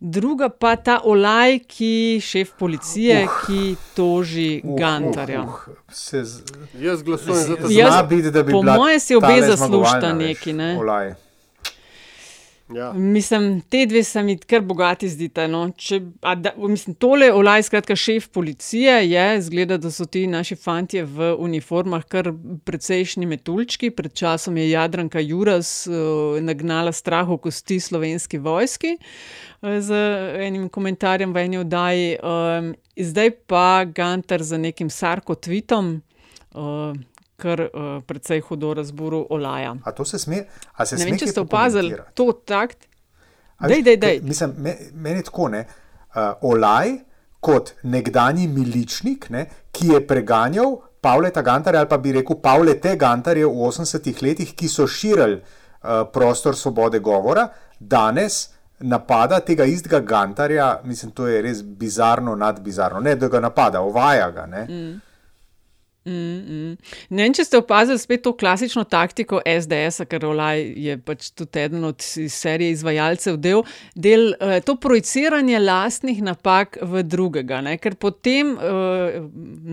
Druga 0.00 0.48
pa 0.48 0.76
ta 0.76 1.00
olaj, 1.04 1.58
ki 1.58 2.20
šef 2.22 2.48
policije, 2.58 3.24
uh, 3.24 3.36
ki 3.46 3.76
toži 3.94 4.60
uh, 4.64 4.74
Gantarja. 4.78 5.42
Uh, 5.42 5.68
uh, 5.68 6.24
z... 6.24 6.42
Jaz 6.80 7.02
glasujem 7.02 7.36
za 7.38 7.56
to, 7.56 7.70
Jaz, 7.70 7.92
Zna 7.92 8.02
biti, 8.02 8.30
da 8.30 8.42
bi 8.42 8.52
po 8.52 8.60
bila 8.60 8.74
moje 8.76 9.00
si 9.00 9.14
obe 9.16 9.26
neki. 10.12 10.52
veš, 10.52 10.56
Ne? 10.56 10.76
olaj. 10.78 11.14
Ja. 12.76 12.92
Mislim, 12.92 13.60
te 13.60 13.86
dve 13.86 14.02
se 14.04 14.22
mi 14.22 14.36
kar 14.38 14.60
bogati 14.60 15.08
zdita. 15.08 15.46
No. 15.46 15.64
Če, 15.76 16.00
da, 16.36 16.52
mislim, 16.56 16.94
tole 16.94 17.32
olaj, 17.32 17.62
skratka, 17.68 17.96
šef 17.96 18.28
policije 18.28 19.10
je, 19.10 19.26
zgleda, 19.42 19.78
da 19.78 19.90
so 19.90 20.04
ti 20.04 20.26
naši 20.26 20.56
fantje 20.56 21.04
v 21.04 21.32
uniformah 21.38 22.04
kar 22.08 22.32
precejšnji 22.64 23.26
metulčki. 23.26 23.90
Pred 23.90 24.14
časom 24.14 24.56
je 24.56 24.70
Jadranka 24.70 25.20
Juras 25.20 25.86
uh, 25.86 26.40
nagnala 26.40 26.92
strah 26.92 27.28
v 27.28 27.38
kosti 27.42 27.80
slovenski 27.80 28.38
vojski 28.38 28.96
uh, 28.98 29.78
z 29.80 30.02
enim 30.46 30.68
komentarjem 30.68 31.32
v 31.32 31.46
eni 31.46 31.62
oddaji. 31.62 32.16
Um, 32.22 32.74
zdaj 32.96 33.30
pa 33.46 33.84
Gantar 33.84 34.42
za 34.42 34.58
nekim 34.58 34.90
sarkotvitom. 34.90 36.00
Uh, 36.52 36.96
Kar 37.42 37.64
uh, 37.66 37.92
precej 38.06 38.42
hudo 38.46 38.70
razburu 38.78 39.24
olaja. 39.34 39.74
A 39.84 39.92
to 39.96 40.04
se 40.06 40.18
sme? 40.22 40.44
Se 40.84 40.96
Ne 41.00 41.08
vem, 41.08 41.18
če 41.18 41.32
ste 41.32 41.42
opazili 41.42 41.96
to 42.14 42.30
takt. 42.46 42.86
Dej, 43.62 43.82
dej, 43.82 43.96
dej. 44.02 44.20
Mislim, 44.26 44.54
me, 44.58 44.76
meni 44.94 45.22
je 45.22 45.30
tako, 45.30 45.48
ne. 45.50 45.64
Uh, 46.12 46.52
Olaj 46.52 46.96
kot 47.42 47.74
nekdani 47.82 48.46
miličnik, 48.46 49.26
ne, 49.34 49.46
ki 49.74 49.94
je 49.94 50.00
preganjal 50.06 50.76
Pavleta 51.02 51.42
Gantarja 51.42 51.80
ali 51.82 51.90
pa 51.90 51.98
bi 51.98 52.12
rekel 52.14 52.38
Pavlete 52.38 52.94
Gantarje 52.96 53.46
v 53.46 53.66
80-ih 53.66 54.22
letih, 54.22 54.52
ki 54.54 54.68
so 54.70 54.86
širili 54.86 55.40
uh, 55.40 56.04
prostor 56.14 56.56
svobode 56.56 57.00
govora, 57.02 57.48
danes 57.78 58.52
napada 58.82 59.40
tega 59.40 59.64
istega 59.66 60.00
Gantarja, 60.00 60.80
mislim, 60.84 61.10
to 61.10 61.26
je 61.26 61.42
res 61.42 61.62
bizarno, 61.62 62.36
nadbizarno. 62.38 63.00
Ne, 63.00 63.16
da 63.16 63.28
ga 63.28 63.40
napada, 63.40 63.82
ovaja 63.82 64.30
ga. 64.30 64.46
Ne. 64.46 64.62
Mm. 64.68 65.00
Mm, 66.04 66.12
mm. 66.12 66.76
Ne 67.14 67.22
vem, 67.22 67.34
če 67.36 67.44
ste 67.46 67.58
opazili 67.60 68.00
spet 68.02 68.24
to 68.24 68.32
klasično 68.34 68.82
taktiko 68.90 69.38
SDS, 69.46 70.02
ker 70.10 70.24
Olaj 70.26 70.64
je 70.82 70.96
pač 70.98 71.28
tudi 71.38 71.62
eden 71.62 71.86
od 71.86 72.02
serije 72.02 72.74
izvajalcev 72.74 73.38
del, 73.38 73.62
del 73.94 74.32
uh, 74.34 74.56
to 74.66 74.74
projiciranje 74.82 75.60
lastnih 75.62 76.18
napak 76.26 76.80
v 76.82 77.04
drugega. 77.06 77.60
Ne? 77.62 77.76
Ker 77.78 77.94
po 77.94 78.10
tem 78.10 78.56
uh, 78.56 79.22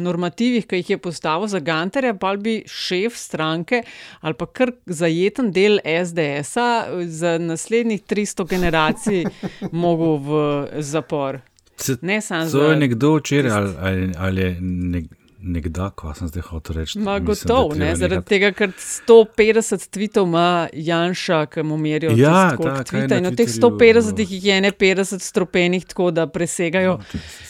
normativih, 0.06 0.70
ki 0.70 0.84
jih 0.84 0.94
je 0.96 1.02
postavil 1.02 1.50
za 1.50 1.64
Gantarja, 1.66 2.14
pa 2.14 2.36
bi 2.38 2.60
šef 2.70 3.18
stranke 3.18 3.82
ali 4.22 4.38
pa 4.38 4.46
kar 4.46 4.76
zajeten 4.86 5.50
del 5.56 5.80
SDS-a 5.82 6.70
za 7.10 7.38
naslednjih 7.42 8.06
300 8.06 8.46
generacij 8.50 9.24
mogel 9.84 10.20
v 10.22 10.84
zapor. 10.86 11.42
Se, 11.80 11.98
Ne 12.02 12.22
samo 12.22 12.44
to 12.44 12.50
za 12.50 12.64
je 12.74 12.76
nekdo 12.76 13.16
včeraj 13.16 13.52
ali, 13.52 13.74
ali, 13.80 14.12
ali 14.18 14.42
je 14.42 14.58
nek, 14.62 15.06
nekdaj, 15.42 15.90
ko 15.96 16.14
sem 16.14 16.28
zdaj 16.28 16.44
hotel 16.44 16.76
reči. 16.76 17.00
Ma 17.00 17.20
Mislim, 17.20 17.48
da 17.48 17.76
je 17.76 17.80
ne, 17.80 17.96
zaradi 17.96 18.16
nehati. 18.16 18.28
tega, 18.28 18.52
ker 18.52 18.70
150 18.70 19.90
tvitev 19.90 20.24
ima 20.24 20.46
Janša, 20.74 21.46
ki 21.46 21.64
mu 21.64 21.78
merijo 21.78 22.12
Ja, 22.12 22.32
na 22.32 22.84
In 23.20 23.26
od 23.26 23.36
teh 23.36 23.48
Twitterju, 23.48 24.02
150 24.02 24.20
jih 24.20 24.46
je 24.46 24.62
ne 24.62 24.72
50 24.72 25.20
stropenih, 25.20 25.86
tako 25.86 26.12
da 26.12 26.28
presegajo 26.28 27.00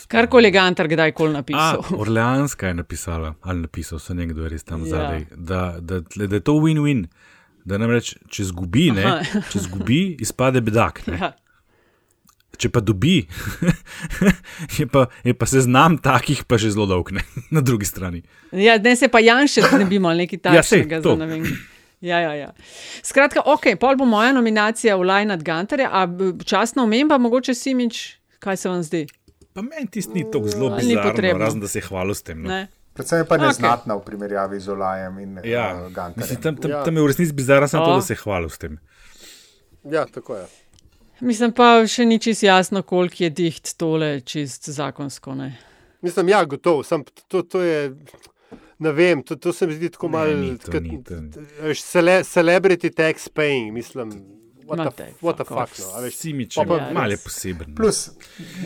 karkoli 0.08 0.44
je 0.44 0.50
Gantar 0.50 0.88
kdajkoli 0.88 1.30
A, 1.30 1.32
napisal. 1.32 1.82
Orleanska 1.92 2.66
je 2.66 2.74
napisala, 2.74 3.34
ali 3.42 3.60
napisal 3.60 3.98
se 3.98 4.14
nekdo 4.14 4.48
res 4.48 4.64
tam 4.64 4.80
Ja. 4.80 4.86
zadaj, 4.88 5.24
da, 5.30 5.76
da, 5.80 6.00
da 6.26 6.34
je 6.34 6.40
to 6.40 6.52
win-win. 6.54 7.06
Da 7.64 7.76
namreč, 7.76 8.16
če 8.26 8.44
zgubi, 8.44 8.90
ne, 8.90 9.20
če 9.50 9.58
zgubi, 9.58 10.16
izpade 10.18 10.60
bedak. 10.60 11.06
Ne. 11.06 11.18
Ja. 11.18 11.32
Če 12.60 12.68
pa 12.68 12.80
dobi, 12.82 13.24
je, 14.78 14.84
pa, 14.86 15.06
je 15.22 15.32
pa 15.32 15.46
seznam 15.46 15.96
takih, 15.96 16.44
pa 16.44 16.54
že 16.54 16.68
zelo 16.68 16.84
dolg, 16.84 17.08
ne, 17.10 17.24
na 17.50 17.60
drugi 17.60 17.84
strani. 17.84 18.20
Ja, 18.52 18.76
ne 18.76 18.92
se 18.94 19.08
pa 19.08 19.18
Janša 19.18 19.70
ne 19.72 19.86
bi 19.86 19.96
imel 19.96 20.16
nekaj 20.18 20.38
Ja, 20.46 20.60
takšnega. 20.60 21.00
to. 21.00 21.10
za 21.10 21.16
ne 21.16 21.26
vem. 21.26 21.44
Ja, 22.00 22.18
ja, 22.18 22.32
ja. 22.34 22.50
Skratka, 23.00 23.40
ok, 23.42 23.76
pol 23.76 23.92
bo 23.94 24.04
moja 24.04 24.30
nominacija 24.30 24.92
v 24.94 25.04
Laj 25.04 25.24
nad 25.26 25.40
Gantarja, 25.40 25.88
a 25.90 26.04
časna 26.42 26.82
omemba, 26.82 27.16
mogoče 27.18 27.52
Simič, 27.54 27.98
kaj 28.38 28.56
se 28.56 28.68
vam 28.68 28.80
zdi? 28.80 29.02
Pa 29.50 29.60
meni 29.60 29.84
tisti 29.86 30.14
ni 30.14 30.24
tako 30.24 30.48
zelo 30.48 30.70
Ni 30.70 30.84
bizarno, 30.86 31.10
potrebno. 31.10 31.38
razen 31.38 31.60
da 31.60 31.68
se 31.68 31.78
je 31.78 31.84
hvalil 31.84 32.12
s 32.12 32.22
tem. 32.22 32.38
No. 32.38 32.48
Ne? 32.48 32.68
Predvsem 32.92 33.18
je 33.18 33.26
pa 33.26 33.36
neznatna 33.38 33.94
v 33.94 34.02
primerjavi 34.02 34.56
z 34.58 34.68
Olajem 34.68 35.18
in 35.18 35.30
Ja, 35.44 35.66
uh, 35.74 35.88
Gantarjem. 35.88 36.16
mislim, 36.18 36.38
tam, 36.38 36.56
tam, 36.56 36.70
Ja. 36.70 36.80
tam 36.82 36.92
je 36.94 37.02
v 37.02 37.06
resnici 37.06 37.32
bizarno, 37.32 37.64
samo 37.66 37.84
to, 37.86 37.94
da 37.94 38.02
se 38.02 38.12
je 38.12 38.18
hvalil 38.18 38.48
s 38.48 38.58
tem. 38.58 38.78
ja, 39.86 40.04
tako 40.06 40.36
je. 40.36 40.46
Mislim 41.20 41.52
pa 41.52 41.82
še 41.86 42.06
ni 42.08 42.18
čist 42.18 42.42
jasno, 42.42 42.82
koliko 42.82 43.24
je 43.24 43.30
diht 43.30 43.74
tole 43.76 44.20
čist 44.20 44.70
zakonsko. 44.72 45.34
Ne? 45.34 45.50
Mislim, 46.00 46.28
ja, 46.32 46.44
gotovo. 46.44 46.82
Sam, 46.82 47.04
to, 47.28 47.42
to 47.42 47.60
je, 47.62 47.90
ne 48.78 48.92
vem, 48.92 49.22
to, 49.22 49.36
to 49.36 49.52
se 49.52 49.66
mi 49.66 49.76
zdi 49.76 49.90
tako 49.90 50.08
malo. 50.08 50.32
to 50.64 50.72
to 50.72 50.80
celebrity 52.24 52.90
tax 52.90 53.28
paying, 53.28 53.72
mislim. 53.72 54.39
What 54.70 54.78
Ma 54.78 54.90
the, 54.90 55.04
what 55.20 55.36
the 55.36 55.44
fuck 55.44 55.58
off. 55.58 55.78
no, 55.78 56.76
Ja, 56.78 56.92
malo 56.92 57.16
poseben. 57.24 57.66
no. 57.68 57.74
Plus, 57.74 58.10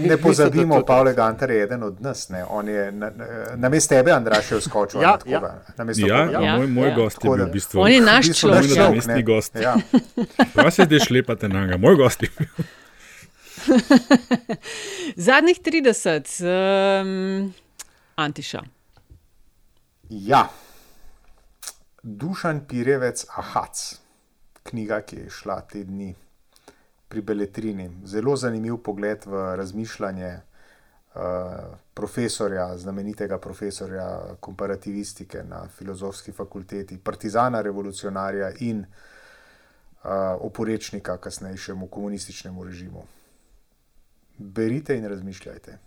ne 0.01 0.17
pozabimo, 0.17 0.83
Pavle 0.87 1.15
Gantar 1.15 1.51
je 1.51 1.63
eden 1.63 1.83
od 1.83 2.01
nas. 2.01 2.29
Ne? 2.29 2.45
On 2.45 2.69
je 2.69 2.93
na, 2.93 3.11
na, 3.11 3.25
namesto 3.57 3.95
tebe, 3.95 4.13
Andraš, 4.13 4.51
je 4.51 4.59
vskočil. 4.59 5.01
Ja, 5.01 5.19
ja. 5.27 5.33
Ja, 5.33 5.41
koga. 5.41 6.43
Ja, 6.45 6.57
moj, 6.57 6.67
moj 6.67 6.89
ja. 6.89 6.95
gost 6.95 7.25
je 7.25 7.31
bil 7.31 7.47
v 7.47 7.51
bistvu. 7.53 7.81
On 7.81 7.91
je 7.93 8.01
naš 8.01 8.27
človek. 8.37 8.77
namestni 8.77 9.15
ne. 9.15 9.23
gost. 9.23 9.57
Ja. 9.57 9.77
Pa 10.55 10.71
se 10.71 10.85
zdaj 10.85 10.99
šlepate 11.01 11.49
na 11.49 11.61
njega, 11.61 11.77
moj 11.77 11.97
gost 11.97 12.23
je 12.23 12.29
bil. 12.39 12.47
Zadnjih 15.17 15.61
30, 15.61 16.45
um, 17.01 17.55
Antiša. 18.17 18.63
ja. 20.11 20.49
Dušan 22.07 22.67
Pirjevec 22.69 23.25
Ahac, 23.37 23.95
knjiga, 24.65 25.01
ki 25.01 25.17
je 25.17 25.31
šla 25.31 25.61
te 25.69 25.85
dni 25.85 26.15
pri 27.09 27.23
Beletrini. 27.23 27.91
Zelo 28.05 28.37
zanimiv 28.37 28.81
pogled 28.83 29.27
v 29.27 29.45
razmišljanje 29.57 30.31
uh, 30.35 31.23
profesorja, 31.95 32.67
znamenitega 32.79 33.39
profesorja 33.39 34.37
komparativistike 34.41 35.45
na 35.45 35.69
filozofski 35.69 36.33
fakulteti, 36.33 36.99
partizana, 36.99 37.63
revolucionarja 37.63 38.51
in 38.61 38.81
uh, 38.81 40.11
oporečnika 40.41 41.17
kasnejšemu 41.17 41.87
komunističnemu 41.87 42.65
režimu. 42.65 43.07
Berite 44.39 44.97
in 44.97 45.09
razmišljajte. 45.09 45.79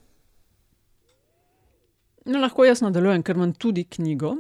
No, 2.28 2.42
lahko 2.44 2.66
jaz 2.68 2.82
nadaljujem, 2.84 3.22
ker 3.24 3.38
imam 3.38 3.54
tudi 3.56 3.86
knjigo. 3.88 4.34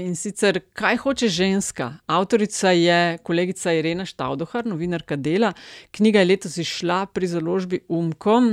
In 0.00 0.14
sicer, 0.16 0.62
kaj 0.72 0.96
hoče 1.02 1.28
ženska? 1.28 1.90
Avtorica 2.08 2.70
je 2.72 3.18
kolegica 3.20 3.72
Irena 3.76 4.06
Štaudohar, 4.08 4.64
novinarka 4.64 5.18
dela. 5.20 5.50
Knjiga 5.92 6.22
je 6.22 6.28
letos 6.30 6.56
izšla 6.56 7.02
pri 7.12 7.28
založbi 7.28 7.82
Umkom. 7.92 8.46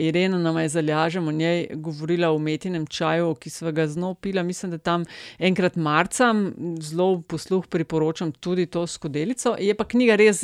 Irena 0.00 0.38
nam 0.40 0.56
je 0.62 0.70
zalažem 0.72 1.28
o 1.28 1.32
njej 1.32 1.66
govorila 1.74 2.30
o 2.30 2.38
umetnem 2.40 2.86
čaju, 2.86 3.34
ki 3.34 3.52
smo 3.52 3.72
ga 3.72 3.84
znov 3.86 4.14
pila, 4.24 4.42
mislim, 4.42 4.72
da 4.72 4.78
tam 4.78 5.04
enkrat 5.38 5.76
marca. 5.76 6.32
Zelo 6.80 7.20
posluh 7.20 7.66
priporočam 7.66 8.32
tudi 8.32 8.66
to 8.66 8.86
skodelico. 8.86 9.58
Je 9.60 9.76
pa 9.76 9.84
knjiga 9.84 10.16
res 10.16 10.40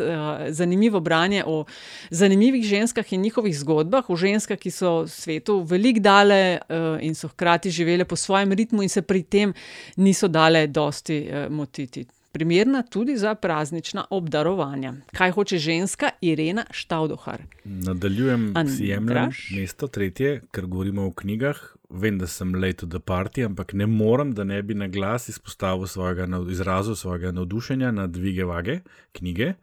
zanimivo 0.49 1.01
branje 1.01 1.45
o 1.47 1.65
zanimivih 2.11 2.69
ženskah 2.69 3.13
in 3.13 3.25
njihovih 3.25 3.57
zgodbah, 3.59 4.11
o 4.11 4.17
ženskah, 4.17 4.61
ki 4.61 4.71
so 4.71 5.07
svetu 5.09 5.63
veliko 5.65 6.05
dale 6.05 6.59
in 7.01 7.17
so 7.17 7.33
hkrati 7.33 7.73
živele 7.95 8.05
po 8.05 8.17
svojem 8.17 8.53
ritmu 8.53 8.83
in 8.83 8.89
se 8.89 9.03
pri 9.03 9.23
tem 9.23 9.55
niso 9.97 10.29
dale 10.29 10.67
dosti 10.67 11.29
eh, 11.31 11.49
motiti. 11.49 12.07
Primerna 12.33 12.83
tudi 12.83 13.17
za 13.17 13.35
praznična 13.35 14.05
obdarovanja. 14.11 14.95
Kaj 15.15 15.31
hoče 15.31 15.59
ženska 15.59 16.11
Irena 16.21 16.65
Štaudohar? 16.71 17.43
Nadaljujem 17.65 18.55
s 18.67 18.81
jemljem 18.81 19.31
mesto 19.57 19.87
tretje, 19.87 20.43
ker 20.51 20.67
govorimo 20.67 21.07
o 21.07 21.13
knjigah. 21.13 21.57
Vem, 21.91 22.19
da 22.19 22.27
sem 22.27 22.55
late 22.55 22.73
to 22.83 22.87
the 22.87 22.99
party, 22.99 23.45
ampak 23.47 23.73
ne 23.73 23.87
morem, 23.87 24.33
da 24.35 24.45
ne 24.45 24.63
bi 24.63 24.75
na 24.75 24.89
glas 24.89 25.29
izpostavil 25.29 25.87
svojega, 25.87 26.27
izrazil 26.51 26.95
svojega 26.95 27.31
navdušenja 27.33 27.93
nad 27.93 28.11
dvige 28.11 28.45
vage 28.45 28.81
knjige. 29.13 29.55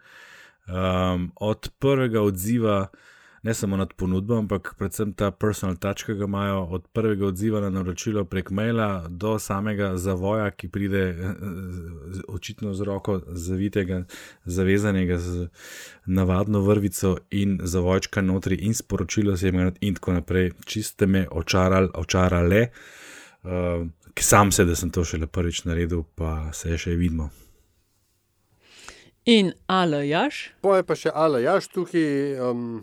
Um, 0.68 1.32
od 1.36 1.70
prvega 1.80 2.22
odziva 2.22 2.88
ne 3.44 3.54
samo 3.54 3.78
nad 3.78 3.94
ponudbo, 3.94 4.38
ampak 4.38 4.76
predvsem 4.78 5.14
ta 5.14 5.32
personal 5.32 5.76
touch, 5.76 6.06
ki 6.06 6.14
ga 6.14 6.26
imajo 6.26 6.60
od 6.72 6.88
prvega 6.94 7.26
odziva 7.26 7.62
na 7.62 7.70
naročilo 7.70 8.26
prek 8.26 8.52
maila 8.52 9.08
do 9.10 9.40
samega 9.40 9.98
zavoja, 9.98 10.52
ki 10.52 10.70
pride 10.70 11.16
očitno 12.28 12.74
z 12.74 12.82
roko 12.82 13.20
zavitega, 13.28 14.04
zavezanega 14.46 15.18
z 15.18 15.48
navadno 16.06 16.62
vrvico 16.62 17.18
in 17.30 17.60
zavojčka 17.64 18.22
notri 18.22 18.56
in 18.56 18.74
sporočilo 18.74 19.38
se 19.38 19.48
jim 19.48 19.72
in 19.82 19.96
tako 19.96 20.14
naprej. 20.14 20.52
Čiste 20.66 21.06
me 21.06 21.28
očarale, 21.96 22.68
uh, 23.44 23.88
ki 24.14 24.24
sam 24.24 24.52
se, 24.52 24.66
da 24.66 24.76
sem 24.76 24.90
to 24.90 25.04
šele 25.04 25.28
prvič 25.28 25.64
naredil, 25.64 26.04
pa 26.16 26.54
se 26.54 26.78
še 26.78 26.96
vidimo. 26.96 27.30
In 29.26 29.52
Alajaš? 29.68 30.52
Poje 30.62 30.84
pa 30.84 30.96
še 30.96 31.10
Alajaš 31.14 31.68
tukaj. 31.74 32.40
Um... 32.42 32.82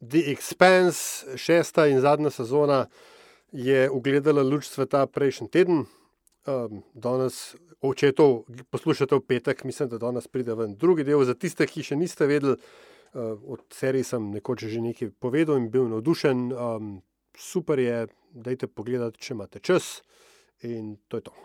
The 0.00 0.32
Expanse, 0.32 1.36
šesta 1.36 1.86
in 1.86 2.00
zadnja 2.00 2.30
sezona, 2.30 2.86
je 3.52 3.90
ugledala 3.90 4.42
luč 4.42 4.68
sveta 4.68 5.06
prejšnji 5.06 5.48
teden. 5.52 5.84
Um, 6.48 6.80
danes, 6.94 7.56
če 7.96 8.12
to 8.16 8.28
poslušate 8.72 9.18
v 9.18 9.26
petek, 9.28 9.64
mislim, 9.68 9.90
da 9.92 10.00
danes 10.00 10.28
pride 10.28 10.56
ven 10.56 10.72
drugi 10.80 11.04
del. 11.04 11.24
Za 11.28 11.34
tiste, 11.36 11.66
ki 11.68 11.84
še 11.84 11.98
niste 12.00 12.28
vedeli, 12.30 12.56
uh, 12.56 13.36
od 13.44 13.66
serije 13.76 14.08
sem 14.14 14.30
nekoč 14.32 14.64
že 14.72 14.80
nekaj 14.80 15.12
povedal 15.20 15.60
in 15.60 15.68
bil 15.68 15.90
navdušen. 15.92 16.48
Um, 16.52 16.90
super 17.36 17.78
je, 17.78 18.06
dajte 18.32 18.72
pogledati, 18.72 19.20
če 19.20 19.34
imate 19.36 19.60
čas. 19.60 20.00
In 20.64 20.96
to 21.08 21.20
je 21.20 21.28
to. 21.28 21.36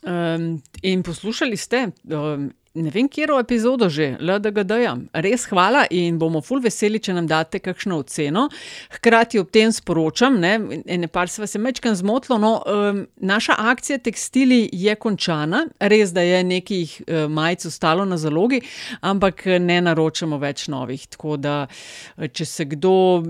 Um, 0.00 0.62
in 0.82 1.02
poslušali 1.02 1.56
ste 1.56 1.90
um, 2.08 2.50
ne 2.74 2.90
vem, 2.90 3.08
kje 3.08 3.22
je 3.22 3.40
epizodo 3.40 3.88
že, 3.88 4.16
LDGD. 4.20 4.70
-ja. 4.70 4.98
Res 5.12 5.46
hvala 5.46 5.86
in 5.90 6.18
bomo 6.18 6.40
ful 6.40 6.60
veseli, 6.60 6.98
če 6.98 7.12
nam 7.12 7.26
date 7.26 7.58
kakšno 7.58 7.98
oceno. 7.98 8.48
Hkrati 8.90 9.38
ob 9.38 9.50
tem 9.50 9.72
sporočam, 9.72 10.38
ne, 10.40 10.58
ne 10.98 11.08
par 11.08 11.28
se 11.28 11.42
vas 11.42 11.54
je 11.54 11.60
mečkam 11.60 11.94
zmotilo, 11.94 12.38
no, 12.38 12.62
um, 12.66 13.06
naša 13.16 13.54
akcija 13.58 13.98
tekstili 13.98 14.68
je 14.72 14.94
končana, 14.94 15.66
res 15.80 16.12
da 16.12 16.20
je 16.20 16.44
nekih 16.44 17.02
uh, 17.02 17.30
majic 17.30 17.66
ostalo 17.66 18.04
na 18.04 18.16
zalogi, 18.16 18.60
ampak 19.00 19.46
ne 19.46 19.80
naročamo 19.80 20.38
več 20.38 20.68
novih. 20.68 21.06
Tako 21.06 21.36
da, 21.36 21.66
če 22.32 22.44
se 22.44 22.64
kdo, 22.64 23.22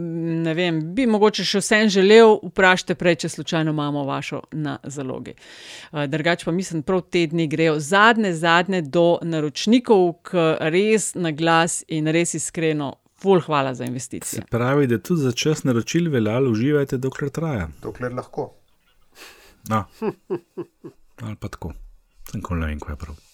ne 0.44 0.54
vem, 0.54 0.94
bi 0.94 1.06
mogoče 1.06 1.44
še 1.44 1.58
vsem 1.64 1.88
želel, 1.88 2.36
vprašajte 2.42 2.94
prej, 2.94 3.16
če 3.24 3.28
slučajno 3.28 3.70
imamo 3.70 4.04
vašo 4.04 4.42
na 4.52 4.78
zalogi. 4.84 5.34
Uh, 5.92 6.04
Drugač 6.06 6.44
pa 6.44 6.52
mislim, 6.52 6.82
prav 6.82 7.00
te 7.10 7.26
dni 7.26 7.48
grejo 7.48 7.78
zadnje, 7.80 8.34
zadnje 8.34 8.82
do 8.82 9.18
naročnikov, 9.30 10.06
ki 10.30 10.46
res 10.74 11.12
na 11.14 11.32
glas 11.36 11.80
in 11.88 12.10
res 12.10 12.34
iskreno, 12.38 12.92
ful, 13.20 13.40
hvala 13.46 13.74
za 13.74 13.88
investicije. 13.88 14.42
Se 14.42 14.46
pravi, 14.50 14.86
da 14.90 14.98
tudi 14.98 15.22
za 15.28 15.32
čas 15.32 15.64
naročil 15.64 16.10
velja, 16.10 16.40
uživajte, 16.50 16.98
dokler 16.98 17.30
traja. 17.30 17.68
Dokler 17.82 18.14
lahko. 18.14 18.50
No. 19.68 19.84
Ali 21.20 21.36
pa 21.36 21.48
tako, 21.48 21.74
sem 22.30 22.42
ko 22.42 22.56
ne 22.56 22.72
vem, 22.72 22.80
kaj 22.80 22.96
je 22.96 23.02
prav. 23.04 23.29